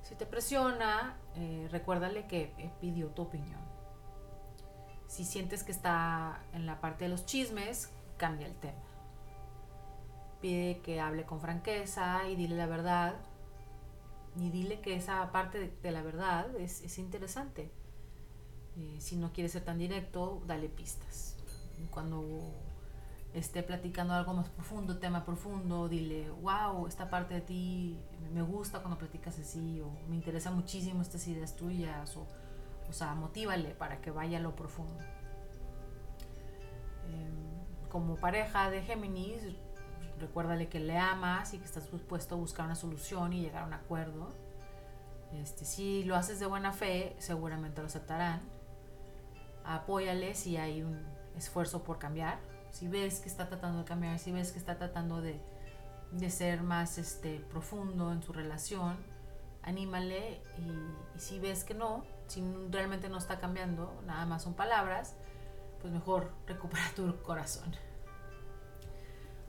Si 0.08 0.14
te 0.14 0.24
presiona, 0.24 1.18
eh, 1.36 1.68
recuérdale 1.70 2.26
que 2.26 2.72
pidió 2.80 3.08
tu 3.08 3.22
opinión. 3.22 3.60
Si 5.06 5.22
sientes 5.26 5.64
que 5.64 5.72
está 5.72 6.40
en 6.54 6.64
la 6.64 6.80
parte 6.80 7.04
de 7.04 7.10
los 7.10 7.26
chismes, 7.26 7.90
cambia 8.16 8.46
el 8.46 8.54
tema. 8.54 8.80
Pide 10.40 10.80
que 10.80 10.98
hable 10.98 11.24
con 11.24 11.42
franqueza 11.42 12.26
y 12.26 12.36
dile 12.36 12.56
la 12.56 12.64
verdad. 12.64 13.16
Y 14.36 14.48
dile 14.48 14.80
que 14.80 14.96
esa 14.96 15.30
parte 15.30 15.76
de, 15.82 15.90
la 15.90 16.00
verdad 16.00 16.56
es, 16.56 16.98
interesante. 16.98 17.70
Eh, 18.78 18.96
si 19.00 19.16
no 19.16 19.30
quieres 19.34 19.52
ser 19.52 19.64
tan 19.64 19.76
directo, 19.76 20.42
dale 20.46 20.70
pistas. 20.70 21.36
Cuando 21.90 22.24
esté 23.34 23.62
platicando 23.62 24.14
algo 24.14 24.34
más 24.34 24.48
profundo, 24.48 24.98
tema 24.98 25.24
profundo, 25.24 25.88
dile, 25.88 26.30
wow, 26.42 26.86
esta 26.86 27.10
parte 27.10 27.34
de 27.34 27.40
ti 27.42 28.00
me 28.32 28.42
gusta 28.42 28.80
cuando 28.80 28.98
platicas 28.98 29.38
así, 29.38 29.80
o 29.80 29.90
me 30.08 30.16
interesa 30.16 30.50
muchísimo 30.50 31.02
estas 31.02 31.26
ideas 31.28 31.54
tuyas, 31.56 32.16
o 32.16 32.26
o 32.88 32.92
sea, 32.92 33.14
motívale 33.14 33.74
para 33.74 34.00
que 34.00 34.10
vaya 34.10 34.38
a 34.38 34.40
lo 34.40 34.56
profundo. 34.56 35.04
Em, 37.06 37.88
como 37.90 38.16
pareja 38.16 38.70
de 38.70 38.82
Géminis, 38.82 39.42
recuérdale 40.18 40.68
que 40.68 40.80
le 40.80 40.96
amas 40.96 41.52
y 41.54 41.58
que 41.58 41.64
estás 41.64 41.90
dispuesto 41.92 42.34
a 42.34 42.38
buscar 42.38 42.64
una 42.64 42.74
solución 42.74 43.32
y 43.32 43.42
llegar 43.42 43.64
a 43.64 43.66
un 43.66 43.74
acuerdo. 43.74 44.32
Este, 45.32 45.66
si 45.66 46.04
lo 46.04 46.16
haces 46.16 46.40
de 46.40 46.46
buena 46.46 46.72
fe, 46.72 47.14
seguramente 47.18 47.82
lo 47.82 47.88
aceptarán. 47.88 48.40
Apóyale 49.64 50.34
si 50.34 50.56
hay 50.56 50.82
un 50.82 51.04
esfuerzo 51.36 51.84
por 51.84 51.98
cambiar. 51.98 52.38
Si 52.70 52.88
ves 52.88 53.20
que 53.20 53.28
está 53.28 53.48
tratando 53.48 53.78
de 53.80 53.84
cambiar, 53.84 54.18
si 54.18 54.32
ves 54.32 54.52
que 54.52 54.58
está 54.58 54.76
tratando 54.76 55.20
de, 55.20 55.40
de 56.12 56.30
ser 56.30 56.62
más 56.62 56.98
este, 56.98 57.40
profundo 57.50 58.12
en 58.12 58.22
su 58.22 58.32
relación, 58.32 58.96
anímale 59.62 60.40
y, 60.58 61.18
si 61.18 61.38
ves 61.38 61.64
que 61.64 61.74
no, 61.74 62.04
si 62.26 62.42
realmente 62.70 63.08
no 63.08 63.18
está 63.18 63.38
cambiando, 63.38 64.00
nada 64.06 64.24
más 64.26 64.42
son 64.42 64.54
palabras, 64.54 65.14
pues 65.80 65.92
mejor 65.92 66.32
recupera 66.46 66.90
tu 66.94 67.20
corazón. 67.22 67.74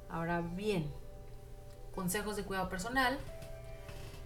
Ahora 0.10 0.42
bien, 0.42 0.92
consejos 1.94 2.36
de 2.36 2.44
cuidado 2.44 2.70
personal 2.70 3.18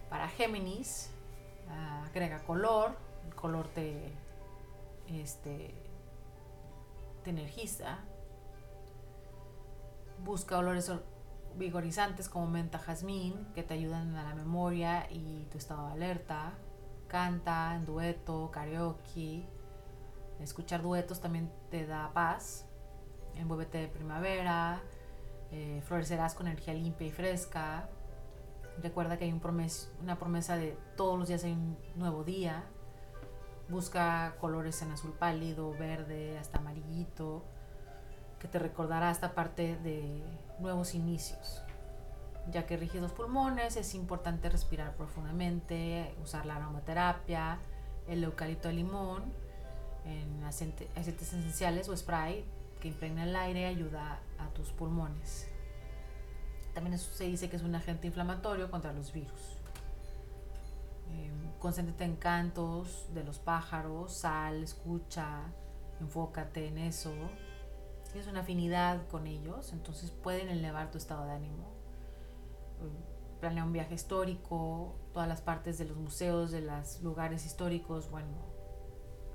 para 0.10 0.30
Géminis, 0.30 1.10
agrega 2.06 2.40
color, 2.44 2.96
el 3.26 3.36
color 3.36 3.68
te, 3.70 4.14
este, 5.10 5.74
te 7.24 7.30
energiza, 7.30 8.00
busca 10.24 10.58
olores 10.58 10.92
vigorizantes 11.56 12.30
como 12.30 12.48
menta 12.48 12.80
jazmín 12.80 13.48
que 13.54 13.64
te 13.64 13.74
ayudan 13.74 14.16
a 14.16 14.24
la 14.24 14.36
memoria 14.36 15.08
y 15.12 15.46
tu 15.52 15.58
estado 15.58 15.88
de 15.88 15.94
alerta. 15.94 16.54
Canta 17.08 17.76
en 17.76 17.86
dueto, 17.86 18.50
karaoke. 18.52 19.48
Escuchar 20.40 20.82
duetos 20.82 21.22
también 21.22 21.52
te 21.70 21.86
da 21.86 22.12
paz. 22.14 22.68
Envuélvete 23.36 23.78
de 23.78 23.88
primavera. 23.88 24.82
Eh, 25.52 25.82
florecerás 25.86 26.34
con 26.34 26.48
energía 26.48 26.74
limpia 26.74 27.08
y 27.08 27.12
fresca. 27.12 27.90
Recuerda 28.82 29.18
que 29.18 29.26
hay 29.26 29.32
un 29.32 29.42
una 30.02 30.18
promesa 30.18 30.58
de 30.58 30.76
todos 30.98 31.20
los 31.20 31.28
días 31.28 31.44
hay 31.44 31.52
un 31.52 31.78
nuevo 31.96 32.24
día. 32.24 32.64
Busca 33.70 34.36
colores 34.40 34.82
en 34.82 34.92
azul 34.92 35.14
pálido, 35.14 35.72
verde, 35.72 36.40
hasta 36.40 36.58
amarillito 36.58 37.46
que 38.44 38.50
te 38.50 38.60
recordará 38.60 39.10
esta 39.10 39.34
parte 39.34 39.78
de 39.78 40.22
nuevos 40.60 40.96
inicios. 40.96 41.62
Ya 42.52 42.66
que 42.66 42.76
rige 42.76 43.00
los 43.00 43.14
pulmones, 43.14 43.78
es 43.78 43.96
importante 43.96 44.50
respirar 44.50 44.98
profundamente, 44.98 46.14
usar 46.22 46.46
la 46.46 46.58
aromaterapia, 46.58 47.60
el 48.06 48.22
eucalipto 48.22 48.68
de 48.68 48.74
limón, 48.74 49.24
en 50.04 50.44
aceites 50.44 50.90
esenciales 50.98 51.88
o 51.88 51.96
spray 51.96 52.44
que 52.82 52.90
impregna 52.90 53.24
el 53.24 53.34
aire 53.34 53.66
ayuda 53.66 54.20
a 54.38 54.50
tus 54.50 54.72
pulmones. 54.72 55.48
También 56.74 57.00
se 57.00 57.24
dice 57.24 57.50
que 57.50 57.56
es 57.56 57.64
un 57.64 57.76
agente 57.76 58.08
inflamatorio 58.08 58.70
contra 58.70 58.92
los 58.92 59.14
virus. 59.14 59.58
Eh, 61.12 61.32
concéntrate 61.60 62.04
en 62.04 62.18
cantos 62.18 63.08
de 63.14 63.24
los 63.24 63.40
pájaros, 63.40 64.12
sal, 64.12 64.64
escucha, 64.64 65.44
enfócate 66.02 66.68
en 66.68 66.80
eso 66.80 67.14
tienes 68.14 68.30
una 68.30 68.42
afinidad 68.42 69.08
con 69.08 69.26
ellos, 69.26 69.74
entonces 69.74 70.12
pueden 70.12 70.50
elevar 70.50 70.92
tu 70.92 71.00
estado 71.00 71.26
de 71.26 71.32
ánimo. 71.32 71.74
Eh, 72.80 73.40
planea 73.42 73.66
un 73.66 73.74
viaje 73.74 73.96
histórico, 73.96 74.96
todas 75.14 75.28
las 75.28 75.42
partes 75.42 75.80
de 75.80 75.86
los 75.86 75.98
museos, 75.98 76.52
de 76.52 76.62
los 76.62 77.02
lugares 77.02 77.46
históricos, 77.46 78.10
bueno, 78.12 78.38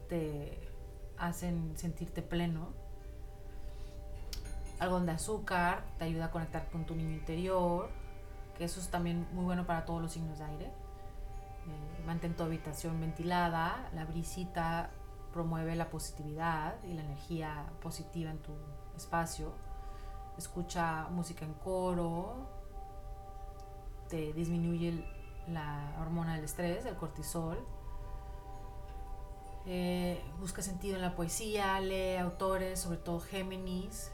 te 0.09 0.71
hacen 1.19 1.77
sentirte 1.77 2.23
pleno. 2.23 2.69
Algodón 4.79 5.07
de 5.07 5.13
azúcar 5.13 5.83
te 5.99 6.05
ayuda 6.05 6.27
a 6.27 6.31
conectar 6.31 6.71
con 6.71 6.87
tu 6.87 6.95
niño 6.95 7.11
interior, 7.11 7.91
que 8.57 8.65
eso 8.65 8.79
es 8.79 8.89
también 8.89 9.27
muy 9.33 9.45
bueno 9.45 9.67
para 9.67 9.85
todos 9.85 10.01
los 10.01 10.13
signos 10.13 10.39
de 10.39 10.45
aire. 10.45 10.67
Eh, 10.67 12.05
mantén 12.07 12.37
tu 12.37 12.45
habitación 12.45 13.01
ventilada, 13.01 13.91
la 13.93 14.05
brisita 14.05 14.91
promueve 15.33 15.77
la 15.77 15.91
positividad 15.91 16.83
y 16.85 16.95
la 16.95 17.03
energía 17.03 17.71
positiva 17.81 18.31
en 18.31 18.39
tu 18.39 18.53
espacio. 18.97 19.53
Escucha 20.37 21.09
música 21.11 21.45
en 21.45 21.55
coro, 21.55 22.35
te 24.09 24.33
disminuye 24.33 25.05
la 25.49 25.97
hormona 26.01 26.37
del 26.37 26.45
estrés, 26.45 26.87
el 26.87 26.97
cortisol. 26.97 27.59
Eh, 29.67 30.23
busca 30.41 30.63
sentido 30.63 30.97
en 30.97 31.03
la 31.03 31.15
poesía, 31.15 31.79
lee 31.81 32.17
autores, 32.17 32.81
sobre 32.81 32.99
todo 32.99 33.21
Géminis. 33.21 34.13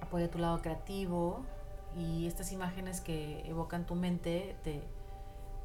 Apoya 0.00 0.30
tu 0.30 0.38
lado 0.38 0.60
creativo 0.62 1.44
y 1.96 2.26
estas 2.26 2.52
imágenes 2.52 3.00
que 3.00 3.46
evocan 3.48 3.86
tu 3.86 3.94
mente 3.94 4.56
te, 4.64 4.82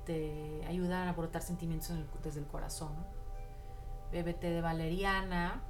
te 0.05 0.65
ayudan 0.67 1.07
a 1.07 1.13
brotar 1.13 1.41
sentimientos 1.41 1.95
desde 2.23 2.39
el 2.39 2.47
corazón 2.47 3.16
bébete 4.11 4.49
de 4.49 4.61
valeriana, 4.61 5.61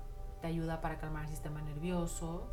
te 0.41 0.47
ayuda 0.47 0.81
para 0.81 0.97
calmar 0.97 1.23
el 1.23 1.29
sistema 1.29 1.61
nervioso, 1.61 2.47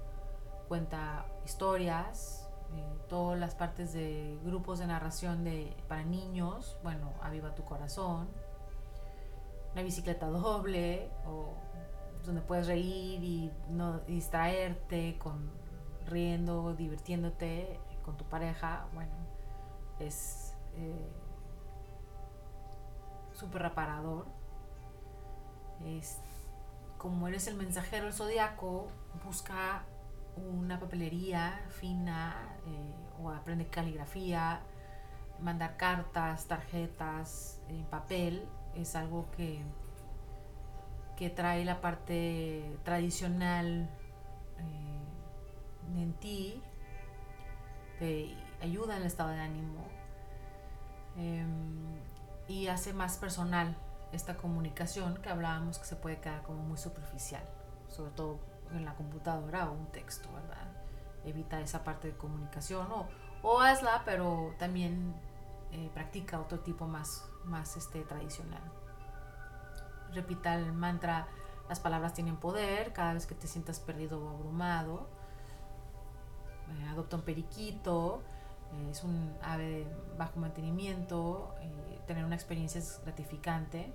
cuenta 0.69 1.27
historias, 1.45 2.49
eh, 2.75 2.99
todas 3.09 3.39
las 3.39 3.55
partes 3.55 3.93
de 3.93 4.39
grupos 4.45 4.79
de 4.79 4.87
narración 4.87 5.45
de, 5.45 5.77
para 5.89 6.03
niños, 6.05 6.79
bueno, 6.83 7.13
aviva 7.23 7.55
tu 7.55 7.65
corazón, 7.65 8.29
una 9.73 9.83
bicicleta 9.83 10.29
doble, 10.29 11.11
o 11.27 11.53
donde 12.25 12.41
puedes 12.41 12.67
reír 12.67 13.23
y 13.23 13.53
no 13.69 13.99
distraerte 14.01 15.19
con 15.19 15.51
riendo, 16.07 16.75
divirtiéndote 16.75 17.79
con 18.03 18.17
tu 18.17 18.25
pareja, 18.25 18.87
bueno, 18.95 19.13
es 19.99 20.55
eh, 20.75 21.13
súper 23.33 23.63
reparador. 23.63 24.27
Es, 25.85 26.19
como 26.99 27.29
eres 27.29 27.47
el 27.47 27.57
mensajero 27.57 28.05
del 28.05 28.15
zodiaco, 28.15 28.89
busca 29.25 29.85
una 30.37 30.81
papelería 30.81 31.61
fina 31.71 32.57
eh, 32.67 32.95
o 33.23 33.31
aprende 33.31 33.67
caligrafía, 33.67 34.61
mandar 35.41 35.77
cartas, 35.77 36.47
tarjetas 36.47 37.61
en 37.69 37.85
papel, 37.85 38.47
es 38.75 38.97
algo 38.97 39.31
que, 39.37 39.63
que 41.17 41.31
trae 41.31 41.65
la 41.65 41.81
parte 41.81 42.79
tradicional 42.85 43.89
eh, 44.59 46.01
en 46.01 46.13
ti, 46.15 46.63
te 47.99 48.35
ayuda 48.61 48.97
en 48.97 49.03
el 49.03 49.07
estado 49.07 49.31
de 49.31 49.41
ánimo 49.41 49.87
em, 51.17 52.01
y 52.49 52.67
hace 52.67 52.93
más 52.93 53.19
personal 53.19 53.77
esta 54.15 54.37
comunicación 54.37 55.17
que 55.17 55.29
hablábamos 55.29 55.79
que 55.79 55.85
se 55.85 55.97
puede 55.97 56.21
quedar 56.21 56.43
como 56.43 56.63
muy 56.63 56.79
superficial, 56.79 57.43
sobre 57.89 58.13
todo 58.13 58.39
en 58.73 58.85
la 58.85 58.95
computadora 58.95 59.69
o 59.71 59.73
un 59.73 59.87
texto, 59.87 60.29
¿verdad? 60.33 60.73
Evita 61.25 61.61
esa 61.61 61.85
parte 61.85 62.09
de 62.09 62.17
comunicación 62.17 62.91
o, 62.93 63.09
o 63.43 63.61
hazla, 63.61 64.03
pero 64.05 64.55
también 64.59 65.15
eh, 65.73 65.91
practica 65.93 66.41
otro 66.41 66.61
tipo 66.61 66.87
más, 66.87 67.29
más 67.45 67.77
este, 67.77 68.03
tradicional. 68.03 68.63
Repita 70.13 70.55
el 70.55 70.73
mantra, 70.73 71.27
las 71.69 71.81
palabras 71.81 72.15
tienen 72.15 72.37
poder, 72.37 72.93
cada 72.93 73.15
vez 73.15 73.27
que 73.27 73.35
te 73.35 73.47
sientas 73.47 73.81
perdido 73.81 74.25
o 74.25 74.29
abrumado. 74.29 75.09
Eh, 76.71 76.89
adopta 76.89 77.17
un 77.17 77.23
periquito, 77.23 78.23
eh, 78.73 78.91
es 78.91 79.03
un 79.03 79.37
ave 79.43 79.65
de 79.65 79.87
bajo 80.17 80.39
mantenimiento, 80.39 81.55
tener 82.07 82.25
una 82.25 82.35
experiencia 82.35 82.79
es 82.79 83.01
gratificante 83.03 83.93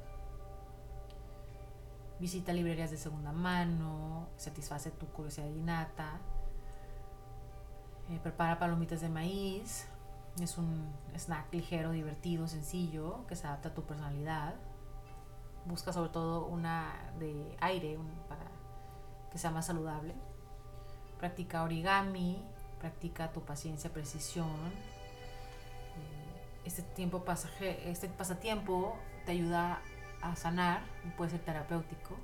visita 2.19 2.53
librerías 2.53 2.91
de 2.91 2.97
segunda 2.97 3.31
mano, 3.31 4.27
satisface 4.37 4.91
tu 4.91 5.07
curiosidad 5.07 5.47
innata, 5.47 6.19
eh, 8.09 8.19
prepara 8.21 8.59
palomitas 8.59 9.01
de 9.01 9.09
maíz, 9.09 9.87
es 10.41 10.57
un 10.57 10.91
snack 11.15 11.53
ligero, 11.53 11.91
divertido, 11.91 12.47
sencillo, 12.47 13.25
que 13.27 13.35
se 13.35 13.47
adapta 13.47 13.69
a 13.69 13.73
tu 13.73 13.83
personalidad. 13.83 14.55
Busca 15.65 15.91
sobre 15.91 16.09
todo 16.09 16.45
una 16.45 16.93
de 17.19 17.57
aire 17.59 17.97
para 18.27 18.45
que 19.31 19.37
sea 19.37 19.51
más 19.51 19.65
saludable. 19.65 20.15
Practica 21.19 21.63
origami, 21.63 22.41
practica 22.79 23.31
tu 23.31 23.41
paciencia, 23.41 23.91
precisión. 23.91 24.47
Eh, 25.97 26.41
este, 26.65 26.81
tiempo 26.81 27.25
pasaje, 27.25 27.89
este 27.89 28.07
pasatiempo 28.07 28.97
te 29.25 29.33
ayuda 29.33 29.81
a 30.21 30.35
sanar, 30.35 30.81
puede 31.17 31.31
ser 31.31 31.41
terapéutico. 31.41 32.15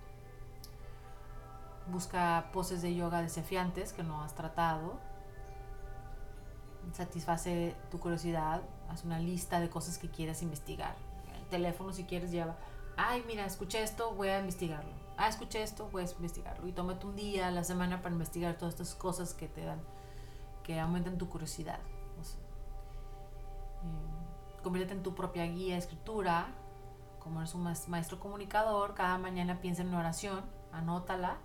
Busca 1.88 2.50
poses 2.52 2.82
de 2.82 2.96
yoga 2.96 3.22
desafiantes 3.22 3.94
que 3.94 4.04
no 4.04 4.24
has 4.24 4.36
tratado. 4.36 5.00
Satisface 6.94 7.76
tu 7.90 8.00
curiosidad, 8.00 8.62
haz 8.90 9.04
una 9.04 9.20
lista 9.20 9.60
de 9.60 9.70
cosas 9.70 9.98
que 9.98 10.10
quieras 10.10 10.42
investigar. 10.42 10.96
El 11.38 11.46
teléfono 11.48 11.94
si 11.94 12.04
quieres 12.04 12.32
lleva, 12.32 12.56
ay 12.98 13.24
mira, 13.28 13.46
escuché 13.46 13.84
esto, 13.84 14.14
voy 14.14 14.30
a 14.30 14.40
investigarlo. 14.40 14.92
Ah, 15.18 15.28
escuché 15.30 15.64
esto, 15.64 15.90
voy 15.92 16.04
a 16.04 16.12
investigarlo. 16.12 16.68
Y 16.68 16.74
tómate 16.74 17.06
un 17.06 17.16
día 17.16 17.48
a 17.48 17.52
la 17.52 17.64
semana 17.64 18.02
para 18.02 18.14
investigar 18.14 18.58
todas 18.58 18.74
estas 18.74 18.96
cosas 18.96 19.34
que 19.34 19.48
te 19.48 19.64
dan, 19.64 19.82
que 20.64 20.80
aumentan 20.80 21.18
tu 21.18 21.30
curiosidad. 21.30 21.80
Eh, 23.84 24.64
conviértete 24.64 24.98
en 24.98 25.04
tu 25.04 25.16
propia 25.16 25.46
guía 25.46 25.74
de 25.74 25.80
escritura, 25.80 26.48
como 27.26 27.40
eres 27.40 27.56
un 27.56 27.64
maestro 27.88 28.20
comunicador, 28.20 28.94
cada 28.94 29.18
mañana 29.18 29.60
piensa 29.60 29.82
en 29.82 29.88
una 29.88 29.98
oración, 29.98 30.44
anótala 30.72 31.38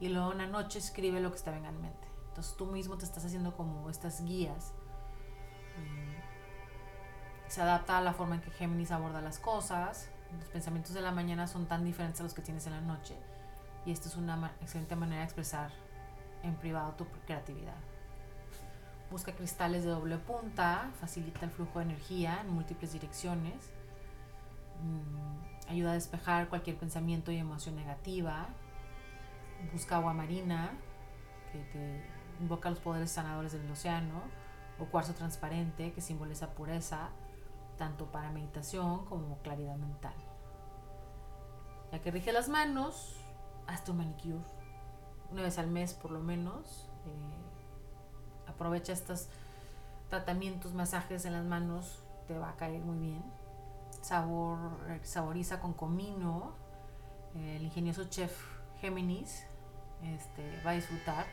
y 0.00 0.08
luego 0.08 0.32
en 0.32 0.38
la 0.38 0.48
noche 0.48 0.80
escribe 0.80 1.20
lo 1.20 1.30
que 1.30 1.38
te 1.38 1.52
venga 1.52 1.68
en 1.68 1.80
mente. 1.80 2.08
Entonces 2.26 2.56
tú 2.56 2.66
mismo 2.66 2.98
te 2.98 3.04
estás 3.04 3.24
haciendo 3.24 3.56
como 3.56 3.88
estas 3.88 4.24
guías. 4.24 4.74
Se 7.46 7.62
adapta 7.62 7.98
a 7.98 8.00
la 8.00 8.12
forma 8.12 8.34
en 8.34 8.40
que 8.40 8.50
Géminis 8.50 8.90
aborda 8.90 9.20
las 9.20 9.38
cosas. 9.38 10.10
Los 10.36 10.48
pensamientos 10.48 10.94
de 10.94 11.00
la 11.00 11.12
mañana 11.12 11.46
son 11.46 11.66
tan 11.66 11.84
diferentes 11.84 12.20
a 12.20 12.24
los 12.24 12.34
que 12.34 12.42
tienes 12.42 12.66
en 12.66 12.72
la 12.72 12.80
noche. 12.80 13.16
Y 13.86 13.92
esta 13.92 14.08
es 14.08 14.16
una 14.16 14.52
excelente 14.60 14.96
manera 14.96 15.20
de 15.20 15.26
expresar 15.26 15.70
en 16.42 16.56
privado 16.56 16.94
tu 16.94 17.06
creatividad. 17.24 17.78
Busca 19.12 19.32
cristales 19.32 19.84
de 19.84 19.90
doble 19.90 20.18
punta, 20.18 20.90
facilita 20.98 21.44
el 21.44 21.52
flujo 21.52 21.78
de 21.78 21.84
energía 21.84 22.40
en 22.40 22.50
múltiples 22.50 22.92
direcciones 22.92 23.70
Mm, 24.82 25.70
ayuda 25.70 25.90
a 25.90 25.94
despejar 25.94 26.48
cualquier 26.48 26.76
pensamiento 26.76 27.30
y 27.30 27.36
emoción 27.36 27.76
negativa. 27.76 28.48
Busca 29.72 29.96
agua 29.96 30.14
marina, 30.14 30.72
que 31.52 32.02
invoca 32.40 32.70
los 32.70 32.78
poderes 32.78 33.10
sanadores 33.10 33.52
del 33.52 33.70
océano, 33.70 34.22
o 34.78 34.86
cuarzo 34.86 35.12
transparente, 35.14 35.92
que 35.92 36.00
simboliza 36.00 36.54
pureza, 36.54 37.10
tanto 37.76 38.10
para 38.10 38.30
meditación 38.30 39.04
como 39.04 39.38
claridad 39.38 39.76
mental. 39.76 40.14
Ya 41.92 42.00
que 42.00 42.10
rige 42.10 42.32
las 42.32 42.48
manos, 42.48 43.16
hazte 43.66 43.90
un 43.90 43.98
manicure, 43.98 44.44
una 45.30 45.42
vez 45.42 45.58
al 45.58 45.68
mes 45.68 45.92
por 45.92 46.10
lo 46.10 46.20
menos. 46.20 46.88
Eh, 47.04 48.48
aprovecha 48.48 48.92
estos 48.92 49.28
tratamientos, 50.08 50.72
masajes 50.72 51.24
en 51.24 51.34
las 51.34 51.44
manos, 51.44 52.02
te 52.26 52.38
va 52.38 52.50
a 52.50 52.56
caer 52.56 52.80
muy 52.80 52.98
bien 52.98 53.39
sabor, 54.00 54.58
saboriza 55.02 55.60
con 55.60 55.72
comino. 55.72 56.54
El 57.34 57.62
ingenioso 57.62 58.04
chef 58.04 58.32
Géminis 58.80 59.44
este, 60.02 60.62
va 60.64 60.70
a 60.70 60.74
disfrutar 60.74 61.26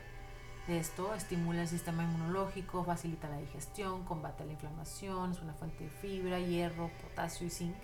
de 0.68 0.78
esto, 0.78 1.14
estimula 1.14 1.62
el 1.62 1.68
sistema 1.68 2.04
inmunológico, 2.04 2.84
facilita 2.84 3.28
la 3.28 3.38
digestión, 3.38 4.04
combate 4.04 4.44
la 4.44 4.52
inflamación, 4.52 5.32
es 5.32 5.40
una 5.40 5.54
fuente 5.54 5.84
de 5.84 5.90
fibra, 5.90 6.38
hierro, 6.38 6.90
potasio 7.02 7.46
y 7.46 7.50
zinc. 7.50 7.76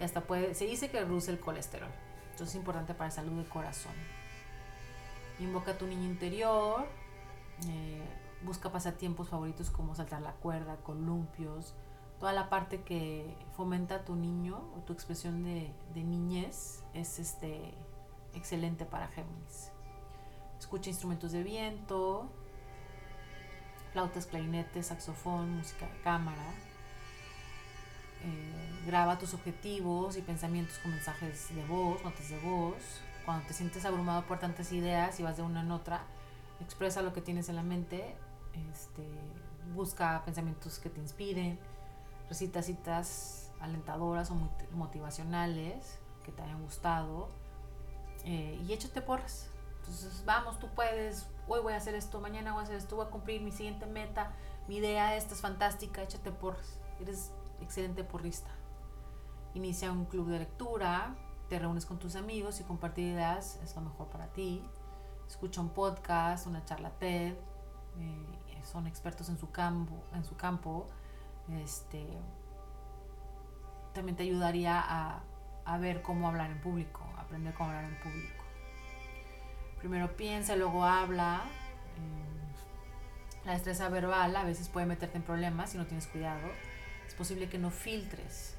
Y 0.00 0.04
hasta 0.04 0.22
puede, 0.22 0.54
se 0.54 0.66
dice 0.66 0.90
que 0.90 1.00
reduce 1.00 1.30
el 1.30 1.38
colesterol. 1.38 1.90
Entonces 2.32 2.48
es 2.48 2.54
importante 2.56 2.94
para 2.94 3.08
la 3.08 3.14
salud 3.14 3.36
del 3.36 3.48
corazón. 3.48 3.94
Invoca 5.38 5.72
a 5.72 5.78
tu 5.78 5.86
niño 5.86 6.04
interior, 6.04 6.86
eh, 7.68 8.02
busca 8.42 8.72
pasatiempos 8.72 9.28
favoritos 9.28 9.70
como 9.70 9.94
saltar 9.94 10.20
la 10.20 10.32
cuerda, 10.32 10.76
columpios, 10.82 11.74
toda 12.18 12.32
la 12.32 12.48
parte 12.48 12.82
que 12.82 13.36
fomenta 13.56 14.04
tu 14.04 14.16
niño 14.16 14.56
o 14.76 14.80
tu 14.80 14.92
expresión 14.92 15.44
de, 15.44 15.72
niñez 15.94 16.82
es 16.94 17.18
este, 17.18 17.74
excelente 18.34 18.84
para 18.84 19.08
Géminis. 19.08 19.70
Escucha 20.58 20.88
instrumentos 20.88 21.32
de 21.32 21.42
viento, 21.42 22.30
flautas, 23.92 24.26
clarinetes, 24.26 24.86
saxofón, 24.86 25.58
música 25.58 25.86
de 25.86 26.00
cámara. 26.00 26.54
Eh, 28.24 28.82
graba 28.86 29.18
tus 29.18 29.34
objetivos 29.34 30.16
y 30.16 30.22
pensamientos 30.22 30.78
con 30.78 30.92
mensajes 30.92 31.54
de 31.54 31.64
voz, 31.66 32.02
notas 32.02 32.30
de 32.30 32.38
voz. 32.40 33.02
Cuando 33.26 33.46
te 33.46 33.52
sientes 33.52 33.84
abrumado 33.84 34.24
por 34.26 34.38
tantas 34.38 34.72
ideas 34.72 35.20
y 35.20 35.22
vas 35.22 35.36
de 35.36 35.42
una 35.42 35.60
en 35.60 35.70
otra, 35.70 36.04
expresa 36.60 37.02
lo 37.02 37.12
que 37.12 37.20
tienes 37.20 37.50
en 37.50 37.56
la 37.56 37.62
mente. 37.62 38.16
Este, 38.72 39.06
busca 39.74 40.22
pensamientos 40.24 40.78
que 40.78 40.88
te 40.88 41.00
inspiren 41.00 41.58
recita 42.28 42.62
citas 42.62 43.52
alentadoras 43.60 44.30
o 44.30 44.36
motivacionales 44.72 45.98
que 46.24 46.32
te 46.32 46.42
hayan 46.42 46.62
gustado 46.62 47.28
eh, 48.24 48.60
y 48.66 48.72
échate 48.72 49.00
porras. 49.00 49.48
Entonces, 49.80 50.24
vamos, 50.26 50.58
tú 50.58 50.68
puedes, 50.74 51.26
hoy 51.46 51.60
voy 51.60 51.72
a 51.74 51.76
hacer 51.76 51.94
esto, 51.94 52.20
mañana 52.20 52.52
voy 52.52 52.60
a 52.60 52.64
hacer 52.64 52.76
esto, 52.76 52.96
voy 52.96 53.06
a 53.06 53.10
cumplir 53.10 53.40
mi 53.40 53.52
siguiente 53.52 53.86
meta, 53.86 54.32
mi 54.66 54.78
idea 54.78 55.14
esta 55.14 55.34
es 55.34 55.40
fantástica, 55.40 56.02
échate 56.02 56.32
porras. 56.32 56.78
Eres 57.00 57.30
excelente 57.60 58.02
porrista. 58.02 58.50
Inicia 59.54 59.92
un 59.92 60.06
club 60.06 60.28
de 60.28 60.40
lectura, 60.40 61.14
te 61.48 61.58
reúnes 61.58 61.86
con 61.86 61.98
tus 61.98 62.16
amigos 62.16 62.60
y 62.60 62.64
compartir 62.64 63.12
ideas 63.12 63.60
es 63.62 63.76
lo 63.76 63.82
mejor 63.82 64.08
para 64.08 64.26
ti. 64.32 64.62
Escucha 65.28 65.60
un 65.60 65.70
podcast, 65.70 66.46
una 66.46 66.64
charla 66.64 66.90
TED, 66.90 67.34
eh, 67.98 68.62
son 68.64 68.86
expertos 68.86 69.28
en 69.28 69.38
su 69.38 69.50
campo, 69.50 69.94
en 70.12 70.24
su 70.24 70.36
campo 70.36 70.88
este, 71.48 72.06
también 73.92 74.16
te 74.16 74.24
ayudaría 74.24 74.82
a, 74.84 75.22
ver 75.78 76.02
cómo 76.02 76.28
hablar 76.28 76.50
en 76.50 76.60
público, 76.60 77.02
aprender 77.18 77.54
cómo 77.54 77.70
hablar 77.70 77.84
en 77.84 77.98
público. 78.00 78.44
Primero 79.78 80.16
piensa, 80.16 80.56
luego 80.56 80.84
habla. 80.84 81.42
Eh, 81.96 83.44
la 83.44 83.52
destreza 83.52 83.88
verbal 83.88 84.34
a 84.36 84.44
veces 84.44 84.68
puede 84.68 84.86
meterte 84.86 85.18
en 85.18 85.22
problemas 85.22 85.70
si 85.70 85.78
no 85.78 85.86
tienes 85.86 86.06
cuidado. 86.06 86.48
Es 87.06 87.14
posible 87.14 87.48
que 87.48 87.58
no 87.58 87.70
filtres 87.70 88.56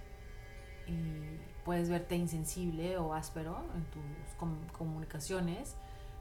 y 0.87 1.39
puedes 1.65 1.89
verte 1.89 2.15
insensible 2.15 2.97
o 2.97 3.13
áspero 3.13 3.65
en 3.75 3.83
tus 3.85 4.71
comunicaciones. 4.71 5.75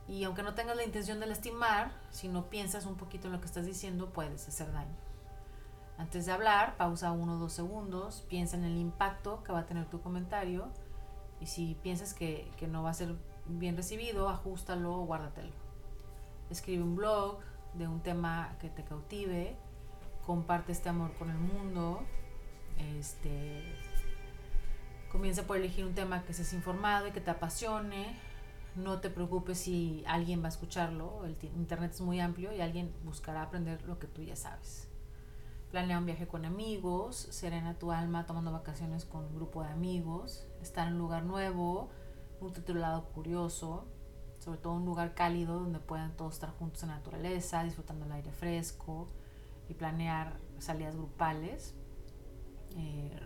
Y 0.09 0.25
aunque 0.25 0.43
no 0.43 0.55
tengas 0.55 0.77
la 0.77 0.85
intención 0.85 1.21
de 1.21 1.27
lastimar, 1.27 1.91
si 2.11 2.29
no 2.29 2.49
piensas 2.49 2.87
un 2.87 2.97
poquito 2.97 3.29
en 3.29 3.33
lo 3.33 3.41
que 3.41 3.47
estás 3.47 3.67
diciendo, 3.67 4.13
puedes 4.13 4.47
hacer 4.49 4.73
daño. 4.73 5.06
Antes 5.99 6.27
de 6.27 6.33
hablar, 6.33 6.77
pausa 6.77 7.13
uno 7.13 7.37
o 7.37 7.39
dos 7.39 7.53
segundos, 7.53 8.25
piensa 8.29 8.57
en 8.57 8.65
el 8.65 8.77
impacto 8.77 9.43
que 9.43 9.53
va 9.53 9.61
a 9.61 9.67
tener 9.67 9.87
tu 9.87 10.01
comentario 10.03 10.69
y 11.41 11.47
si 11.47 11.75
piensas 11.83 12.13
que, 12.13 12.51
que 12.59 12.69
no 12.69 12.83
va 12.83 12.91
a 12.91 12.95
ser 12.95 13.15
bien 13.47 13.77
recibido, 13.77 14.29
ajustalo 14.29 14.95
o 14.95 15.07
guárdatelo. 15.07 15.53
Escribe 16.51 16.83
un 16.83 16.97
blog 16.97 17.39
de 17.75 17.89
un 17.89 18.01
tema 18.01 18.57
que 18.61 18.69
te 18.69 18.85
cautive, 18.85 19.57
comparte 20.25 20.73
este 20.73 20.89
amor 20.89 21.13
con 21.15 21.31
el 21.31 21.39
mundo, 21.39 22.03
este, 22.79 23.63
comienza 25.11 25.45
por 25.45 25.57
elegir 25.57 25.85
un 25.87 25.95
tema 25.95 26.25
que 26.25 26.35
seas 26.35 26.53
informado 26.53 27.09
y 27.09 27.13
que 27.13 27.21
te 27.21 27.31
apasione. 27.31 28.19
No 28.75 29.01
te 29.01 29.09
preocupes 29.09 29.59
si 29.59 30.05
alguien 30.07 30.43
va 30.43 30.47
a 30.47 30.51
escucharlo, 30.51 31.25
el 31.25 31.37
internet 31.57 31.93
es 31.93 32.03
muy 32.03 32.21
amplio 32.21 32.53
y 32.53 32.61
alguien 32.61 32.93
buscará 33.05 33.43
aprender 33.43 33.83
lo 33.85 33.99
que 33.99 34.07
tú 34.07 34.23
ya 34.23 34.37
sabes. 34.37 34.91
Planea 35.77 35.99
un 35.99 36.07
viaje 36.07 36.27
con 36.27 36.47
amigos, 36.47 37.29
serena 37.33 37.79
tu 37.79 37.93
alma 37.93 38.25
tomando 38.25 38.51
vacaciones 38.51 39.05
con 39.05 39.27
un 39.27 39.35
grupo 39.35 39.63
de 39.63 39.69
amigos, 39.69 40.47
estar 40.63 40.89
en 40.89 40.95
un 40.95 41.01
lugar 41.01 41.25
nuevo, 41.25 41.91
un 42.41 42.51
titulado 42.55 43.11
curioso, 43.11 43.85
sobre 44.39 44.59
todo 44.59 44.73
un 44.73 44.87
lugar 44.87 45.13
cálido 45.13 45.61
donde 45.61 45.79
puedan 45.79 46.17
todos 46.17 46.33
estar 46.33 46.49
juntos 46.53 46.83
en 46.83 46.89
la 46.89 46.97
naturaleza, 46.97 47.63
disfrutando 47.63 48.07
el 48.07 48.13
aire 48.13 48.33
fresco 48.33 49.09
y 49.69 49.75
planear 49.75 50.39
salidas 50.61 50.97
grupales, 50.97 51.75
eh, 52.75 53.21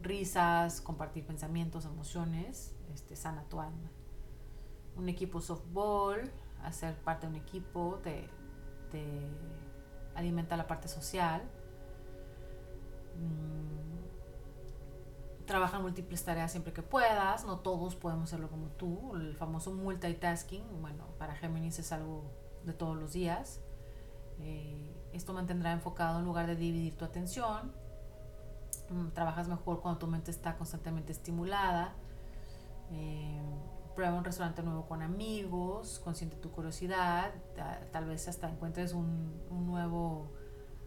risas, 0.00 0.80
compartir 0.80 1.26
pensamientos, 1.26 1.84
emociones, 1.84 2.74
este, 2.94 3.14
sana 3.14 3.44
tu 3.50 3.60
alma. 3.60 3.90
Un 4.96 5.10
equipo 5.10 5.42
softball, 5.42 6.32
hacer 6.62 6.96
parte 7.02 7.26
de 7.26 7.34
un 7.34 7.38
equipo, 7.38 8.00
te, 8.02 8.26
te 8.90 9.04
alimenta 10.14 10.56
la 10.56 10.66
parte 10.66 10.88
social 10.88 11.42
Mm, 13.20 13.50
trabaja 15.46 15.76
en 15.76 15.82
múltiples 15.82 16.24
tareas 16.24 16.50
siempre 16.50 16.72
que 16.72 16.82
puedas, 16.82 17.44
no 17.44 17.58
todos 17.58 17.96
podemos 17.96 18.24
hacerlo 18.24 18.48
como 18.48 18.68
tú, 18.68 19.14
el 19.16 19.36
famoso 19.36 19.72
multitasking, 19.72 20.64
bueno, 20.80 21.04
para 21.18 21.34
Géminis 21.34 21.78
es 21.78 21.92
algo 21.92 22.30
de 22.64 22.72
todos 22.72 22.96
los 22.96 23.12
días. 23.12 23.60
Eh, 24.38 24.96
esto 25.12 25.32
mantendrá 25.34 25.72
enfocado 25.72 26.20
en 26.20 26.24
lugar 26.24 26.46
de 26.46 26.56
dividir 26.56 26.96
tu 26.96 27.04
atención. 27.04 27.72
Mm, 28.90 29.08
trabajas 29.08 29.48
mejor 29.48 29.80
cuando 29.80 29.98
tu 29.98 30.06
mente 30.06 30.30
está 30.30 30.56
constantemente 30.56 31.12
estimulada. 31.12 31.94
Eh, 32.92 33.42
prueba 33.94 34.16
un 34.16 34.24
restaurante 34.24 34.62
nuevo 34.62 34.86
con 34.86 35.02
amigos, 35.02 36.00
consiente 36.02 36.36
tu 36.36 36.50
curiosidad, 36.50 37.32
tal 37.92 38.06
vez 38.06 38.28
hasta 38.28 38.48
encuentres 38.48 38.94
un, 38.94 39.42
un 39.50 39.66
nuevo 39.66 40.30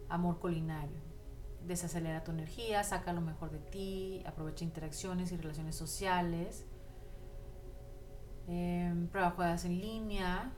amor 0.09 0.39
culinario 0.39 1.12
desacelera 1.65 2.23
tu 2.23 2.31
energía, 2.31 2.83
saca 2.83 3.13
lo 3.13 3.21
mejor 3.21 3.51
de 3.51 3.59
ti, 3.59 4.23
aprovecha 4.25 4.63
interacciones 4.63 5.31
y 5.31 5.37
relaciones 5.37 5.75
sociales. 5.75 6.65
Eh, 8.47 9.07
prueba 9.11 9.31
juegas 9.31 9.65
en 9.65 9.79
línea, 9.79 10.51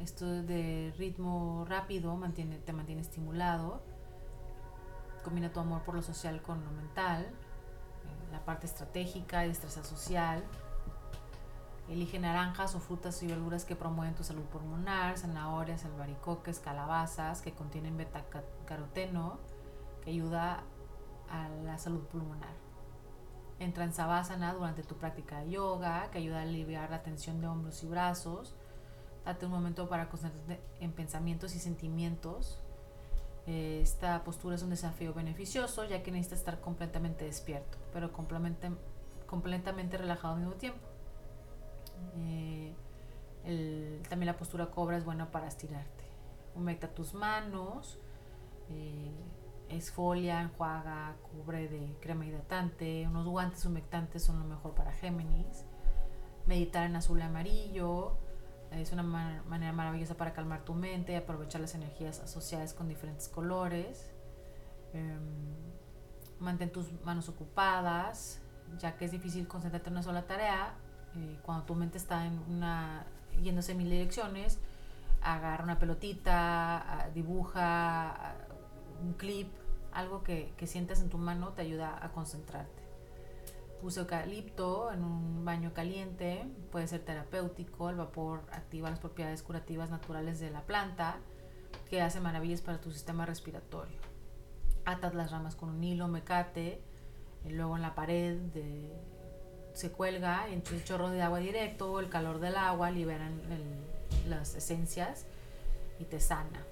esto 0.00 0.26
de 0.26 0.94
ritmo 0.96 1.64
rápido 1.68 2.16
mantiene, 2.16 2.58
te 2.58 2.72
mantiene 2.72 3.02
estimulado. 3.02 3.82
Combina 5.22 5.52
tu 5.52 5.60
amor 5.60 5.82
por 5.82 5.94
lo 5.94 6.02
social 6.02 6.40
con 6.40 6.64
lo 6.64 6.70
mental, 6.70 7.24
eh, 7.24 8.32
la 8.32 8.44
parte 8.44 8.66
estratégica 8.66 9.44
y 9.44 9.48
destreza 9.48 9.84
social. 9.84 10.44
Elige 11.88 12.18
naranjas 12.18 12.74
o 12.74 12.80
frutas 12.80 13.22
y 13.22 13.28
verduras 13.28 13.64
que 13.64 13.76
promueven 13.76 14.14
tu 14.14 14.24
salud 14.24 14.42
pulmonar, 14.44 15.18
zanahorias, 15.18 15.84
albaricoques, 15.84 16.58
calabazas 16.58 17.42
que 17.42 17.52
contienen 17.52 17.96
beta-caroteno 20.06 20.10
ayuda 20.10 20.62
a 21.30 21.48
la 21.64 21.78
salud 21.78 22.04
pulmonar. 22.04 22.54
Entra 23.58 23.84
en 23.84 23.92
Savasana 23.92 24.52
durante 24.54 24.82
tu 24.82 24.96
práctica 24.96 25.40
de 25.40 25.50
yoga, 25.50 26.10
que 26.10 26.18
ayuda 26.18 26.40
a 26.40 26.42
aliviar 26.42 26.90
la 26.90 27.02
tensión 27.02 27.40
de 27.40 27.46
hombros 27.46 27.82
y 27.82 27.86
brazos. 27.86 28.54
Date 29.24 29.46
un 29.46 29.52
momento 29.52 29.88
para 29.88 30.08
concentrarte 30.08 30.60
en 30.80 30.92
pensamientos 30.92 31.54
y 31.54 31.58
sentimientos. 31.58 32.60
Esta 33.46 34.24
postura 34.24 34.56
es 34.56 34.62
un 34.62 34.70
desafío 34.70 35.14
beneficioso, 35.14 35.84
ya 35.84 36.02
que 36.02 36.10
necesitas 36.10 36.40
estar 36.40 36.60
completamente 36.60 37.24
despierto, 37.24 37.78
pero 37.92 38.12
completamente 38.12 39.96
relajado 39.96 40.34
al 40.34 40.40
mismo 40.40 40.54
tiempo. 40.54 40.86
Eh, 42.16 42.74
también 44.08 44.26
la 44.26 44.36
postura 44.36 44.70
cobra 44.70 44.96
es 44.96 45.04
buena 45.04 45.30
para 45.30 45.46
estirarte. 45.46 46.04
Humecta 46.54 46.88
tus 46.88 47.14
manos. 47.14 47.98
Eh, 48.68 49.12
Esfolia, 49.68 50.40
enjuaga, 50.42 51.16
cubre 51.22 51.68
de 51.68 51.96
crema 52.00 52.24
hidratante, 52.24 53.06
unos 53.08 53.26
guantes 53.26 53.64
humectantes 53.64 54.22
son 54.22 54.38
lo 54.38 54.44
mejor 54.44 54.74
para 54.74 54.92
Géminis. 54.92 55.64
Meditar 56.46 56.86
en 56.86 56.96
azul 56.96 57.18
y 57.18 57.22
amarillo 57.22 58.16
es 58.70 58.92
una 58.92 59.02
manera 59.02 59.72
maravillosa 59.72 60.16
para 60.16 60.32
calmar 60.32 60.64
tu 60.64 60.74
mente 60.74 61.12
y 61.12 61.16
aprovechar 61.16 61.60
las 61.60 61.74
energías 61.74 62.20
asociadas 62.20 62.74
con 62.74 62.88
diferentes 62.88 63.28
colores. 63.28 64.10
Em, 64.92 65.54
mantén 66.38 66.70
tus 66.70 66.92
manos 67.04 67.28
ocupadas, 67.28 68.40
ya 68.78 68.96
que 68.96 69.04
es 69.06 69.12
difícil 69.12 69.48
concentrarte 69.48 69.88
en 69.88 69.94
una 69.94 70.02
sola 70.02 70.26
tarea. 70.26 70.74
Eh, 71.16 71.38
cuando 71.42 71.64
tu 71.64 71.74
mente 71.74 71.98
está 71.98 72.26
en 72.26 72.38
una, 72.48 73.06
yéndose 73.42 73.72
en 73.72 73.78
mil 73.78 73.90
direcciones, 73.90 74.58
agarra 75.22 75.64
una 75.64 75.78
pelotita, 75.78 77.10
dibuja, 77.14 78.34
un 79.02 79.14
clip, 79.14 79.48
algo 79.92 80.22
que, 80.22 80.52
que 80.56 80.66
sientas 80.66 81.00
en 81.00 81.08
tu 81.08 81.18
mano 81.18 81.52
te 81.52 81.62
ayuda 81.62 81.98
a 82.04 82.12
concentrarte. 82.12 82.82
Uso 83.82 84.00
eucalipto 84.00 84.92
en 84.92 85.04
un 85.04 85.44
baño 85.44 85.72
caliente, 85.74 86.46
puede 86.70 86.88
ser 86.88 87.04
terapéutico, 87.04 87.90
el 87.90 87.96
vapor 87.96 88.42
activa 88.50 88.90
las 88.90 88.98
propiedades 88.98 89.42
curativas 89.42 89.90
naturales 89.90 90.40
de 90.40 90.50
la 90.50 90.62
planta, 90.62 91.18
que 91.88 92.02
hace 92.02 92.20
maravillas 92.20 92.62
para 92.62 92.80
tu 92.80 92.90
sistema 92.90 93.26
respiratorio. 93.26 93.98
Atas 94.84 95.14
las 95.14 95.30
ramas 95.30 95.56
con 95.56 95.68
un 95.68 95.84
hilo, 95.84 96.08
mecate, 96.08 96.80
y 97.44 97.50
luego 97.50 97.76
en 97.76 97.82
la 97.82 97.94
pared 97.94 98.38
se 99.72 99.92
cuelga, 99.92 100.48
entre 100.48 100.76
el 100.76 100.84
chorro 100.84 101.10
de 101.10 101.22
agua 101.22 101.38
directo, 101.38 102.00
el 102.00 102.08
calor 102.08 102.40
del 102.40 102.56
agua 102.56 102.90
liberan 102.90 103.40
las 104.26 104.54
esencias 104.54 105.26
y 106.00 106.04
te 106.04 106.18
sana 106.18 106.64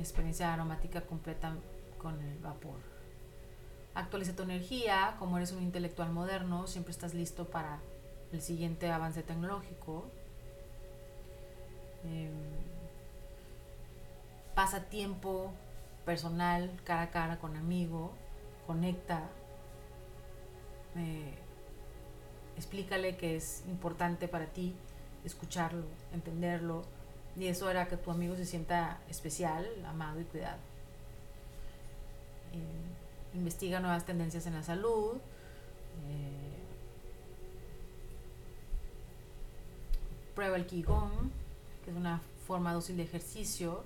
experiencia 0.00 0.52
aromática 0.52 1.02
completa 1.02 1.54
con 1.98 2.20
el 2.20 2.38
vapor. 2.38 2.78
Actualiza 3.94 4.36
tu 4.36 4.42
energía, 4.42 5.16
como 5.18 5.38
eres 5.38 5.52
un 5.52 5.62
intelectual 5.62 6.12
moderno, 6.12 6.66
siempre 6.66 6.92
estás 6.92 7.14
listo 7.14 7.46
para 7.46 7.80
el 8.32 8.42
siguiente 8.42 8.90
avance 8.90 9.22
tecnológico. 9.22 10.04
Em, 12.04 12.30
pasa 14.54 14.84
tiempo 14.84 15.52
personal, 16.04 16.70
cara 16.84 17.02
a 17.02 17.10
cara 17.10 17.38
con 17.38 17.56
amigo, 17.56 18.12
conecta, 18.66 19.28
explícale 22.56 23.16
que 23.16 23.36
es 23.36 23.64
importante 23.68 24.28
para 24.28 24.46
ti 24.46 24.74
escucharlo, 25.24 25.84
entenderlo, 26.12 26.82
y 27.38 27.46
eso 27.46 27.68
hará 27.68 27.86
que 27.86 27.96
tu 27.96 28.10
amigo 28.10 28.34
se 28.36 28.46
sienta 28.46 28.98
especial, 29.10 29.66
amado 29.86 30.20
y 30.20 30.24
cuidado. 30.24 30.58
Eh, 32.52 33.36
investiga 33.36 33.80
nuevas 33.80 34.06
tendencias 34.06 34.46
en 34.46 34.54
la 34.54 34.62
salud. 34.62 35.16
Eh, 36.08 36.56
prueba 40.34 40.56
el 40.56 40.66
Qigong, 40.66 41.30
que 41.84 41.90
es 41.90 41.96
una 41.96 42.22
forma 42.46 42.72
dócil 42.72 42.96
de 42.96 43.02
ejercicio. 43.02 43.84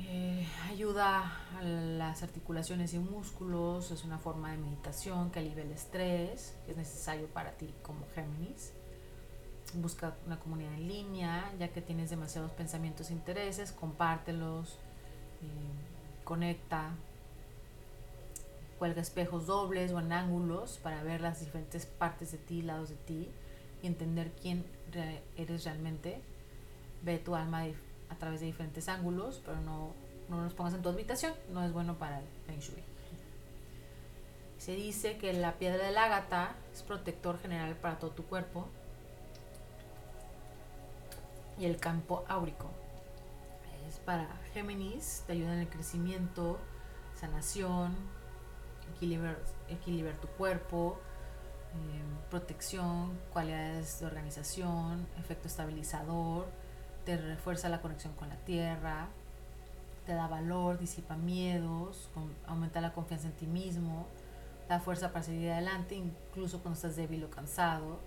Eh, 0.00 0.46
ayuda 0.70 1.32
a 1.58 1.62
las 1.62 2.22
articulaciones 2.22 2.92
y 2.94 2.98
músculos, 2.98 3.90
es 3.90 4.04
una 4.04 4.18
forma 4.18 4.52
de 4.52 4.58
meditación 4.58 5.30
que 5.30 5.40
alivia 5.40 5.64
el 5.64 5.72
estrés, 5.72 6.54
que 6.64 6.72
es 6.72 6.76
necesario 6.76 7.26
para 7.28 7.52
ti 7.52 7.74
como 7.82 8.06
Géminis 8.14 8.72
busca 9.74 10.14
una 10.26 10.38
comunidad 10.38 10.74
en 10.74 10.88
línea, 10.88 11.52
ya 11.58 11.68
que 11.68 11.80
tienes 11.80 12.10
demasiados 12.10 12.50
pensamientos 12.52 13.10
e 13.10 13.12
intereses, 13.12 13.72
compártelos, 13.72 14.78
eh, 15.42 16.24
conecta, 16.24 16.90
cuelga 18.78 19.02
espejos 19.02 19.46
dobles 19.46 19.92
o 19.92 20.00
en 20.00 20.12
ángulos 20.12 20.78
para 20.78 21.02
ver 21.02 21.20
las 21.20 21.40
diferentes 21.40 21.86
partes 21.86 22.32
de 22.32 22.38
ti, 22.38 22.62
lados 22.62 22.90
de 22.90 22.96
ti 22.96 23.28
y 23.82 23.86
entender 23.86 24.32
quién 24.40 24.64
eres 25.36 25.64
realmente. 25.64 26.20
Ve 27.02 27.18
tu 27.18 27.34
alma 27.34 27.64
a 28.08 28.14
través 28.16 28.40
de 28.40 28.46
diferentes 28.46 28.88
ángulos, 28.88 29.40
pero 29.44 29.60
no, 29.60 29.92
no 30.28 30.42
los 30.42 30.54
pongas 30.54 30.74
en 30.74 30.82
tu 30.82 30.88
habitación, 30.88 31.32
no 31.52 31.64
es 31.64 31.72
bueno 31.72 31.98
para 31.98 32.20
el 32.20 32.26
Feng 32.46 32.60
Shui. 32.60 32.82
Se 34.58 34.72
dice 34.72 35.18
que 35.18 35.32
la 35.32 35.54
piedra 35.54 35.84
del 35.84 35.96
ágata 35.96 36.56
es 36.72 36.82
protector 36.82 37.38
general 37.38 37.76
para 37.76 37.98
todo 37.98 38.10
tu 38.10 38.24
cuerpo. 38.24 38.68
Y 41.58 41.64
el 41.64 41.78
campo 41.78 42.24
áurico. 42.28 42.70
Es 43.88 43.98
para 43.98 44.28
Géminis, 44.52 45.24
te 45.26 45.32
ayuda 45.32 45.54
en 45.54 45.60
el 45.60 45.68
crecimiento, 45.68 46.58
sanación, 47.14 47.94
equilibrar, 48.94 49.38
equilibrar 49.68 50.16
tu 50.16 50.28
cuerpo, 50.28 50.98
eh, 51.74 52.02
protección, 52.30 53.18
cualidades 53.32 54.00
de 54.00 54.06
organización, 54.06 55.06
efecto 55.18 55.48
estabilizador, 55.48 56.46
te 57.04 57.16
refuerza 57.16 57.68
la 57.68 57.80
conexión 57.80 58.12
con 58.14 58.28
la 58.28 58.36
tierra, 58.36 59.08
te 60.06 60.14
da 60.14 60.26
valor, 60.26 60.78
disipa 60.78 61.16
miedos, 61.16 62.10
aumenta 62.46 62.80
la 62.80 62.92
confianza 62.92 63.28
en 63.28 63.34
ti 63.34 63.46
mismo, 63.46 64.06
da 64.68 64.80
fuerza 64.80 65.12
para 65.12 65.22
seguir 65.22 65.50
adelante, 65.50 65.94
incluso 65.94 66.60
cuando 66.60 66.76
estás 66.76 66.96
débil 66.96 67.24
o 67.24 67.30
cansado, 67.30 67.98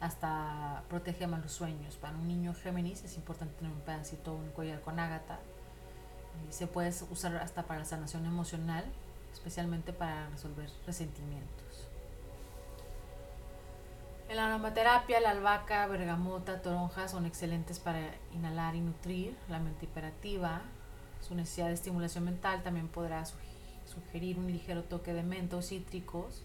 hasta 0.00 0.82
protege 0.88 1.26
malos 1.26 1.52
sueños. 1.52 1.96
Para 1.96 2.16
un 2.16 2.28
niño 2.28 2.54
Géminis 2.54 3.04
es 3.04 3.16
importante 3.16 3.54
tener 3.54 3.72
un 3.72 3.80
pedacito, 3.80 4.34
un 4.34 4.50
collar 4.50 4.80
con 4.80 4.98
ágata. 4.98 5.38
Se 6.50 6.66
puede 6.66 6.90
usar 7.10 7.36
hasta 7.36 7.62
para 7.62 7.80
la 7.80 7.86
sanación 7.86 8.26
emocional, 8.26 8.84
especialmente 9.32 9.92
para 9.92 10.28
resolver 10.30 10.70
resentimientos. 10.86 11.88
En 14.28 14.36
la 14.36 14.48
aromaterapia, 14.48 15.20
la 15.20 15.30
albahaca, 15.30 15.86
bergamota, 15.86 16.60
toronja 16.60 17.06
son 17.08 17.26
excelentes 17.26 17.78
para 17.78 18.00
inhalar 18.34 18.74
y 18.74 18.80
nutrir 18.80 19.36
la 19.48 19.60
mente 19.60 19.84
hiperactiva. 19.84 20.62
Su 21.20 21.36
necesidad 21.36 21.68
de 21.68 21.74
estimulación 21.74 22.24
mental 22.24 22.62
también 22.64 22.88
podrá 22.88 23.24
sugerir 23.86 24.38
un 24.38 24.48
ligero 24.48 24.82
toque 24.82 25.14
de 25.14 25.22
menta 25.22 25.56
o 25.56 25.62
cítricos. 25.62 26.42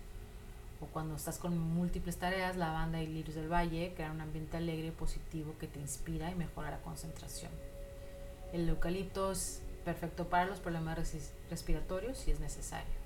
O 0.82 0.88
cuando 0.88 1.15
estás 1.15 1.38
con 1.38 1.57
múltiples 1.57 2.17
tareas, 2.17 2.57
lavanda 2.57 3.01
y 3.01 3.07
lirios 3.07 3.36
del 3.36 3.51
valle 3.51 3.93
crean 3.95 4.15
un 4.15 4.21
ambiente 4.21 4.57
alegre 4.57 4.88
y 4.88 4.91
positivo 4.91 5.55
que 5.59 5.67
te 5.67 5.79
inspira 5.79 6.32
y 6.32 6.36
mejora 6.36 6.71
la 6.71 6.82
concentración. 6.82 7.51
El 8.51 8.67
eucalipto 8.67 9.32
es 9.32 9.61
perfecto 9.86 10.27
para 10.27 10.45
los 10.45 10.59
problemas 10.59 10.97
respiratorios 11.49 12.17
si 12.17 12.32
es 12.32 12.39
necesario. 12.39 13.01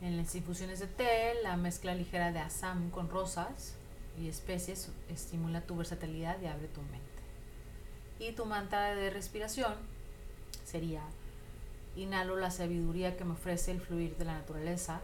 En 0.00 0.16
las 0.16 0.34
infusiones 0.34 0.80
de 0.80 0.86
té, 0.86 1.34
la 1.42 1.56
mezcla 1.56 1.94
ligera 1.94 2.32
de 2.32 2.38
asam 2.38 2.90
con 2.90 3.08
rosas 3.08 3.74
y 4.18 4.28
especies 4.28 4.90
estimula 5.10 5.60
tu 5.60 5.76
versatilidad 5.76 6.40
y 6.40 6.46
abre 6.46 6.68
tu 6.68 6.80
mente. 6.82 7.06
Y 8.18 8.32
tu 8.32 8.46
mantra 8.46 8.94
de 8.94 9.10
respiración 9.10 9.74
sería, 10.64 11.02
inhalo 11.96 12.36
la 12.36 12.50
sabiduría 12.50 13.16
que 13.16 13.24
me 13.24 13.32
ofrece 13.32 13.70
el 13.70 13.80
fluir 13.80 14.16
de 14.16 14.24
la 14.24 14.34
naturaleza. 14.34 15.00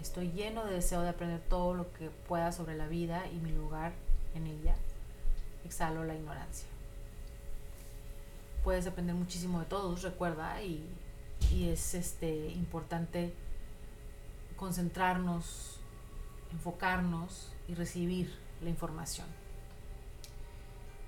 Estoy 0.00 0.32
lleno 0.32 0.64
de 0.64 0.74
deseo 0.74 1.02
de 1.02 1.08
aprender 1.08 1.40
todo 1.48 1.74
lo 1.74 1.92
que 1.92 2.10
pueda 2.10 2.52
sobre 2.52 2.76
la 2.76 2.86
vida 2.86 3.26
y 3.28 3.36
mi 3.36 3.52
lugar 3.52 3.92
en 4.34 4.46
ella. 4.46 4.76
Exhalo 5.64 6.04
la 6.04 6.14
ignorancia. 6.14 6.68
Puedes 8.62 8.86
aprender 8.86 9.14
muchísimo 9.14 9.60
de 9.60 9.66
todos, 9.66 10.02
recuerda, 10.02 10.62
y, 10.62 10.84
y 11.52 11.68
es 11.68 11.94
este, 11.94 12.48
importante 12.48 13.32
concentrarnos, 14.56 15.78
enfocarnos 16.52 17.52
y 17.68 17.74
recibir 17.74 18.34
la 18.62 18.70
información. 18.70 19.26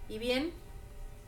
Y 0.09 0.19
bien, 0.19 0.53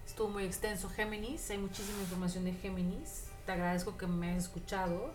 estuvo 0.06 0.28
muy 0.28 0.44
extenso 0.44 0.88
Géminis, 0.88 1.50
hay 1.50 1.58
muchísima 1.58 2.00
información 2.00 2.44
de 2.44 2.52
Géminis. 2.52 3.26
Te 3.46 3.52
agradezco 3.52 3.96
que 3.96 4.06
me 4.06 4.30
hayas 4.30 4.44
escuchado. 4.44 5.10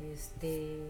Este 0.00 0.80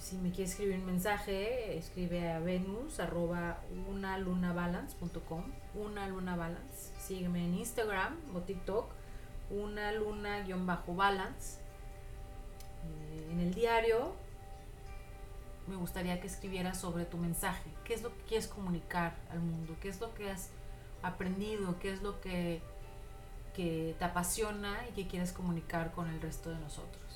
si 0.00 0.16
me 0.16 0.30
quieres 0.30 0.52
escribir 0.52 0.78
un 0.78 0.86
mensaje, 0.86 1.76
escribe 1.76 2.32
a 2.32 2.40
venus 2.40 2.98
arroba 2.98 3.60
una 3.88 4.18
luna 4.18 4.52
balance.com, 4.52 5.44
una 5.74 6.08
luna 6.08 6.34
balance. 6.34 6.92
Sígueme 6.98 7.44
en 7.44 7.54
Instagram 7.54 8.16
o 8.34 8.40
TikTok, 8.40 8.90
una 9.50 9.92
luna 9.92 10.40
guion 10.40 10.66
bajo 10.66 10.94
balance 10.94 11.60
eh, 12.84 13.28
en 13.32 13.40
el 13.40 13.54
diario 13.54 14.14
me 15.66 15.76
gustaría 15.76 16.20
que 16.20 16.26
escribieras 16.26 16.80
sobre 16.80 17.04
tu 17.04 17.16
mensaje. 17.16 17.70
¿Qué 17.84 17.94
es 17.94 18.02
lo 18.02 18.14
que 18.14 18.22
quieres 18.24 18.48
comunicar 18.48 19.14
al 19.30 19.40
mundo? 19.40 19.76
¿Qué 19.80 19.88
es 19.88 20.00
lo 20.00 20.12
que 20.14 20.30
has 20.30 20.50
aprendido? 21.02 21.78
¿Qué 21.78 21.92
es 21.92 22.02
lo 22.02 22.20
que, 22.20 22.60
que 23.54 23.94
te 23.98 24.04
apasiona 24.04 24.76
y 24.88 24.92
que 24.92 25.06
quieres 25.06 25.32
comunicar 25.32 25.92
con 25.92 26.08
el 26.08 26.20
resto 26.20 26.50
de 26.50 26.58
nosotros? 26.58 27.09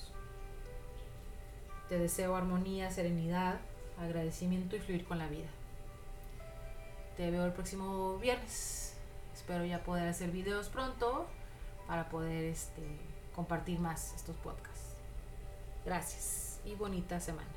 Te 1.88 1.98
deseo 1.98 2.34
armonía, 2.34 2.90
serenidad, 2.90 3.60
agradecimiento 4.00 4.76
y 4.76 4.80
fluir 4.80 5.04
con 5.04 5.18
la 5.18 5.28
vida. 5.28 5.48
Te 7.16 7.30
veo 7.30 7.44
el 7.44 7.52
próximo 7.52 8.18
viernes. 8.18 8.96
Espero 9.34 9.64
ya 9.64 9.82
poder 9.82 10.08
hacer 10.08 10.30
videos 10.30 10.68
pronto 10.68 11.26
para 11.86 12.08
poder 12.08 12.44
este, 12.44 12.82
compartir 13.34 13.78
más 13.78 14.14
estos 14.14 14.36
podcasts. 14.36 14.96
Gracias 15.84 16.60
y 16.64 16.74
bonita 16.74 17.20
semana. 17.20 17.53